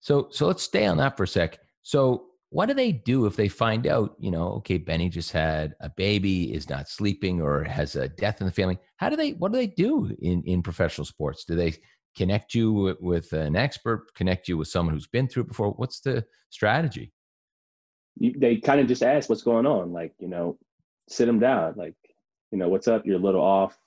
So 0.00 0.28
so 0.30 0.46
let's 0.46 0.62
stay 0.62 0.86
on 0.86 0.96
that 0.96 1.16
for 1.16 1.24
a 1.24 1.28
sec. 1.28 1.58
So 1.82 2.26
what 2.52 2.66
do 2.66 2.74
they 2.74 2.92
do 2.92 3.24
if 3.24 3.34
they 3.34 3.48
find 3.48 3.86
out, 3.86 4.14
you 4.18 4.30
know, 4.30 4.48
okay, 4.58 4.76
Bennie 4.76 5.08
just 5.08 5.32
had 5.32 5.74
a 5.80 5.88
baby, 5.88 6.52
is 6.52 6.68
not 6.68 6.86
sleeping, 6.86 7.40
or 7.40 7.64
has 7.64 7.96
a 7.96 8.08
death 8.08 8.42
in 8.42 8.46
the 8.46 8.52
family? 8.52 8.78
How 8.96 9.08
do 9.08 9.16
they? 9.16 9.30
What 9.32 9.52
do 9.52 9.58
they 9.58 9.68
do 9.68 10.14
in 10.20 10.42
in 10.44 10.62
professional 10.62 11.06
sports? 11.06 11.44
Do 11.44 11.56
they 11.56 11.74
connect 12.14 12.54
you 12.54 12.94
with 13.00 13.32
an 13.32 13.56
expert? 13.56 14.14
Connect 14.14 14.48
you 14.48 14.58
with 14.58 14.68
someone 14.68 14.94
who's 14.94 15.06
been 15.06 15.28
through 15.28 15.44
it 15.44 15.48
before? 15.48 15.70
What's 15.70 16.00
the 16.00 16.26
strategy? 16.50 17.10
You, 18.16 18.34
they 18.36 18.56
kind 18.56 18.80
of 18.80 18.86
just 18.86 19.02
ask 19.02 19.30
what's 19.30 19.42
going 19.42 19.64
on, 19.64 19.94
like 19.94 20.12
you 20.18 20.28
know, 20.28 20.58
sit 21.08 21.24
them 21.24 21.40
down, 21.40 21.72
like 21.76 21.94
you 22.50 22.58
know, 22.58 22.68
what's 22.68 22.86
up? 22.86 23.06
You're 23.06 23.16
a 23.16 23.22
little 23.22 23.40
off. 23.40 23.78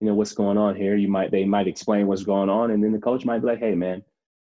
You 0.00 0.08
know, 0.08 0.14
what's 0.14 0.32
going 0.32 0.56
on 0.56 0.74
here? 0.74 0.96
You 0.96 1.08
might 1.08 1.30
they 1.30 1.44
might 1.44 1.68
explain 1.68 2.06
what's 2.06 2.24
going 2.24 2.48
on, 2.48 2.70
and 2.70 2.82
then 2.82 2.92
the 2.92 2.98
coach 2.98 3.26
might 3.26 3.40
be 3.40 3.46
like, 3.46 3.58
hey, 3.58 3.74
man, 3.74 4.02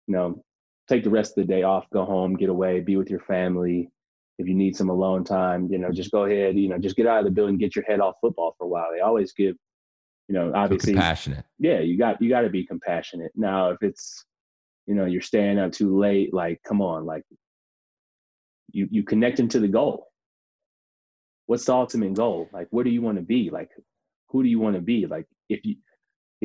you 0.08 0.14
know, 0.14 0.44
take 0.88 1.04
the 1.04 1.10
rest 1.10 1.38
of 1.38 1.48
the 1.48 1.54
day 1.54 1.64
off, 1.64 1.90
go 1.92 2.06
home, 2.06 2.36
get 2.36 2.50
away, 2.50 2.80
be 2.80 2.98
with 2.98 3.10
your 3.10 3.22
family. 3.22 3.90
If 4.38 4.48
you 4.48 4.54
need 4.54 4.76
some 4.76 4.90
alone 4.90 5.24
time, 5.24 5.68
you 5.72 5.78
know, 5.78 5.92
just 5.92 6.10
mm-hmm. 6.12 6.18
go 6.18 6.26
ahead, 6.26 6.58
you 6.58 6.70
know, 6.70 6.78
just 6.78 6.96
get 6.96 7.08
out 7.08 7.20
of 7.20 7.26
the 7.26 7.32
building, 7.32 7.58
get 7.58 7.76
your 7.76 7.86
head 7.86 8.02
off 8.02 8.16
football 8.22 8.56
for 8.58 8.66
a 8.66 8.68
while. 8.68 8.88
They 8.94 9.00
always 9.00 9.32
give, 9.32 9.56
you 10.28 10.36
know, 10.36 10.52
obviously 10.54 10.94
so 10.94 10.98
compassionate. 10.98 11.46
Yeah, 11.60 11.80
you 11.80 11.98
got 11.98 12.22
you 12.22 12.30
got 12.30 12.42
to 12.42 12.50
be 12.50 12.66
compassionate. 12.66 13.32
Now, 13.36 13.70
if 13.70 13.82
it's, 13.82 14.26
you 14.88 14.94
know, 14.94 15.06
you're 15.06 15.22
staying 15.22 15.58
up 15.58 15.72
too 15.72 15.98
late, 15.98 16.34
like, 16.34 16.62
come 16.68 16.82
on, 16.82 17.06
like, 17.06 17.24
you 18.72 18.88
you 18.92 19.04
connect 19.04 19.38
them 19.38 19.48
to 19.50 19.60
the 19.60 19.68
goal. 19.68 20.08
What's 21.46 21.66
the 21.66 21.74
ultimate 21.74 22.16
goal? 22.16 22.50
Like, 22.52 22.68
what 22.72 22.84
do 22.84 22.90
you 22.90 23.02
want 23.02 23.18
to 23.18 23.24
be? 23.24 23.50
Like, 23.50 23.70
who 24.30 24.44
do 24.44 24.50
you 24.50 24.60
want 24.60 24.76
to 24.76 24.82
be? 24.82 25.06
Like, 25.06 25.28
if 25.48 25.64
you 25.64 25.76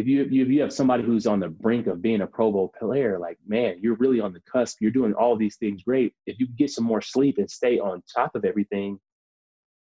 if 0.01 0.07
you 0.07 0.23
if 0.23 0.49
you 0.49 0.61
have 0.63 0.73
somebody 0.73 1.03
who's 1.03 1.27
on 1.27 1.41
the 1.41 1.49
brink 1.49 1.87
of 1.87 2.03
being 2.03 2.23
a 2.23 2.27
Pro 2.27 2.51
Bowl 2.51 2.73
player, 2.79 3.19
like 3.19 3.39
man, 3.47 3.79
you're 3.81 3.95
really 3.97 4.21
on 4.21 4.33
the 4.33 4.41
cusp. 4.41 4.79
You're 4.81 4.91
doing 4.91 5.13
all 5.13 5.37
these 5.37 5.57
things 5.57 5.83
great. 5.83 6.15
If 6.27 6.41
you 6.41 6.49
get 6.49 6.71
some 6.71 6.85
more 6.85 7.03
sleep 7.03 7.39
and 7.39 7.51
stay 7.51 7.79
on 7.79 8.03
top 8.13 8.35
of 8.35 8.45
everything, 8.45 8.99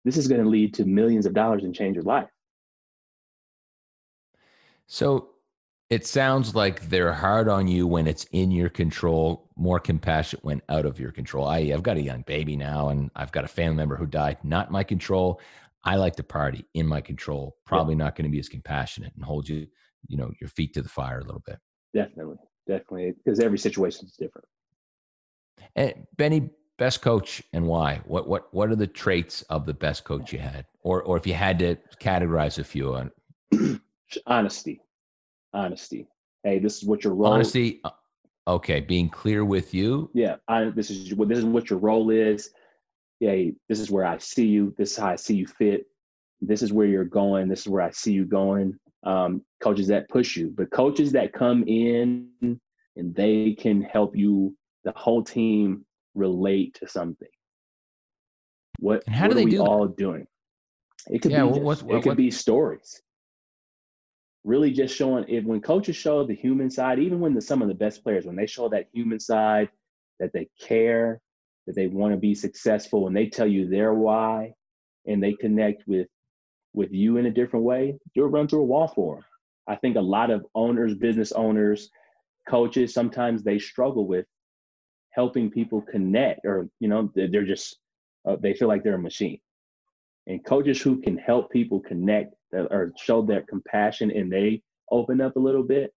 this 0.03 0.17
is 0.17 0.27
going 0.27 0.43
to 0.43 0.49
lead 0.49 0.73
to 0.75 0.85
millions 0.85 1.25
of 1.25 1.33
dollars 1.33 1.63
and 1.63 1.73
change 1.73 1.95
your 1.95 2.03
life. 2.03 2.29
So 4.87 5.29
it 5.89 6.05
sounds 6.05 6.55
like 6.55 6.89
they're 6.89 7.13
hard 7.13 7.47
on 7.47 7.67
you 7.67 7.87
when 7.87 8.07
it's 8.07 8.25
in 8.31 8.51
your 8.51 8.69
control, 8.69 9.49
more 9.55 9.79
compassionate 9.79 10.43
when 10.43 10.61
out 10.69 10.85
of 10.85 10.99
your 10.99 11.11
control. 11.11 11.45
I, 11.47 11.59
I've 11.59 11.83
got 11.83 11.97
a 11.97 12.01
young 12.01 12.23
baby 12.23 12.55
now, 12.55 12.89
and 12.89 13.09
I've 13.15 13.31
got 13.31 13.45
a 13.45 13.49
family 13.49 13.77
member 13.77 13.95
who 13.95 14.05
died, 14.05 14.37
not 14.43 14.71
my 14.71 14.83
control. 14.83 15.39
I 15.83 15.95
like 15.95 16.15
to 16.17 16.23
party 16.23 16.65
in 16.73 16.87
my 16.87 17.01
control. 17.01 17.57
Probably 17.65 17.95
not 17.95 18.15
going 18.15 18.25
to 18.25 18.31
be 18.31 18.39
as 18.39 18.49
compassionate 18.49 19.13
and 19.15 19.23
hold 19.23 19.47
you 19.47 19.67
you 20.07 20.17
know 20.17 20.31
your 20.39 20.49
feet 20.49 20.73
to 20.73 20.81
the 20.81 20.89
fire 20.89 21.19
a 21.19 21.23
little 21.23 21.43
bit. 21.45 21.57
Definitely 21.93 22.37
definitely 22.67 23.13
because 23.23 23.39
every 23.39 23.57
situation 23.57 24.05
is 24.05 24.13
different. 24.13 24.47
And 25.75 25.93
Bennie 26.17 26.49
best 26.77 27.01
coach 27.01 27.43
and 27.53 27.67
why? 27.67 28.01
What 28.05 28.27
what 28.27 28.53
what 28.53 28.69
are 28.69 28.75
the 28.75 28.87
traits 28.87 29.41
of 29.43 29.65
the 29.65 29.73
best 29.73 30.03
coach 30.03 30.33
you 30.33 30.39
had? 30.39 30.65
Or 30.81 31.03
or 31.03 31.17
if 31.17 31.27
you 31.27 31.33
had 31.33 31.59
to 31.59 31.75
categorize 31.99 32.59
a 32.59 32.63
few 32.63 32.95
on 32.95 33.11
honesty 34.25 34.81
honesty. 35.53 36.07
Hey 36.43 36.59
this 36.59 36.77
is 36.77 36.85
what 36.85 37.03
your 37.03 37.13
role 37.13 37.33
honesty 37.33 37.81
uh, 37.83 37.91
okay 38.47 38.79
being 38.79 39.09
clear 39.09 39.45
with 39.45 39.73
you? 39.73 40.09
Yeah 40.13 40.37
I, 40.47 40.65
this 40.69 40.89
is 40.89 41.13
what 41.13 41.29
this 41.29 41.39
is 41.39 41.45
what 41.45 41.69
your 41.69 41.79
role 41.79 42.09
is. 42.09 42.49
Yeah 43.19 43.51
this 43.69 43.79
is 43.79 43.91
where 43.91 44.05
i 44.05 44.17
see 44.17 44.47
you 44.47 44.73
this 44.77 44.91
is 44.91 44.97
how 44.97 45.09
i 45.09 45.15
see 45.15 45.35
you 45.35 45.47
fit. 45.47 45.85
This 46.43 46.63
is 46.63 46.73
where 46.73 46.87
you're 46.87 47.05
going 47.05 47.47
this 47.47 47.61
is 47.61 47.67
where 47.67 47.83
i 47.83 47.91
see 47.91 48.13
you 48.13 48.25
going 48.25 48.79
um, 49.03 49.43
coaches 49.61 49.87
that 49.87 50.09
push 50.09 50.35
you, 50.35 50.53
but 50.55 50.71
coaches 50.71 51.11
that 51.13 51.33
come 51.33 51.63
in 51.67 52.29
and 52.41 53.15
they 53.15 53.53
can 53.53 53.81
help 53.81 54.15
you, 54.15 54.55
the 54.83 54.93
whole 54.95 55.23
team 55.23 55.85
relate 56.15 56.75
to 56.75 56.87
something. 56.87 57.27
What, 58.79 59.03
and 59.05 59.15
how 59.15 59.27
what 59.27 59.29
do 59.29 59.35
they 59.35 59.41
are 59.41 59.45
we 59.45 59.51
do 59.51 59.61
all 59.63 59.87
doing? 59.87 60.27
It 61.07 61.21
could 61.21 61.31
yeah, 61.31 61.43
be 61.43 61.49
just, 61.49 61.61
what, 61.61 61.83
what, 61.83 61.97
it 61.97 62.03
could 62.03 62.17
be 62.17 62.31
stories. 62.31 63.01
Really, 64.43 64.71
just 64.71 64.95
showing 64.95 65.25
if 65.27 65.43
when 65.45 65.61
coaches 65.61 65.95
show 65.95 66.25
the 66.25 66.35
human 66.35 66.69
side, 66.69 66.99
even 66.99 67.19
when 67.19 67.33
the, 67.33 67.41
some 67.41 67.61
of 67.61 67.67
the 67.67 67.75
best 67.75 68.03
players, 68.03 68.25
when 68.25 68.35
they 68.35 68.47
show 68.47 68.69
that 68.69 68.87
human 68.91 69.19
side, 69.19 69.69
that 70.19 70.31
they 70.33 70.47
care, 70.59 71.21
that 71.67 71.75
they 71.75 71.87
want 71.87 72.13
to 72.13 72.17
be 72.17 72.33
successful, 72.33 73.07
and 73.07 73.15
they 73.15 73.27
tell 73.27 73.47
you 73.47 73.67
their 73.67 73.93
why, 73.93 74.53
and 75.05 75.21
they 75.21 75.33
connect 75.33 75.87
with 75.87 76.07
with 76.73 76.91
you 76.91 77.17
in 77.17 77.25
a 77.25 77.31
different 77.31 77.65
way, 77.65 77.97
you'll 78.13 78.29
run 78.29 78.47
through 78.47 78.61
a 78.61 78.65
wall 78.65 78.87
for 78.87 79.15
them. 79.15 79.25
I 79.67 79.75
think 79.75 79.95
a 79.95 80.01
lot 80.01 80.31
of 80.31 80.45
owners, 80.55 80.95
business 80.95 81.31
owners, 81.31 81.89
coaches, 82.49 82.93
sometimes 82.93 83.43
they 83.43 83.59
struggle 83.59 84.07
with 84.07 84.25
helping 85.11 85.51
people 85.51 85.81
connect, 85.81 86.45
or 86.45 86.67
you 86.79 86.87
know, 86.87 87.11
they're 87.15 87.45
just 87.45 87.77
uh, 88.27 88.35
they 88.41 88.53
feel 88.53 88.67
like 88.67 88.83
they're 88.83 88.95
a 88.95 88.99
machine. 88.99 89.39
And 90.27 90.43
coaches 90.45 90.81
who 90.81 91.01
can 91.01 91.17
help 91.17 91.51
people 91.51 91.79
connect 91.79 92.35
or 92.53 92.91
show 92.97 93.21
their 93.21 93.41
compassion 93.41 94.11
and 94.11 94.31
they 94.31 94.61
open 94.91 95.21
up 95.21 95.35
a 95.35 95.39
little 95.39 95.63
bit, 95.63 95.93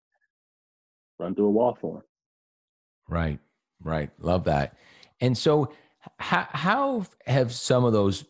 run 1.19 1.35
through 1.35 1.47
a 1.47 1.51
wall 1.51 1.77
for 1.81 1.97
them. 1.97 2.03
Right, 3.09 3.39
right. 3.83 4.11
Love 4.21 4.45
that. 4.45 4.77
And 5.21 5.37
so, 5.37 5.73
how 6.19 6.47
how 6.51 7.07
have 7.27 7.53
some 7.53 7.85
of 7.85 7.93
those 7.93 8.25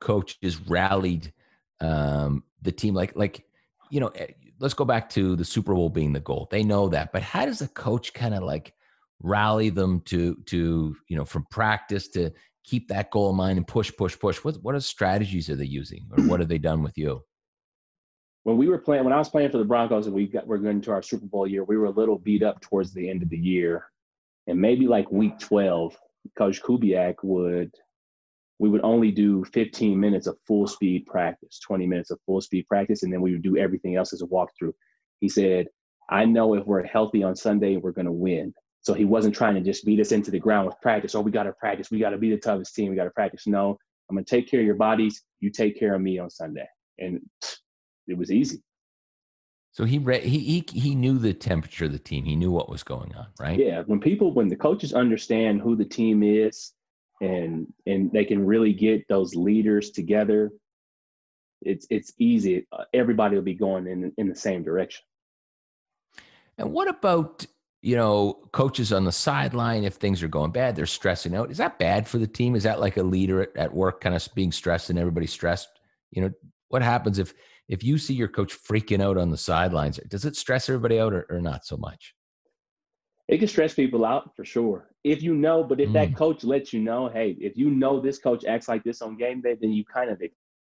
coaches 0.00 0.60
rallied 0.68 1.32
um, 1.80 2.44
the 2.62 2.72
team 2.72 2.94
like 2.94 3.16
like 3.16 3.44
you 3.90 4.00
know 4.00 4.08
eh, 4.08 4.28
let's 4.58 4.74
go 4.74 4.84
back 4.84 5.08
to 5.10 5.36
the 5.36 5.44
super 5.44 5.74
bowl 5.74 5.88
being 5.88 6.12
the 6.12 6.20
goal. 6.20 6.48
They 6.50 6.62
know 6.62 6.88
that 6.88 7.12
but 7.12 7.22
how 7.22 7.46
does 7.46 7.60
a 7.62 7.68
coach 7.68 8.12
kind 8.12 8.34
of 8.34 8.42
like 8.42 8.74
rally 9.22 9.70
them 9.70 10.00
to 10.02 10.34
to 10.46 10.96
you 11.08 11.16
know 11.16 11.24
from 11.24 11.46
practice 11.50 12.08
to 12.08 12.30
keep 12.64 12.88
that 12.88 13.10
goal 13.10 13.30
in 13.30 13.36
mind 13.36 13.58
and 13.58 13.66
push 13.66 13.90
push 13.96 14.18
push? 14.18 14.38
What 14.38 14.56
what 14.62 14.74
are 14.74 14.80
strategies 14.80 15.48
are 15.50 15.56
they 15.56 15.64
using 15.64 16.06
or 16.16 16.24
what 16.24 16.40
have 16.40 16.48
they 16.48 16.58
done 16.58 16.82
with 16.82 16.96
you? 16.98 17.22
When 18.44 18.56
we 18.56 18.68
were 18.68 18.78
playing 18.78 19.04
when 19.04 19.12
i 19.12 19.18
was 19.18 19.28
playing 19.28 19.50
for 19.50 19.58
the 19.58 19.64
broncos 19.64 20.06
and 20.06 20.14
we 20.14 20.26
got 20.26 20.46
we're 20.46 20.58
going 20.58 20.80
to 20.82 20.92
our 20.92 21.02
super 21.02 21.26
bowl 21.26 21.46
year 21.46 21.64
we 21.64 21.76
were 21.76 21.86
a 21.86 21.90
little 21.90 22.18
beat 22.18 22.42
up 22.42 22.60
towards 22.60 22.92
the 22.92 23.08
end 23.08 23.22
of 23.22 23.28
the 23.28 23.38
year. 23.38 23.86
And 24.46 24.60
maybe 24.60 24.86
like 24.86 25.10
week 25.12 25.38
12 25.38 25.96
coach 26.36 26.62
kubiak 26.62 27.16
would 27.22 27.72
we 28.60 28.68
would 28.68 28.82
only 28.84 29.10
do 29.10 29.42
15 29.54 29.98
minutes 29.98 30.26
of 30.26 30.36
full 30.46 30.66
speed 30.66 31.06
practice, 31.06 31.58
20 31.66 31.86
minutes 31.86 32.10
of 32.10 32.20
full 32.26 32.42
speed 32.42 32.68
practice, 32.68 33.02
and 33.02 33.12
then 33.12 33.22
we 33.22 33.32
would 33.32 33.42
do 33.42 33.56
everything 33.56 33.96
else 33.96 34.12
as 34.12 34.20
a 34.20 34.26
walkthrough. 34.26 34.74
He 35.20 35.30
said, 35.30 35.66
I 36.10 36.26
know 36.26 36.52
if 36.52 36.66
we're 36.66 36.84
healthy 36.84 37.22
on 37.22 37.34
Sunday, 37.34 37.78
we're 37.78 37.92
going 37.92 38.06
to 38.06 38.12
win. 38.12 38.52
So 38.82 38.92
he 38.92 39.06
wasn't 39.06 39.34
trying 39.34 39.54
to 39.54 39.62
just 39.62 39.86
beat 39.86 39.98
us 39.98 40.12
into 40.12 40.30
the 40.30 40.38
ground 40.38 40.66
with 40.66 40.76
practice. 40.82 41.14
Oh, 41.14 41.22
we 41.22 41.30
got 41.30 41.44
to 41.44 41.52
practice. 41.54 41.90
We 41.90 42.00
got 42.00 42.10
to 42.10 42.18
be 42.18 42.30
the 42.30 42.36
toughest 42.36 42.74
team. 42.74 42.90
We 42.90 42.96
got 42.96 43.04
to 43.04 43.10
practice. 43.10 43.46
No, 43.46 43.78
I'm 44.10 44.16
going 44.16 44.26
to 44.26 44.30
take 44.30 44.50
care 44.50 44.60
of 44.60 44.66
your 44.66 44.74
bodies. 44.74 45.22
You 45.40 45.50
take 45.50 45.78
care 45.78 45.94
of 45.94 46.02
me 46.02 46.18
on 46.18 46.28
Sunday. 46.28 46.66
And 46.98 47.20
it 48.08 48.18
was 48.18 48.30
easy. 48.30 48.62
So 49.72 49.84
he 49.84 49.98
re- 49.98 50.26
he 50.26 50.38
he 50.40 50.80
he 50.80 50.94
knew 50.94 51.18
the 51.18 51.32
temperature 51.32 51.86
of 51.86 51.92
the 51.92 51.98
team. 51.98 52.24
He 52.24 52.36
knew 52.36 52.50
what 52.50 52.68
was 52.68 52.82
going 52.82 53.14
on, 53.14 53.28
right? 53.38 53.58
Yeah. 53.58 53.84
When 53.86 54.00
people, 54.00 54.34
when 54.34 54.48
the 54.48 54.56
coaches 54.56 54.92
understand 54.92 55.62
who 55.62 55.76
the 55.76 55.84
team 55.84 56.22
is, 56.22 56.74
and 57.20 57.66
and 57.86 58.10
they 58.12 58.24
can 58.24 58.44
really 58.44 58.72
get 58.72 59.06
those 59.08 59.34
leaders 59.34 59.90
together 59.90 60.50
it's 61.62 61.86
it's 61.90 62.12
easy 62.18 62.66
uh, 62.72 62.84
everybody 62.94 63.34
will 63.34 63.42
be 63.42 63.54
going 63.54 63.86
in 63.86 64.12
in 64.16 64.28
the 64.28 64.34
same 64.34 64.62
direction 64.62 65.02
and 66.58 66.70
what 66.72 66.88
about 66.88 67.46
you 67.82 67.96
know, 67.96 68.38
coaches 68.52 68.92
on 68.92 69.04
the 69.04 69.12
sideline, 69.12 69.84
if 69.84 69.94
things 69.94 70.22
are 70.22 70.28
going 70.28 70.50
bad, 70.50 70.76
they're 70.76 70.86
stressing 70.86 71.34
out. 71.34 71.50
Is 71.50 71.56
that 71.56 71.78
bad 71.78 72.06
for 72.06 72.18
the 72.18 72.26
team? 72.26 72.54
Is 72.54 72.64
that 72.64 72.80
like 72.80 72.98
a 72.98 73.02
leader 73.02 73.42
at, 73.42 73.56
at 73.56 73.74
work 73.74 74.02
kind 74.02 74.14
of 74.14 74.28
being 74.34 74.52
stressed 74.52 74.90
and 74.90 74.98
everybody's 74.98 75.32
stressed? 75.32 75.68
You 76.10 76.22
know, 76.22 76.30
what 76.68 76.82
happens 76.82 77.18
if 77.18 77.32
if 77.68 77.82
you 77.84 77.98
see 77.98 78.14
your 78.14 78.28
coach 78.28 78.54
freaking 78.54 79.02
out 79.02 79.16
on 79.16 79.30
the 79.30 79.36
sidelines? 79.36 79.98
Does 80.08 80.24
it 80.24 80.36
stress 80.36 80.68
everybody 80.68 80.98
out 80.98 81.14
or, 81.14 81.26
or 81.30 81.40
not 81.40 81.64
so 81.64 81.76
much? 81.76 82.14
It 83.28 83.38
can 83.38 83.48
stress 83.48 83.74
people 83.74 84.04
out 84.04 84.34
for 84.36 84.44
sure. 84.44 84.89
If 85.02 85.22
you 85.22 85.34
know, 85.34 85.64
but 85.64 85.80
if 85.80 85.90
mm. 85.90 85.92
that 85.94 86.16
coach 86.16 86.44
lets 86.44 86.72
you 86.72 86.80
know, 86.80 87.08
hey, 87.08 87.36
if 87.40 87.56
you 87.56 87.70
know 87.70 88.00
this 88.00 88.18
coach 88.18 88.44
acts 88.44 88.68
like 88.68 88.84
this 88.84 89.00
on 89.00 89.16
game 89.16 89.40
day, 89.40 89.56
then 89.58 89.72
you 89.72 89.84
kind 89.84 90.10
of 90.10 90.20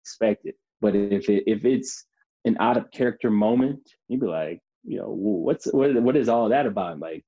expect 0.02 0.46
it. 0.46 0.54
But 0.80 0.94
if 0.94 1.28
it, 1.28 1.44
if 1.46 1.64
it's 1.64 2.06
an 2.44 2.56
out 2.60 2.76
of 2.76 2.90
character 2.90 3.30
moment, 3.30 3.80
you'd 4.08 4.20
be 4.20 4.26
like, 4.26 4.60
you 4.84 4.98
know, 4.98 5.10
what's 5.10 5.66
what 5.72 5.94
what 6.02 6.16
is 6.16 6.28
all 6.28 6.48
that 6.48 6.66
about? 6.66 7.00
Like, 7.00 7.24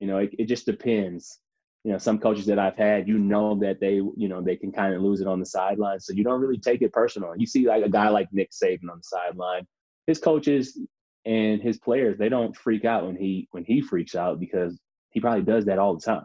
you 0.00 0.06
know, 0.06 0.18
it, 0.18 0.30
it 0.38 0.44
just 0.44 0.66
depends. 0.66 1.40
You 1.84 1.92
know, 1.92 1.98
some 1.98 2.18
coaches 2.18 2.46
that 2.46 2.58
I've 2.58 2.76
had, 2.76 3.08
you 3.08 3.18
know 3.18 3.54
that 3.60 3.80
they, 3.80 3.94
you 3.94 4.28
know, 4.28 4.42
they 4.42 4.56
can 4.56 4.72
kind 4.72 4.94
of 4.94 5.00
lose 5.00 5.20
it 5.20 5.26
on 5.26 5.40
the 5.40 5.46
sideline. 5.46 6.00
So 6.00 6.12
you 6.12 6.24
don't 6.24 6.40
really 6.40 6.58
take 6.58 6.82
it 6.82 6.92
personal. 6.92 7.34
You 7.36 7.46
see 7.46 7.66
like 7.66 7.84
a 7.84 7.88
guy 7.88 8.08
like 8.08 8.28
Nick 8.32 8.50
Saban 8.50 8.90
on 8.90 8.98
the 8.98 9.04
sideline. 9.04 9.66
His 10.06 10.18
coaches 10.18 10.78
and 11.24 11.62
his 11.62 11.78
players, 11.78 12.18
they 12.18 12.28
don't 12.28 12.56
freak 12.56 12.84
out 12.84 13.06
when 13.06 13.16
he 13.16 13.48
when 13.52 13.64
he 13.64 13.80
freaks 13.80 14.14
out 14.14 14.40
because 14.40 14.78
he 15.10 15.20
probably 15.20 15.42
does 15.42 15.64
that 15.66 15.78
all 15.78 15.94
the 15.94 16.00
time. 16.00 16.24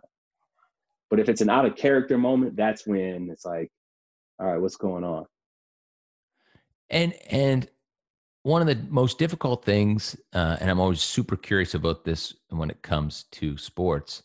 But 1.09 1.19
if 1.19 1.29
it's 1.29 1.41
an 1.41 1.49
out 1.49 1.65
of 1.65 1.75
character 1.75 2.17
moment, 2.17 2.55
that's 2.55 2.87
when 2.87 3.29
it's 3.31 3.45
like, 3.45 3.71
all 4.39 4.47
right, 4.47 4.59
what's 4.59 4.77
going 4.77 5.03
on? 5.03 5.25
And 6.89 7.13
and 7.29 7.69
one 8.43 8.61
of 8.61 8.67
the 8.67 8.83
most 8.89 9.17
difficult 9.17 9.63
things, 9.63 10.15
uh, 10.33 10.57
and 10.59 10.69
I'm 10.69 10.79
always 10.79 11.01
super 11.01 11.37
curious 11.37 11.75
about 11.75 12.03
this 12.03 12.33
when 12.49 12.69
it 12.69 12.81
comes 12.81 13.23
to 13.31 13.57
sports. 13.57 14.23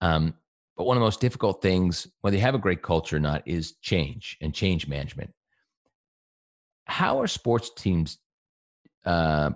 Um, 0.00 0.34
but 0.76 0.84
one 0.84 0.96
of 0.96 1.00
the 1.00 1.06
most 1.06 1.20
difficult 1.20 1.60
things, 1.60 2.06
whether 2.22 2.36
you 2.36 2.42
have 2.42 2.54
a 2.54 2.58
great 2.58 2.82
culture 2.82 3.16
or 3.16 3.20
not, 3.20 3.42
is 3.46 3.72
change 3.82 4.38
and 4.40 4.54
change 4.54 4.88
management. 4.88 5.32
How 6.86 7.20
are 7.20 7.26
sports 7.26 7.70
teams, 7.76 8.18
uh, 9.04 9.50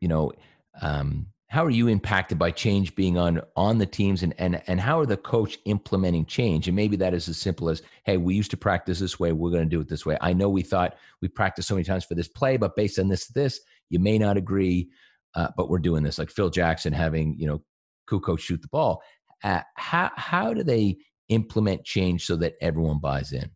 you 0.00 0.08
know, 0.08 0.32
um, 0.80 1.26
how 1.50 1.64
are 1.64 1.70
you 1.70 1.88
impacted 1.88 2.38
by 2.38 2.52
change 2.52 2.94
being 2.94 3.18
on 3.18 3.40
on 3.56 3.78
the 3.78 3.86
teams 3.86 4.22
and 4.22 4.32
and 4.38 4.62
and 4.68 4.80
how 4.80 5.00
are 5.00 5.06
the 5.06 5.16
coach 5.16 5.58
implementing 5.64 6.24
change? 6.24 6.68
And 6.68 6.76
maybe 6.76 6.96
that 6.98 7.12
is 7.12 7.28
as 7.28 7.38
simple 7.38 7.68
as 7.68 7.82
hey 8.04 8.16
we 8.16 8.36
used 8.36 8.52
to 8.52 8.56
practice 8.56 9.00
this 9.00 9.18
way 9.18 9.32
we're 9.32 9.50
going 9.50 9.64
to 9.64 9.68
do 9.68 9.80
it 9.80 9.88
this 9.88 10.06
way. 10.06 10.16
I 10.20 10.32
know 10.32 10.48
we 10.48 10.62
thought 10.62 10.96
we 11.20 11.26
practiced 11.26 11.66
so 11.66 11.74
many 11.74 11.84
times 11.84 12.04
for 12.04 12.14
this 12.14 12.28
play 12.28 12.56
but 12.56 12.76
based 12.76 13.00
on 13.00 13.08
this 13.08 13.26
this 13.26 13.60
you 13.88 13.98
may 13.98 14.16
not 14.16 14.36
agree 14.36 14.90
uh, 15.34 15.48
but 15.56 15.68
we're 15.68 15.80
doing 15.80 16.04
this. 16.04 16.18
Like 16.18 16.30
phil 16.30 16.50
jackson 16.50 16.92
having 16.92 17.34
you 17.36 17.48
know 17.48 17.62
Kukoc 18.08 18.38
shoot 18.38 18.62
the 18.62 18.68
ball. 18.68 19.02
Uh, 19.42 19.62
how 19.74 20.12
how 20.14 20.54
do 20.54 20.62
they 20.62 20.98
implement 21.30 21.84
change 21.84 22.26
so 22.26 22.36
that 22.36 22.54
everyone 22.60 23.00
buys 23.00 23.32
in? 23.32 23.50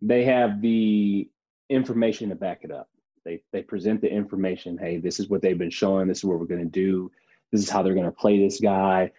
They 0.00 0.24
have 0.24 0.62
the 0.62 1.28
information 1.68 2.30
to 2.30 2.34
back 2.34 2.60
it 2.62 2.70
up 2.70 2.88
they 3.28 3.42
they 3.52 3.62
present 3.62 4.00
the 4.00 4.10
information. 4.10 4.78
Hey, 4.78 4.96
this 4.96 5.20
is 5.20 5.28
what 5.28 5.42
they've 5.42 5.58
been 5.58 5.70
showing. 5.70 6.08
This 6.08 6.18
is 6.18 6.24
what 6.24 6.38
we're 6.38 6.46
going 6.46 6.64
to 6.64 6.70
do. 6.70 7.10
This 7.52 7.62
is 7.62 7.68
how 7.68 7.82
they're 7.82 7.94
going 7.94 8.06
to 8.06 8.12
play 8.12 8.42
this 8.42 8.58
guy. 8.58 9.10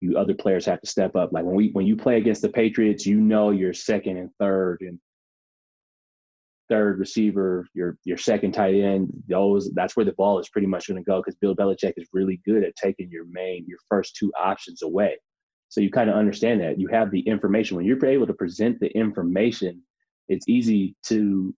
You 0.00 0.16
other 0.16 0.34
players 0.34 0.64
have 0.66 0.80
to 0.80 0.88
step 0.88 1.14
up. 1.16 1.32
Like 1.32 1.44
when 1.44 1.54
we 1.54 1.70
when 1.72 1.86
you 1.86 1.96
play 1.96 2.16
against 2.16 2.42
the 2.42 2.48
Patriots, 2.48 3.04
you 3.04 3.20
know 3.20 3.50
your 3.50 3.74
second 3.74 4.16
and 4.16 4.30
third 4.38 4.78
and 4.80 4.98
third 6.70 6.98
receiver, 6.98 7.66
your 7.74 7.98
your 8.04 8.16
second 8.16 8.52
tight 8.52 8.74
end. 8.74 9.10
Those 9.28 9.70
that's 9.74 9.96
where 9.96 10.06
the 10.06 10.12
ball 10.12 10.38
is 10.38 10.48
pretty 10.48 10.66
much 10.66 10.88
going 10.88 11.02
to 11.02 11.04
go 11.04 11.20
because 11.20 11.36
Bill 11.36 11.56
Belichick 11.56 11.94
is 11.96 12.08
really 12.12 12.40
good 12.46 12.64
at 12.64 12.76
taking 12.76 13.10
your 13.10 13.26
main 13.30 13.66
your 13.68 13.78
first 13.88 14.16
two 14.16 14.32
options 14.40 14.82
away. 14.82 15.18
So 15.68 15.82
you 15.82 15.90
kind 15.90 16.08
of 16.08 16.16
understand 16.16 16.62
that 16.62 16.80
you 16.80 16.88
have 16.88 17.10
the 17.10 17.20
information 17.20 17.76
when 17.76 17.84
you're 17.84 18.02
able 18.06 18.26
to 18.26 18.32
present 18.32 18.80
the 18.80 18.88
information. 18.96 19.82
It's 20.28 20.48
easy 20.48 20.94
to 21.06 21.54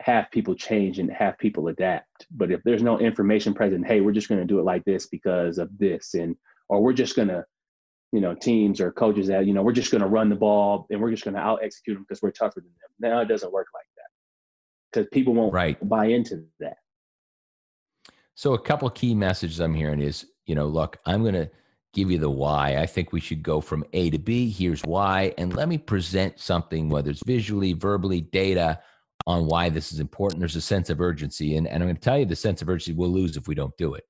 have 0.00 0.30
people 0.30 0.54
change 0.54 0.98
and 0.98 1.10
have 1.12 1.38
people 1.38 1.68
adapt. 1.68 2.26
But 2.30 2.50
if 2.50 2.62
there's 2.64 2.82
no 2.82 2.98
information 2.98 3.54
present, 3.54 3.86
hey, 3.86 4.00
we're 4.00 4.12
just 4.12 4.28
going 4.28 4.40
to 4.40 4.46
do 4.46 4.58
it 4.58 4.64
like 4.64 4.84
this 4.84 5.06
because 5.06 5.58
of 5.58 5.70
this, 5.78 6.14
and 6.14 6.36
or 6.68 6.82
we're 6.82 6.94
just 6.94 7.16
going 7.16 7.28
to, 7.28 7.44
you 8.12 8.20
know, 8.20 8.34
teams 8.34 8.80
or 8.80 8.90
coaches 8.90 9.28
that 9.28 9.46
you 9.46 9.52
know 9.52 9.62
we're 9.62 9.72
just 9.72 9.90
going 9.90 10.02
to 10.02 10.08
run 10.08 10.28
the 10.28 10.36
ball 10.36 10.86
and 10.90 11.00
we're 11.00 11.10
just 11.10 11.24
going 11.24 11.34
to 11.34 11.40
out 11.40 11.60
execute 11.62 11.96
them 11.96 12.04
because 12.08 12.22
we're 12.22 12.30
tougher 12.30 12.60
than 12.60 12.72
them. 12.80 13.10
Now 13.10 13.20
it 13.20 13.28
doesn't 13.28 13.52
work 13.52 13.68
like 13.74 13.86
that 13.96 14.10
because 14.92 15.08
people 15.12 15.34
won't 15.34 15.52
right. 15.52 15.76
buy 15.88 16.06
into 16.06 16.44
that. 16.60 16.78
So 18.34 18.54
a 18.54 18.58
couple 18.58 18.88
key 18.88 19.14
messages 19.14 19.60
I'm 19.60 19.74
hearing 19.74 20.00
is, 20.00 20.24
you 20.46 20.54
know, 20.54 20.66
look, 20.66 20.96
I'm 21.04 21.20
going 21.20 21.34
to 21.34 21.50
give 21.92 22.10
you 22.10 22.18
the 22.18 22.30
why. 22.30 22.78
I 22.78 22.86
think 22.86 23.12
we 23.12 23.20
should 23.20 23.42
go 23.42 23.60
from 23.60 23.84
A 23.92 24.08
to 24.10 24.18
B. 24.18 24.48
Here's 24.48 24.82
why, 24.82 25.34
and 25.36 25.54
let 25.54 25.68
me 25.68 25.76
present 25.76 26.40
something, 26.40 26.88
whether 26.88 27.10
it's 27.10 27.22
visually, 27.26 27.74
verbally, 27.74 28.22
data 28.22 28.80
on 29.30 29.46
why 29.46 29.68
this 29.68 29.92
is 29.92 30.00
important. 30.00 30.40
There's 30.40 30.56
a 30.56 30.60
sense 30.60 30.90
of 30.90 31.00
urgency. 31.00 31.56
And, 31.56 31.66
and 31.66 31.82
I'm 31.82 31.88
going 31.88 31.96
to 31.96 32.00
tell 32.00 32.18
you 32.18 32.26
the 32.26 32.36
sense 32.36 32.62
of 32.62 32.68
urgency 32.68 32.92
we'll 32.92 33.10
lose 33.10 33.36
if 33.36 33.48
we 33.48 33.54
don't 33.54 33.76
do 33.76 33.94
it 33.94 34.04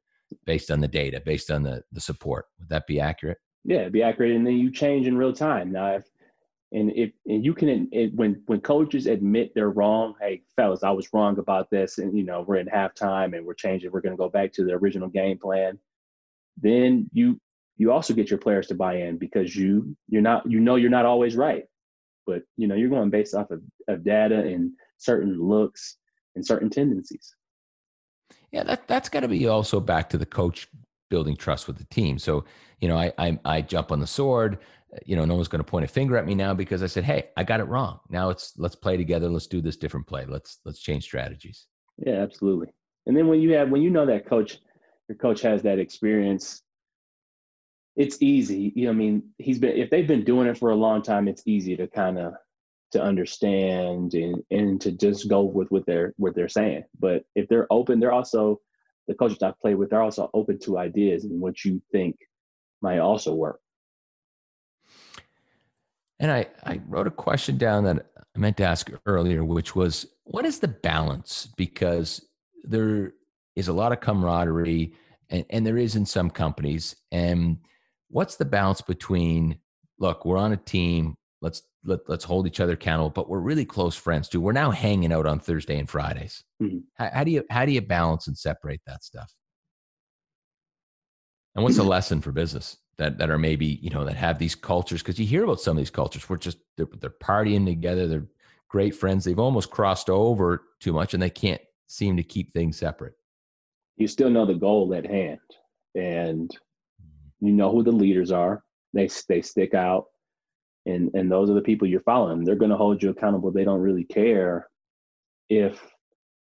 based 0.46 0.70
on 0.70 0.80
the 0.80 0.88
data, 0.88 1.22
based 1.24 1.50
on 1.50 1.62
the, 1.62 1.82
the 1.92 2.00
support. 2.00 2.46
Would 2.58 2.68
that 2.68 2.86
be 2.86 3.00
accurate? 3.00 3.38
Yeah, 3.64 3.88
be 3.88 4.02
accurate. 4.02 4.32
And 4.32 4.46
then 4.46 4.54
you 4.54 4.70
change 4.70 5.06
in 5.06 5.16
real 5.16 5.32
time. 5.32 5.72
Now, 5.72 5.96
if, 5.96 6.04
and 6.72 6.92
if 6.94 7.10
and 7.26 7.44
you 7.44 7.52
can 7.52 7.88
it, 7.90 8.14
when 8.14 8.42
when 8.46 8.60
coaches 8.60 9.06
admit 9.06 9.52
they're 9.54 9.70
wrong, 9.70 10.14
hey 10.20 10.42
fellas, 10.54 10.84
I 10.84 10.90
was 10.90 11.12
wrong 11.12 11.38
about 11.38 11.68
this, 11.68 11.98
and 11.98 12.16
you 12.16 12.22
know 12.22 12.44
we're 12.46 12.56
in 12.56 12.68
halftime 12.68 13.36
and 13.36 13.44
we're 13.44 13.54
changing, 13.54 13.90
we're 13.90 14.00
going 14.00 14.12
to 14.12 14.16
go 14.16 14.28
back 14.28 14.52
to 14.52 14.64
the 14.64 14.74
original 14.74 15.08
game 15.08 15.38
plan. 15.38 15.78
Then 16.60 17.10
you 17.12 17.40
you 17.76 17.90
also 17.90 18.14
get 18.14 18.30
your 18.30 18.38
players 18.38 18.68
to 18.68 18.74
buy 18.74 18.98
in 18.98 19.18
because 19.18 19.56
you 19.56 19.96
you're 20.08 20.22
not 20.22 20.48
you 20.48 20.60
know 20.60 20.76
you're 20.76 20.90
not 20.90 21.06
always 21.06 21.34
right, 21.34 21.64
but 22.24 22.42
you 22.56 22.68
know 22.68 22.76
you're 22.76 22.88
going 22.88 23.10
based 23.10 23.34
off 23.34 23.50
of, 23.50 23.62
of 23.88 24.04
data 24.04 24.38
and 24.38 24.72
certain 25.00 25.40
looks 25.40 25.96
and 26.36 26.46
certain 26.46 26.70
tendencies. 26.70 27.34
Yeah, 28.52 28.62
that 28.64 28.86
that's 28.86 29.08
got 29.08 29.20
to 29.20 29.28
be 29.28 29.46
also 29.48 29.80
back 29.80 30.08
to 30.10 30.18
the 30.18 30.26
coach 30.26 30.68
building 31.08 31.36
trust 31.36 31.66
with 31.66 31.78
the 31.78 31.84
team. 31.84 32.18
So, 32.18 32.44
you 32.80 32.88
know, 32.88 32.96
I 32.96 33.12
I, 33.18 33.38
I 33.44 33.60
jump 33.62 33.92
on 33.92 34.00
the 34.00 34.06
sword. 34.06 34.58
You 35.06 35.14
know, 35.14 35.24
no 35.24 35.36
one's 35.36 35.48
going 35.48 35.62
to 35.62 35.70
point 35.70 35.84
a 35.84 35.88
finger 35.88 36.16
at 36.16 36.26
me 36.26 36.34
now 36.34 36.52
because 36.54 36.82
I 36.82 36.86
said, 36.86 37.04
"Hey, 37.04 37.28
I 37.36 37.44
got 37.44 37.60
it 37.60 37.64
wrong." 37.64 38.00
Now 38.08 38.30
it's 38.30 38.54
let's 38.56 38.74
play 38.74 38.96
together. 38.96 39.28
Let's 39.28 39.46
do 39.46 39.60
this 39.60 39.76
different 39.76 40.06
play. 40.06 40.24
Let's 40.26 40.58
let's 40.64 40.80
change 40.80 41.04
strategies. 41.04 41.66
Yeah, 41.98 42.14
absolutely. 42.14 42.68
And 43.06 43.16
then 43.16 43.28
when 43.28 43.40
you 43.40 43.52
have 43.54 43.70
when 43.70 43.82
you 43.82 43.90
know 43.90 44.06
that 44.06 44.26
coach, 44.26 44.58
your 45.08 45.16
coach 45.16 45.42
has 45.42 45.62
that 45.62 45.78
experience, 45.78 46.62
it's 47.96 48.20
easy. 48.20 48.72
You 48.74 48.86
know, 48.86 48.90
I 48.90 48.94
mean, 48.94 49.30
he's 49.38 49.58
been 49.58 49.76
if 49.76 49.90
they've 49.90 50.06
been 50.06 50.24
doing 50.24 50.48
it 50.48 50.58
for 50.58 50.70
a 50.70 50.76
long 50.76 51.02
time, 51.02 51.28
it's 51.28 51.42
easy 51.46 51.76
to 51.76 51.86
kind 51.86 52.18
of 52.18 52.34
to 52.92 53.02
understand 53.02 54.14
and, 54.14 54.42
and 54.50 54.80
to 54.80 54.92
just 54.92 55.28
go 55.28 55.42
with 55.42 55.70
what 55.70 55.86
they're 55.86 56.14
what 56.16 56.34
they're 56.34 56.48
saying. 56.48 56.84
But 56.98 57.24
if 57.34 57.48
they're 57.48 57.66
open, 57.70 58.00
they're 58.00 58.12
also 58.12 58.60
the 59.08 59.14
coaches 59.14 59.42
I've 59.42 59.60
played 59.60 59.76
with, 59.76 59.90
they're 59.90 60.02
also 60.02 60.30
open 60.34 60.58
to 60.60 60.78
ideas 60.78 61.24
and 61.24 61.40
what 61.40 61.64
you 61.64 61.82
think 61.92 62.16
might 62.80 62.98
also 62.98 63.34
work. 63.34 63.60
And 66.18 66.30
I, 66.30 66.46
I 66.64 66.80
wrote 66.86 67.06
a 67.06 67.10
question 67.10 67.56
down 67.56 67.84
that 67.84 68.06
I 68.36 68.38
meant 68.38 68.58
to 68.58 68.64
ask 68.64 68.90
earlier, 69.06 69.42
which 69.44 69.74
was 69.74 70.06
what 70.24 70.44
is 70.44 70.60
the 70.60 70.68
balance? 70.68 71.48
Because 71.56 72.24
there 72.62 73.14
is 73.56 73.68
a 73.68 73.72
lot 73.72 73.92
of 73.92 74.00
camaraderie 74.00 74.94
and, 75.30 75.44
and 75.50 75.66
there 75.66 75.78
is 75.78 75.96
in 75.96 76.06
some 76.06 76.30
companies. 76.30 76.94
And 77.10 77.58
what's 78.08 78.36
the 78.36 78.44
balance 78.44 78.80
between 78.80 79.58
look, 79.98 80.24
we're 80.24 80.38
on 80.38 80.52
a 80.52 80.56
team, 80.56 81.16
let's 81.40 81.62
let, 81.84 82.00
let's 82.08 82.24
hold 82.24 82.46
each 82.46 82.60
other 82.60 82.74
accountable 82.74 83.10
but 83.10 83.28
we're 83.28 83.40
really 83.40 83.64
close 83.64 83.96
friends 83.96 84.28
too. 84.28 84.40
We're 84.40 84.52
now 84.52 84.70
hanging 84.70 85.12
out 85.12 85.26
on 85.26 85.40
thursday 85.40 85.78
and 85.78 85.88
fridays. 85.88 86.44
Mm-hmm. 86.62 86.78
how, 86.94 87.10
how, 87.12 87.24
do 87.24 87.30
you 87.30 87.44
how 87.50 87.64
do 87.64 87.72
you 87.72 87.80
balance 87.80 88.26
and 88.26 88.36
separate 88.36 88.82
that 88.86 89.02
stuff? 89.02 89.32
And 91.54 91.64
what's 91.64 91.76
the 91.76 91.82
lesson 91.96 92.20
for 92.20 92.32
business 92.32 92.76
that 92.98 93.18
that 93.18 93.30
are 93.30 93.38
maybe 93.38 93.66
you 93.82 93.90
know 93.90 94.04
that 94.04 94.16
have 94.16 94.38
these 94.38 94.54
cultures? 94.54 95.02
Because 95.02 95.18
you 95.18 95.26
hear 95.26 95.44
about 95.44 95.60
some 95.60 95.76
of 95.76 95.80
these 95.80 95.90
cultures 95.90 96.28
we're 96.28 96.36
just 96.36 96.58
they're, 96.76 96.88
they're 97.00 97.10
partying 97.10 97.64
together 97.64 98.06
they're 98.06 98.26
great 98.68 98.94
friends 98.94 99.24
they've 99.24 99.38
almost 99.38 99.70
crossed 99.70 100.08
over 100.08 100.62
too 100.78 100.92
much 100.92 101.12
and 101.12 101.22
they 101.22 101.30
can't 101.30 101.60
seem 101.88 102.16
to 102.16 102.22
keep 102.22 102.52
things 102.52 102.78
separate. 102.78 103.14
You 103.96 104.06
still 104.06 104.30
know 104.30 104.46
the 104.46 104.54
goal 104.54 104.94
at 104.94 105.04
hand 105.04 105.40
and 105.94 106.48
mm-hmm. 106.48 107.46
you 107.46 107.52
know 107.52 107.70
who 107.70 107.82
the 107.82 107.92
leaders 107.92 108.30
are. 108.30 108.62
They 108.92 109.08
they 109.28 109.40
stick 109.40 109.74
out 109.74 110.06
and 110.86 111.10
and 111.14 111.30
those 111.30 111.50
are 111.50 111.54
the 111.54 111.62
people 111.62 111.88
you're 111.88 112.00
following. 112.02 112.44
They're 112.44 112.56
going 112.56 112.70
to 112.70 112.76
hold 112.76 113.02
you 113.02 113.10
accountable. 113.10 113.50
They 113.50 113.64
don't 113.64 113.80
really 113.80 114.04
care 114.04 114.68
if 115.48 115.80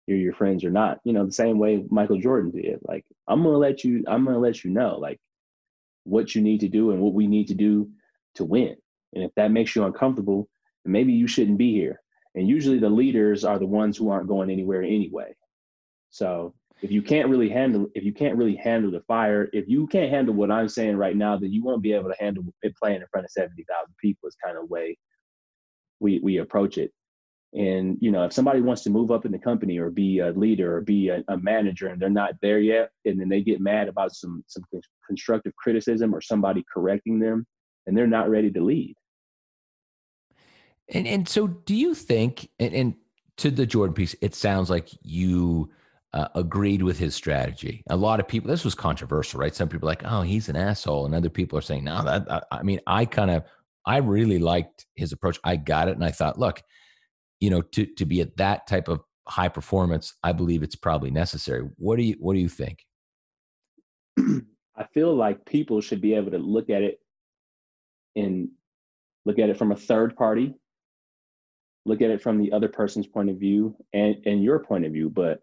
you're 0.06 0.18
your 0.18 0.34
friends 0.34 0.64
or 0.64 0.70
not. 0.70 1.00
You 1.04 1.12
know 1.12 1.26
the 1.26 1.32
same 1.32 1.58
way 1.58 1.84
michael 1.90 2.20
jordan 2.20 2.50
did. 2.50 2.80
Like 2.82 3.04
i'm 3.28 3.42
going 3.42 3.54
to 3.54 3.58
let 3.58 3.84
you 3.84 4.04
i'm 4.08 4.24
going 4.24 4.34
to 4.34 4.40
let 4.40 4.64
you 4.64 4.70
know 4.70 4.98
like 4.98 5.18
what 6.04 6.34
you 6.34 6.42
need 6.42 6.60
to 6.60 6.68
do 6.68 6.90
and 6.92 7.00
what 7.00 7.14
we 7.14 7.26
need 7.26 7.48
to 7.48 7.54
do 7.54 7.90
to 8.36 8.44
win. 8.44 8.76
And 9.14 9.24
if 9.24 9.32
that 9.36 9.50
makes 9.50 9.74
you 9.76 9.84
uncomfortable 9.84 10.48
maybe 10.84 11.12
you 11.12 11.26
shouldn't 11.26 11.58
be 11.58 11.72
here. 11.72 12.00
And 12.34 12.48
usually 12.48 12.78
the 12.78 12.88
leaders 12.88 13.44
are 13.44 13.58
the 13.58 13.66
ones 13.66 13.96
who 13.96 14.10
aren't 14.10 14.28
going 14.28 14.50
anywhere 14.50 14.82
anyway. 14.82 15.34
So 16.10 16.54
if 16.80 16.90
you 16.90 17.02
can't 17.02 17.28
really 17.28 17.48
handle 17.48 17.88
if 17.94 18.04
you 18.04 18.12
can't 18.12 18.36
really 18.36 18.56
handle 18.56 18.90
the 18.90 19.00
fire, 19.00 19.48
if 19.52 19.68
you 19.68 19.86
can't 19.86 20.10
handle 20.10 20.34
what 20.34 20.50
I'm 20.50 20.68
saying 20.68 20.96
right 20.96 21.16
now, 21.16 21.36
then 21.36 21.52
you 21.52 21.62
won't 21.62 21.82
be 21.82 21.92
able 21.92 22.10
to 22.10 22.16
handle 22.18 22.44
it 22.62 22.76
playing 22.76 23.00
in 23.00 23.06
front 23.10 23.24
of 23.24 23.30
seventy 23.30 23.64
thousand 23.68 23.94
people. 24.00 24.28
Is 24.28 24.36
kind 24.42 24.56
of 24.56 24.70
way 24.70 24.96
we 26.00 26.20
we 26.20 26.38
approach 26.38 26.78
it. 26.78 26.92
And 27.54 27.96
you 28.00 28.10
know, 28.10 28.24
if 28.24 28.32
somebody 28.32 28.60
wants 28.60 28.82
to 28.82 28.90
move 28.90 29.10
up 29.10 29.24
in 29.24 29.32
the 29.32 29.38
company 29.38 29.78
or 29.78 29.90
be 29.90 30.20
a 30.20 30.30
leader 30.30 30.76
or 30.76 30.80
be 30.82 31.08
a, 31.08 31.24
a 31.28 31.38
manager 31.38 31.88
and 31.88 32.00
they're 32.00 32.10
not 32.10 32.34
there 32.42 32.60
yet, 32.60 32.90
and 33.04 33.20
then 33.20 33.28
they 33.28 33.42
get 33.42 33.60
mad 33.60 33.88
about 33.88 34.14
some 34.14 34.44
some 34.46 34.62
constructive 35.06 35.54
criticism 35.56 36.14
or 36.14 36.20
somebody 36.20 36.64
correcting 36.72 37.18
them, 37.18 37.46
and 37.86 37.96
they're 37.96 38.06
not 38.06 38.30
ready 38.30 38.50
to 38.52 38.60
lead. 38.62 38.94
And 40.90 41.08
and 41.08 41.28
so, 41.28 41.48
do 41.48 41.74
you 41.74 41.94
think? 41.94 42.50
And, 42.60 42.74
and 42.74 42.94
to 43.38 43.50
the 43.50 43.66
Jordan 43.66 43.94
piece, 43.94 44.14
it 44.20 44.34
sounds 44.34 44.68
like 44.68 44.90
you 45.02 45.70
uh, 46.12 46.28
agreed 46.34 46.82
with 46.82 46.98
his 46.98 47.14
strategy. 47.14 47.82
A 47.90 47.96
lot 47.96 48.20
of 48.20 48.28
people, 48.28 48.48
this 48.48 48.64
was 48.64 48.74
controversial, 48.74 49.40
right? 49.40 49.54
Some 49.54 49.68
people 49.68 49.86
like, 49.86 50.02
oh, 50.04 50.22
he's 50.22 50.48
an 50.48 50.56
asshole. 50.56 51.06
And 51.06 51.14
other 51.14 51.28
people 51.28 51.58
are 51.58 51.62
saying, 51.62 51.84
no, 51.84 52.02
that, 52.02 52.30
I, 52.30 52.40
I 52.50 52.62
mean, 52.62 52.80
I 52.86 53.04
kind 53.04 53.30
of, 53.30 53.44
I 53.84 53.98
really 53.98 54.38
liked 54.38 54.86
his 54.94 55.12
approach. 55.12 55.38
I 55.44 55.56
got 55.56 55.88
it. 55.88 55.96
And 55.96 56.04
I 56.04 56.10
thought, 56.10 56.38
look, 56.38 56.62
you 57.40 57.50
know, 57.50 57.62
to, 57.62 57.86
to 57.96 58.04
be 58.04 58.20
at 58.20 58.36
that 58.38 58.66
type 58.66 58.88
of 58.88 59.00
high 59.28 59.48
performance, 59.48 60.14
I 60.22 60.32
believe 60.32 60.62
it's 60.62 60.76
probably 60.76 61.10
necessary. 61.10 61.68
What 61.76 61.96
do 61.96 62.02
you, 62.02 62.16
what 62.18 62.34
do 62.34 62.40
you 62.40 62.48
think? 62.48 62.84
I 64.18 64.84
feel 64.94 65.14
like 65.14 65.44
people 65.44 65.80
should 65.80 66.00
be 66.00 66.14
able 66.14 66.30
to 66.30 66.38
look 66.38 66.70
at 66.70 66.82
it 66.82 67.00
and 68.16 68.48
look 69.26 69.38
at 69.38 69.50
it 69.50 69.58
from 69.58 69.72
a 69.72 69.76
third 69.76 70.16
party, 70.16 70.54
look 71.84 72.00
at 72.00 72.10
it 72.10 72.22
from 72.22 72.38
the 72.38 72.52
other 72.52 72.68
person's 72.68 73.06
point 73.06 73.30
of 73.30 73.36
view 73.36 73.76
and, 73.92 74.16
and 74.24 74.42
your 74.42 74.58
point 74.58 74.86
of 74.86 74.92
view. 74.92 75.10
But 75.10 75.42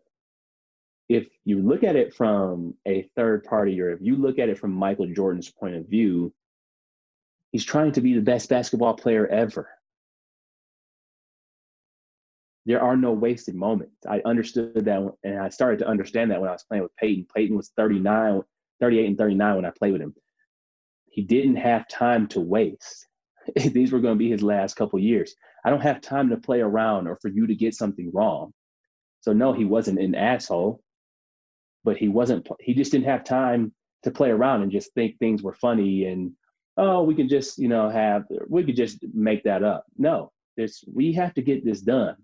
if 1.08 1.28
you 1.44 1.62
look 1.62 1.84
at 1.84 1.96
it 1.96 2.14
from 2.14 2.74
a 2.88 3.10
third 3.16 3.44
party 3.44 3.80
or 3.80 3.92
if 3.92 4.00
you 4.02 4.16
look 4.16 4.40
at 4.40 4.50
it 4.50 4.58
from 4.58 4.72
Michael 4.72 5.08
Jordan's 5.08 5.52
point 5.52 5.76
of 5.76 5.88
view, 5.88 6.34
he's 7.52 7.66
trying 7.66 7.92
to 7.94 8.02
be 8.02 8.14
the 8.14 8.22
best 8.22 8.50
basketball 8.50 8.96
player 8.96 9.28
ever. 9.28 9.70
There 12.66 12.82
are 12.82 12.98
no 12.98 13.12
wasted 13.12 13.54
moments. 13.54 13.96
I 14.10 14.22
understood 14.26 14.86
that 14.86 15.14
and 15.24 15.40
I 15.40 15.50
started 15.50 15.80
to 15.80 15.88
understand 15.88 16.32
that 16.32 16.42
when 16.42 16.50
I 16.50 16.54
was 16.54 16.64
playing 16.64 16.84
with 16.84 16.96
Peyton. 16.96 17.28
Peyton 17.36 17.56
was 17.56 17.72
39, 17.78 18.42
38 18.80 19.06
and 19.06 19.18
39 19.18 19.56
when 19.56 19.66
I 19.66 19.72
played 19.78 19.94
with 19.94 20.02
him. 20.02 20.16
He 21.12 21.22
didn't 21.22 21.58
have 21.58 21.88
time 21.88 22.28
to 22.30 22.42
waste. 22.42 23.06
These 23.56 23.92
were 23.92 24.00
going 24.00 24.16
to 24.16 24.20
be 24.20 24.32
his 24.32 24.42
last 24.42 24.76
couple 24.76 24.98
years. 24.98 25.36
I 25.64 25.70
don't 25.70 25.82
have 25.82 26.02
time 26.02 26.30
to 26.30 26.38
play 26.38 26.62
around 26.62 27.08
or 27.08 27.18
for 27.22 27.28
you 27.28 27.46
to 27.46 27.56
get 27.56 27.76
something 27.76 28.10
wrong. 28.12 28.52
So 29.22 29.32
no, 29.32 29.54
he 29.54 29.66
wasn't 29.66 30.00
an 30.00 30.16
asshole 30.16 30.82
but 31.86 31.96
he 31.96 32.10
wasn't 32.10 32.46
he 32.60 32.74
just 32.74 32.92
didn't 32.92 33.06
have 33.06 33.24
time 33.24 33.72
to 34.04 34.12
play 34.12 34.32
around 34.32 34.64
and 34.64 34.72
just 34.72 34.94
think 34.94 35.18
things 35.18 35.42
were 35.42 35.54
funny 35.54 36.06
and 36.06 36.34
oh 36.78 37.04
we 37.04 37.16
can 37.16 37.30
just 37.30 37.58
you 37.58 37.70
know 37.70 37.90
have 37.90 38.24
we 38.50 38.64
could 38.66 38.76
just 38.76 38.98
make 39.14 39.44
that 39.44 39.64
up. 39.64 39.86
No 39.98 40.32
this 40.58 40.84
we 40.92 41.14
have 41.14 41.34
to 41.36 41.42
get 41.42 41.64
this 41.64 41.80
done. 41.80 42.16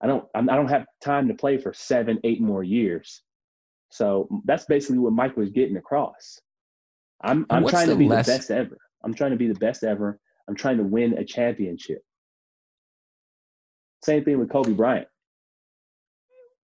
I 0.00 0.06
don't 0.06 0.24
i 0.34 0.40
don't 0.40 0.68
have 0.68 0.86
time 1.02 1.28
to 1.28 1.34
play 1.34 1.58
for 1.58 1.74
seven 1.74 2.18
eight 2.24 2.40
more 2.40 2.62
years. 2.62 3.22
So 3.90 4.28
that's 4.46 4.64
basically 4.64 4.98
what 4.98 5.12
mike 5.12 5.36
was 5.36 5.50
getting 5.50 5.76
across. 5.76 6.40
I'm 7.22 7.44
i'm 7.50 7.66
trying 7.66 7.88
to 7.88 7.96
be 7.96 8.08
less... 8.08 8.26
the 8.26 8.32
best 8.32 8.50
ever. 8.50 8.78
I'm 9.04 9.12
trying 9.12 9.32
to 9.32 9.36
be 9.36 9.48
the 9.48 9.58
best 9.58 9.82
ever. 9.82 10.18
I'm 10.48 10.54
trying 10.54 10.78
to 10.78 10.84
win 10.84 11.18
a 11.18 11.24
championship. 11.24 12.02
Same 14.04 14.24
thing 14.24 14.38
with 14.38 14.50
kobe 14.50 14.72
bryant 14.72 15.08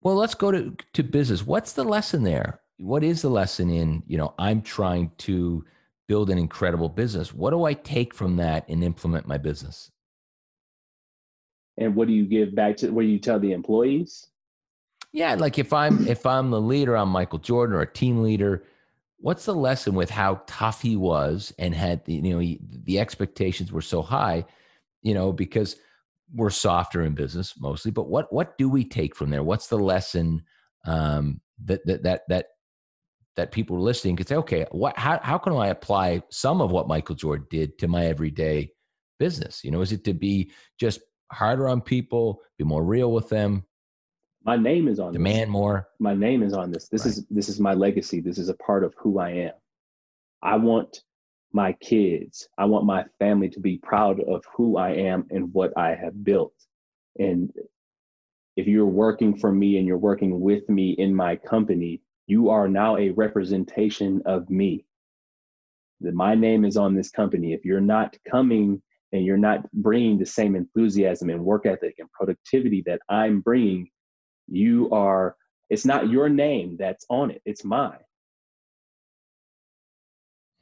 well, 0.09 0.17
let's 0.17 0.35
go 0.35 0.51
to, 0.51 0.75
to 0.95 1.03
business. 1.03 1.47
What's 1.47 1.75
the 1.75 1.85
lesson 1.85 2.23
there? 2.23 2.61
What 2.79 3.05
is 3.05 3.21
the 3.21 3.29
lesson 3.29 3.69
in, 3.69 4.03
you 4.07 4.17
know, 4.17 4.33
I'm 4.39 4.63
trying 4.63 5.13
to 5.19 5.67
build 6.07 6.31
an 6.31 6.39
incredible 6.39 6.89
business. 6.89 7.35
What 7.35 7.51
do 7.51 7.65
I 7.65 7.75
take 7.75 8.15
from 8.15 8.37
that 8.37 8.67
and 8.71 8.83
implement 8.83 9.29
my 9.29 9.37
business? 9.37 9.91
And 11.77 11.95
what 11.95 12.09
do 12.09 12.15
you 12.15 12.25
give 12.25 12.55
back 12.55 12.79
to 12.79 12.89
what 12.89 13.03
do 13.03 13.09
you 13.09 13.19
tell 13.19 13.39
the 13.39 13.53
employees? 13.53 14.29
Yeah, 15.13 15.35
like 15.35 15.59
if 15.59 15.75
I'm 15.75 16.09
if 16.09 16.25
I'm 16.25 16.51
the 16.51 16.61
leader, 16.61 16.97
I'm 16.97 17.11
Michael 17.11 17.39
Jordan 17.39 17.77
or 17.77 17.83
a 17.83 17.93
team 17.93 18.23
leader, 18.23 18.65
what's 19.19 19.45
the 19.45 19.55
lesson 19.55 19.95
with 19.95 20.09
how 20.09 20.41
tough 20.47 20.81
he 20.81 20.97
was 20.97 21.53
and 21.59 21.75
had 21.75 22.07
the, 22.07 22.15
you 22.15 22.33
know 22.33 22.39
he, 22.39 22.61
the 22.63 22.99
expectations 22.99 23.71
were 23.71 23.83
so 23.83 24.01
high, 24.01 24.47
you 25.03 25.13
know, 25.13 25.33
because 25.33 25.77
we're 26.35 26.51
softer 26.51 27.03
in 27.03 27.15
business 27.15 27.55
mostly, 27.59 27.91
but 27.91 28.09
what 28.09 28.33
what 28.33 28.57
do 28.59 28.69
we 28.69 28.85
take 28.85 29.17
from 29.17 29.31
there? 29.31 29.43
What's 29.43 29.69
the 29.69 29.79
lesson 29.79 30.43
um, 30.87 31.41
that 31.65 31.85
that 31.87 32.03
that 32.03 32.23
that 32.29 32.47
that 33.37 33.53
people 33.53 33.81
listening 33.81 34.17
can 34.17 34.27
say, 34.27 34.37
okay, 34.37 34.67
what 34.71 34.99
how 34.99 35.21
how 35.23 35.39
can 35.39 35.53
I 35.55 35.69
apply 35.69 36.23
some 36.31 36.61
of 36.61 36.71
what 36.71 36.89
Michael 36.89 37.15
Jordan 37.15 37.47
did 37.51 37.79
to 37.79 37.89
my 37.89 38.07
everyday 38.07 38.73
business? 39.19 39.63
You 39.65 39.71
know, 39.71 39.81
is 39.81 39.93
it 39.93 40.05
to 40.05 40.15
be 40.15 40.51
just 40.79 41.01
harder 41.33 41.69
on 41.69 41.81
people, 41.81 42.43
be 42.59 42.65
more 42.65 42.85
real 42.85 43.13
with 43.13 43.29
them? 43.29 43.65
My 44.45 44.57
name 44.57 44.89
is 44.89 44.99
on 44.99 45.13
demand 45.13 45.49
this. 45.49 45.53
more. 45.53 45.89
My 45.99 46.15
name 46.15 46.43
is 46.43 46.53
on 46.53 46.71
this. 46.71 46.89
This 46.89 47.05
right. 47.05 47.11
is 47.11 47.27
this 47.31 47.49
is 47.49 47.61
my 47.61 47.75
legacy. 47.75 48.21
This 48.21 48.39
is 48.39 48.49
a 48.49 48.55
part 48.55 48.85
of 48.85 48.95
who 48.99 49.19
I 49.19 49.31
am. 49.31 49.53
I 50.43 50.57
want 50.57 51.03
my 51.53 51.73
kids. 51.75 52.49
I 52.59 52.65
want 52.67 52.85
my 52.85 53.05
family 53.19 53.49
to 53.51 53.61
be 53.61 53.79
proud 53.79 54.21
of 54.21 54.45
who 54.55 54.77
I 54.77 54.91
am 54.91 55.27
and 55.31 55.53
what 55.53 55.73
I 55.77 55.95
have 55.95 56.25
built. 56.25 56.55
And 57.19 57.51
if 58.57 58.67
you're 58.67 58.87
working 58.87 59.37
for 59.37 59.53
me 59.53 59.79
and 59.79 59.87
you're 59.87 59.99
working 59.99 60.41
with 60.41 60.69
me 60.69 60.91
in 60.93 61.15
my 61.15 61.37
company, 61.37 62.03
you 62.27 62.51
are 62.51 62.69
now 62.69 62.97
a 62.97 63.11
representation 63.11 64.23
of 64.27 64.51
me. 64.51 64.85
That 66.01 66.15
my 66.15 66.35
name 66.35 66.65
is 66.65 66.77
on 66.77 66.95
this 66.95 67.11
company. 67.11 67.53
If 67.53 67.65
you're 67.65 67.81
not 67.81 68.17
coming 68.31 68.83
and 69.13 69.25
you're 69.25 69.37
not 69.37 69.71
bringing 69.73 70.19
the 70.19 70.27
same 70.27 70.55
enthusiasm 70.55 71.31
and 71.31 71.45
work 71.45 71.67
ethic 71.67 71.95
and 71.99 72.11
productivity 72.13 72.83
that 72.87 73.01
I'm 73.09 73.41
bringing, 73.41 73.89
you 74.49 74.91
are, 74.91 75.37
it's 75.71 75.87
not 75.87 76.11
your 76.11 76.29
name 76.29 76.77
that's 76.79 77.07
on 77.09 77.31
it, 77.31 77.43
it's 77.45 77.65
mine. 77.65 77.99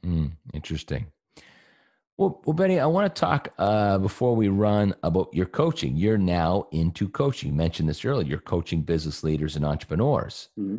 Mm, 0.07 0.31
interesting. 0.53 1.07
Well, 2.17 2.41
well, 2.45 2.53
Bennie, 2.53 2.79
I 2.79 2.85
want 2.87 3.13
to 3.13 3.19
talk 3.19 3.53
uh, 3.59 3.99
before 3.99 4.35
we 4.35 4.47
run 4.47 4.95
about 5.03 5.29
your 5.33 5.45
coaching. 5.45 5.95
You're 5.95 6.17
now 6.17 6.67
into 6.71 7.07
coaching. 7.09 7.51
You 7.51 7.55
mentioned 7.55 7.87
this 7.89 8.03
earlier. 8.03 8.27
You're 8.27 8.39
coaching 8.39 8.81
business 8.81 9.23
leaders 9.23 9.55
and 9.55 9.63
entrepreneurs. 9.63 10.49
Mm-hmm. 10.57 10.77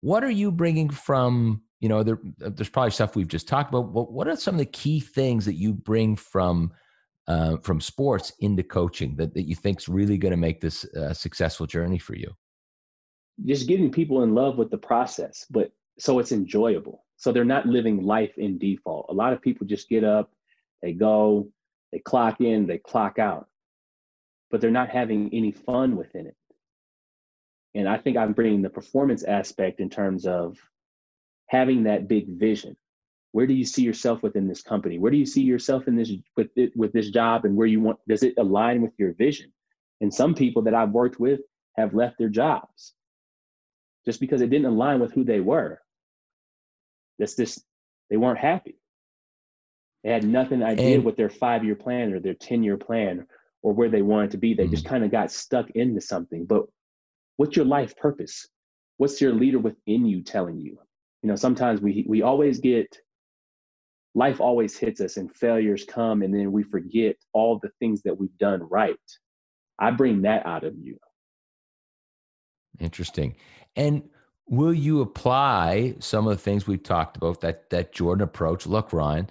What 0.00 0.24
are 0.24 0.30
you 0.30 0.50
bringing 0.50 0.88
from? 0.88 1.62
You 1.80 1.90
know, 1.90 2.02
there, 2.02 2.18
there's 2.38 2.70
probably 2.70 2.92
stuff 2.92 3.14
we've 3.14 3.28
just 3.28 3.48
talked 3.48 3.68
about. 3.68 3.92
But 3.92 4.10
what 4.10 4.28
are 4.28 4.36
some 4.36 4.54
of 4.54 4.58
the 4.60 4.66
key 4.66 5.00
things 5.00 5.44
that 5.44 5.56
you 5.56 5.74
bring 5.74 6.16
from 6.16 6.72
uh, 7.28 7.58
from 7.58 7.80
sports 7.80 8.32
into 8.38 8.62
coaching 8.62 9.16
that, 9.16 9.34
that 9.34 9.48
you 9.48 9.54
think 9.54 9.80
is 9.80 9.88
really 9.88 10.16
going 10.16 10.30
to 10.30 10.38
make 10.38 10.60
this 10.60 10.84
a 10.94 11.14
successful 11.14 11.66
journey 11.66 11.98
for 11.98 12.14
you? 12.14 12.32
Just 13.44 13.68
getting 13.68 13.92
people 13.92 14.22
in 14.22 14.34
love 14.34 14.56
with 14.56 14.70
the 14.70 14.78
process, 14.78 15.44
but 15.50 15.72
so 15.98 16.18
it's 16.18 16.32
enjoyable 16.32 17.06
so 17.16 17.32
they're 17.32 17.44
not 17.44 17.66
living 17.66 18.04
life 18.04 18.36
in 18.36 18.58
default. 18.58 19.06
A 19.08 19.14
lot 19.14 19.32
of 19.32 19.42
people 19.42 19.66
just 19.66 19.88
get 19.88 20.04
up, 20.04 20.30
they 20.82 20.92
go, 20.92 21.48
they 21.92 21.98
clock 21.98 22.40
in, 22.40 22.66
they 22.66 22.78
clock 22.78 23.18
out, 23.18 23.48
but 24.50 24.60
they're 24.60 24.70
not 24.70 24.90
having 24.90 25.30
any 25.32 25.52
fun 25.52 25.96
within 25.96 26.26
it. 26.26 26.36
And 27.74 27.88
I 27.88 27.98
think 27.98 28.16
I'm 28.16 28.32
bringing 28.32 28.62
the 28.62 28.70
performance 28.70 29.22
aspect 29.22 29.80
in 29.80 29.90
terms 29.90 30.26
of 30.26 30.58
having 31.48 31.84
that 31.84 32.08
big 32.08 32.28
vision. 32.28 32.76
Where 33.32 33.46
do 33.46 33.54
you 33.54 33.64
see 33.64 33.82
yourself 33.82 34.22
within 34.22 34.48
this 34.48 34.62
company? 34.62 34.98
Where 34.98 35.10
do 35.10 35.18
you 35.18 35.26
see 35.26 35.42
yourself 35.42 35.88
in 35.88 35.96
this 35.96 36.10
with 36.36 36.48
it, 36.56 36.72
with 36.74 36.92
this 36.92 37.10
job, 37.10 37.44
and 37.44 37.54
where 37.56 37.66
you 37.66 37.80
want? 37.80 37.98
Does 38.08 38.22
it 38.22 38.34
align 38.38 38.80
with 38.80 38.92
your 38.98 39.12
vision? 39.12 39.52
And 40.00 40.12
some 40.12 40.34
people 40.34 40.62
that 40.62 40.74
I've 40.74 40.90
worked 40.90 41.20
with 41.20 41.40
have 41.76 41.94
left 41.94 42.18
their 42.18 42.28
jobs 42.28 42.94
just 44.06 44.20
because 44.20 44.40
it 44.40 44.50
didn't 44.50 44.66
align 44.66 45.00
with 45.00 45.12
who 45.12 45.24
they 45.24 45.40
were. 45.40 45.80
That's 47.18 47.36
just 47.36 47.64
they 48.10 48.16
weren't 48.16 48.38
happy. 48.38 48.78
They 50.04 50.10
had 50.10 50.24
nothing 50.24 50.62
idea 50.62 50.96
and, 50.96 51.04
what 51.04 51.16
their 51.16 51.30
five 51.30 51.64
year 51.64 51.74
plan 51.74 52.12
or 52.12 52.20
their 52.20 52.34
10 52.34 52.62
year 52.62 52.76
plan 52.76 53.26
or 53.62 53.72
where 53.72 53.88
they 53.88 54.02
wanted 54.02 54.30
to 54.32 54.38
be. 54.38 54.54
They 54.54 54.64
mm-hmm. 54.64 54.72
just 54.72 54.84
kind 54.84 55.04
of 55.04 55.10
got 55.10 55.32
stuck 55.32 55.70
into 55.70 56.00
something. 56.00 56.46
But 56.46 56.66
what's 57.36 57.56
your 57.56 57.64
life 57.64 57.96
purpose? 57.96 58.46
What's 58.98 59.20
your 59.20 59.32
leader 59.32 59.58
within 59.58 60.06
you 60.06 60.22
telling 60.22 60.58
you? 60.60 60.78
You 61.22 61.30
know, 61.30 61.36
sometimes 61.36 61.80
we 61.80 62.04
we 62.08 62.22
always 62.22 62.60
get 62.60 62.96
life 64.14 64.40
always 64.40 64.78
hits 64.78 65.00
us 65.00 65.18
and 65.18 65.34
failures 65.34 65.84
come 65.86 66.22
and 66.22 66.32
then 66.32 66.50
we 66.50 66.62
forget 66.62 67.16
all 67.34 67.58
the 67.62 67.70
things 67.80 68.00
that 68.02 68.18
we've 68.18 68.38
done 68.38 68.62
right. 68.70 68.96
I 69.78 69.90
bring 69.90 70.22
that 70.22 70.46
out 70.46 70.64
of 70.64 70.74
you. 70.78 70.98
Interesting. 72.80 73.36
And 73.74 74.08
will 74.48 74.74
you 74.74 75.00
apply 75.00 75.94
some 75.98 76.26
of 76.26 76.36
the 76.36 76.42
things 76.42 76.66
we've 76.66 76.82
talked 76.82 77.16
about 77.16 77.40
that 77.40 77.68
that 77.70 77.92
jordan 77.92 78.22
approach 78.22 78.66
look 78.66 78.92
ryan 78.92 79.28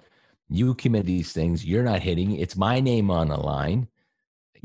you 0.48 0.74
commit 0.74 1.06
these 1.06 1.32
things 1.32 1.64
you're 1.64 1.82
not 1.82 2.00
hitting 2.00 2.36
it's 2.36 2.56
my 2.56 2.80
name 2.80 3.10
on 3.10 3.28
the 3.28 3.36
line 3.36 3.88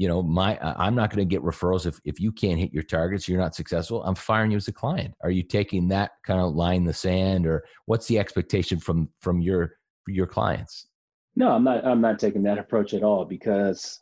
you 0.01 0.07
know, 0.07 0.23
my 0.23 0.57
I'm 0.61 0.95
not 0.95 1.11
going 1.11 1.27
to 1.27 1.31
get 1.31 1.43
referrals 1.43 1.85
if 1.85 1.99
if 2.03 2.19
you 2.19 2.31
can't 2.31 2.59
hit 2.59 2.73
your 2.73 2.81
targets, 2.81 3.27
you're 3.27 3.39
not 3.39 3.53
successful. 3.53 4.03
I'm 4.03 4.15
firing 4.15 4.49
you 4.49 4.57
as 4.57 4.67
a 4.67 4.73
client. 4.73 5.13
Are 5.21 5.29
you 5.29 5.43
taking 5.43 5.87
that 5.89 6.13
kind 6.25 6.39
of 6.39 6.55
line 6.55 6.77
in 6.77 6.85
the 6.85 6.93
sand, 6.93 7.45
or 7.45 7.63
what's 7.85 8.07
the 8.07 8.17
expectation 8.17 8.79
from 8.79 9.09
from 9.19 9.41
your 9.41 9.73
your 10.07 10.25
clients? 10.25 10.87
No, 11.35 11.51
I'm 11.51 11.63
not. 11.63 11.85
I'm 11.85 12.01
not 12.01 12.17
taking 12.17 12.41
that 12.43 12.57
approach 12.57 12.95
at 12.95 13.03
all 13.03 13.25
because 13.25 13.99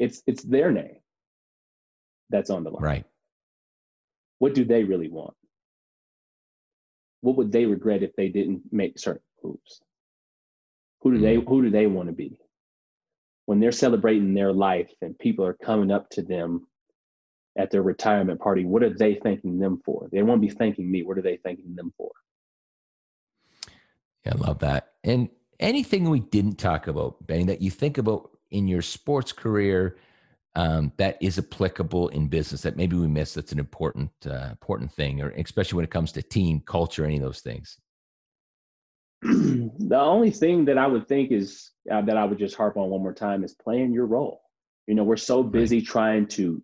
it's 0.00 0.20
it's 0.26 0.42
their 0.42 0.72
name 0.72 0.96
that's 2.30 2.50
on 2.50 2.64
the 2.64 2.70
line. 2.70 2.82
Right. 2.82 3.04
What 4.40 4.54
do 4.54 4.64
they 4.64 4.82
really 4.82 5.08
want? 5.08 5.34
What 7.20 7.36
would 7.36 7.52
they 7.52 7.66
regret 7.66 8.02
if 8.02 8.14
they 8.16 8.28
didn't 8.28 8.62
make 8.72 8.98
certain 8.98 9.22
moves? 9.42 9.82
Who 11.00 11.10
do 11.12 11.16
mm-hmm. 11.16 11.24
they 11.24 11.34
Who 11.36 11.62
do 11.62 11.70
they 11.70 11.86
want 11.86 12.08
to 12.08 12.14
be? 12.14 12.38
when 13.50 13.58
they're 13.58 13.72
celebrating 13.72 14.32
their 14.32 14.52
life 14.52 14.92
and 15.02 15.18
people 15.18 15.44
are 15.44 15.54
coming 15.54 15.90
up 15.90 16.08
to 16.08 16.22
them 16.22 16.68
at 17.58 17.68
their 17.68 17.82
retirement 17.82 18.38
party, 18.38 18.64
what 18.64 18.84
are 18.84 18.96
they 18.96 19.16
thanking 19.16 19.58
them 19.58 19.82
for? 19.84 20.08
They 20.12 20.22
won't 20.22 20.40
be 20.40 20.50
thanking 20.50 20.88
me. 20.88 21.02
What 21.02 21.18
are 21.18 21.22
they 21.22 21.36
thanking 21.38 21.74
them 21.74 21.92
for? 21.96 22.12
Yeah, 24.24 24.34
I 24.34 24.36
love 24.36 24.60
that. 24.60 24.92
And 25.02 25.30
anything 25.58 26.08
we 26.08 26.20
didn't 26.20 26.60
talk 26.60 26.86
about, 26.86 27.26
Bennie, 27.26 27.42
that 27.46 27.60
you 27.60 27.72
think 27.72 27.98
about 27.98 28.30
in 28.52 28.68
your 28.68 28.82
sports 28.82 29.32
career 29.32 29.96
um, 30.56 30.92
that 30.96 31.16
is 31.20 31.38
applicable 31.38 32.08
in 32.08 32.28
business 32.28 32.62
that 32.62 32.76
maybe 32.76 32.96
we 32.96 33.06
miss 33.06 33.34
that's 33.34 33.52
an 33.52 33.58
important 33.58 34.10
uh, 34.26 34.48
important 34.50 34.92
thing, 34.92 35.20
or 35.20 35.30
especially 35.30 35.76
when 35.76 35.84
it 35.84 35.90
comes 35.90 36.12
to 36.12 36.22
team 36.22 36.60
culture, 36.60 37.04
any 37.04 37.16
of 37.16 37.22
those 37.22 37.40
things? 37.40 37.78
the 39.22 39.98
only 40.00 40.30
thing 40.30 40.64
that 40.64 40.78
I 40.78 40.86
would 40.86 41.06
think 41.06 41.30
is 41.30 41.70
uh, 41.90 42.02
that 42.02 42.16
I 42.16 42.24
would 42.24 42.38
just 42.38 42.56
harp 42.56 42.76
on 42.76 42.88
one 42.88 43.02
more 43.02 43.12
time 43.12 43.44
is 43.44 43.54
playing 43.54 43.92
your 43.92 44.06
role. 44.06 44.40
You 44.86 44.94
know, 44.94 45.04
we're 45.04 45.16
so 45.16 45.42
busy 45.42 45.78
right. 45.78 45.86
trying 45.86 46.26
to, 46.28 46.62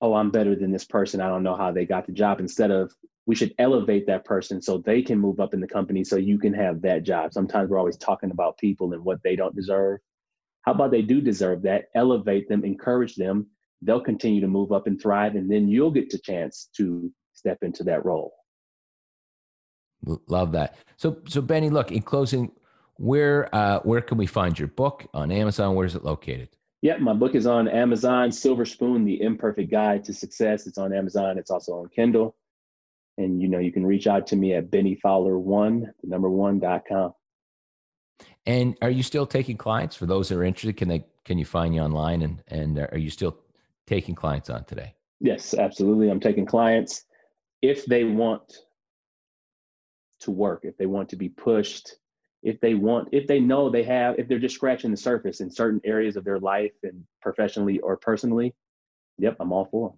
oh, 0.00 0.14
I'm 0.14 0.30
better 0.30 0.56
than 0.56 0.72
this 0.72 0.84
person. 0.84 1.20
I 1.20 1.28
don't 1.28 1.44
know 1.44 1.56
how 1.56 1.70
they 1.70 1.86
got 1.86 2.06
the 2.06 2.12
job. 2.12 2.40
Instead 2.40 2.70
of 2.70 2.92
we 3.26 3.34
should 3.34 3.54
elevate 3.58 4.06
that 4.06 4.24
person 4.24 4.60
so 4.60 4.78
they 4.78 5.00
can 5.00 5.18
move 5.18 5.38
up 5.38 5.54
in 5.54 5.60
the 5.60 5.68
company 5.68 6.02
so 6.02 6.16
you 6.16 6.38
can 6.38 6.52
have 6.54 6.82
that 6.82 7.02
job. 7.02 7.32
Sometimes 7.32 7.70
we're 7.70 7.78
always 7.78 7.98
talking 7.98 8.30
about 8.30 8.58
people 8.58 8.92
and 8.92 9.04
what 9.04 9.22
they 9.22 9.36
don't 9.36 9.54
deserve. 9.54 10.00
How 10.62 10.72
about 10.72 10.90
they 10.90 11.02
do 11.02 11.20
deserve 11.20 11.62
that? 11.62 11.86
Elevate 11.94 12.48
them, 12.48 12.64
encourage 12.64 13.14
them. 13.14 13.46
They'll 13.80 14.00
continue 14.00 14.40
to 14.40 14.48
move 14.48 14.72
up 14.72 14.86
and 14.86 15.00
thrive, 15.00 15.36
and 15.36 15.50
then 15.50 15.68
you'll 15.68 15.90
get 15.92 16.10
the 16.10 16.18
chance 16.18 16.68
to 16.76 17.12
step 17.32 17.58
into 17.62 17.84
that 17.84 18.04
role. 18.04 18.32
Love 20.28 20.52
that. 20.52 20.76
So, 20.96 21.18
so 21.28 21.40
Bennie, 21.40 21.70
look. 21.70 21.90
In 21.90 22.02
closing, 22.02 22.52
where 22.96 23.54
uh, 23.54 23.80
where 23.80 24.00
can 24.00 24.18
we 24.18 24.26
find 24.26 24.58
your 24.58 24.68
book 24.68 25.06
on 25.14 25.30
Amazon? 25.30 25.74
Where 25.74 25.86
is 25.86 25.94
it 25.94 26.04
located? 26.04 26.48
Yeah, 26.82 26.96
my 26.98 27.12
book 27.12 27.34
is 27.34 27.46
on 27.46 27.66
Amazon. 27.66 28.30
Silver 28.30 28.64
Spoon: 28.64 29.04
The 29.04 29.20
Imperfect 29.20 29.70
Guide 29.70 30.04
to 30.04 30.14
Success. 30.14 30.66
It's 30.66 30.78
on 30.78 30.92
Amazon. 30.92 31.38
It's 31.38 31.50
also 31.50 31.80
on 31.80 31.88
Kindle. 31.88 32.36
And 33.16 33.42
you 33.42 33.48
know, 33.48 33.58
you 33.58 33.72
can 33.72 33.84
reach 33.84 34.06
out 34.06 34.28
to 34.28 34.36
me 34.36 34.54
at 34.54 34.70
Bennie 34.70 34.98
Fowler 35.02 35.38
one, 35.38 35.92
the 36.02 36.08
number 36.08 36.30
one 36.30 36.60
dot 36.60 36.82
com. 36.88 37.12
And 38.46 38.76
are 38.80 38.90
you 38.90 39.02
still 39.02 39.26
taking 39.26 39.56
clients 39.56 39.94
for 39.94 40.06
those 40.06 40.28
that 40.28 40.36
are 40.36 40.44
interested? 40.44 40.76
Can 40.76 40.88
they 40.88 41.04
can 41.24 41.38
you 41.38 41.44
find 41.44 41.74
you 41.74 41.80
online 41.80 42.22
and 42.22 42.42
and 42.48 42.78
uh, 42.78 42.86
are 42.92 42.98
you 42.98 43.10
still 43.10 43.38
taking 43.86 44.14
clients 44.14 44.50
on 44.50 44.64
today? 44.64 44.94
Yes, 45.20 45.54
absolutely. 45.54 46.10
I'm 46.10 46.20
taking 46.20 46.46
clients 46.46 47.04
if 47.60 47.84
they 47.86 48.04
want 48.04 48.58
to 50.20 50.30
work, 50.30 50.60
if 50.64 50.76
they 50.76 50.86
want 50.86 51.08
to 51.10 51.16
be 51.16 51.28
pushed, 51.28 51.96
if 52.42 52.60
they 52.60 52.74
want, 52.74 53.08
if 53.12 53.26
they 53.26 53.40
know 53.40 53.68
they 53.68 53.82
have, 53.82 54.18
if 54.18 54.28
they're 54.28 54.38
just 54.38 54.54
scratching 54.54 54.90
the 54.90 54.96
surface 54.96 55.40
in 55.40 55.50
certain 55.50 55.80
areas 55.84 56.16
of 56.16 56.24
their 56.24 56.38
life 56.38 56.72
and 56.82 57.04
professionally 57.20 57.80
or 57.80 57.96
personally, 57.96 58.54
yep, 59.18 59.36
I'm 59.40 59.52
all 59.52 59.66
for. 59.66 59.94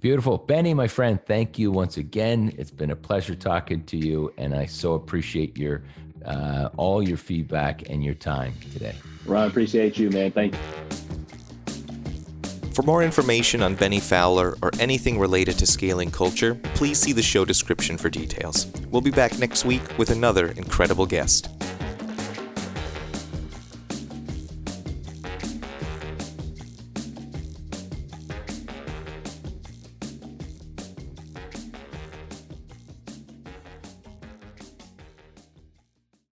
Beautiful. 0.00 0.38
Bennie, 0.38 0.74
my 0.74 0.86
friend, 0.86 1.18
thank 1.26 1.58
you 1.58 1.72
once 1.72 1.96
again. 1.96 2.54
It's 2.56 2.70
been 2.70 2.92
a 2.92 2.96
pleasure 2.96 3.34
talking 3.34 3.84
to 3.86 3.96
you, 3.96 4.32
and 4.38 4.54
I 4.54 4.66
so 4.66 4.94
appreciate 4.94 5.56
your 5.56 5.82
uh, 6.24 6.68
all 6.76 7.02
your 7.02 7.16
feedback 7.16 7.88
and 7.88 8.04
your 8.04 8.14
time 8.14 8.54
today. 8.72 8.94
Ron, 9.26 9.48
appreciate 9.48 9.98
you, 9.98 10.10
man. 10.10 10.32
Thank 10.32 10.54
you. 10.54 10.60
For 12.78 12.82
more 12.84 13.02
information 13.02 13.60
on 13.60 13.74
Bennie 13.74 13.98
Fowler 13.98 14.56
or 14.62 14.70
anything 14.78 15.18
related 15.18 15.58
to 15.58 15.66
scaling 15.66 16.12
culture, 16.12 16.54
please 16.74 16.96
see 16.96 17.12
the 17.12 17.22
show 17.22 17.44
description 17.44 17.98
for 17.98 18.08
details. 18.08 18.68
We'll 18.90 19.02
be 19.02 19.10
back 19.10 19.36
next 19.40 19.64
week 19.64 19.82
with 19.98 20.10
another 20.10 20.52
incredible 20.52 21.04
guest. 21.04 21.48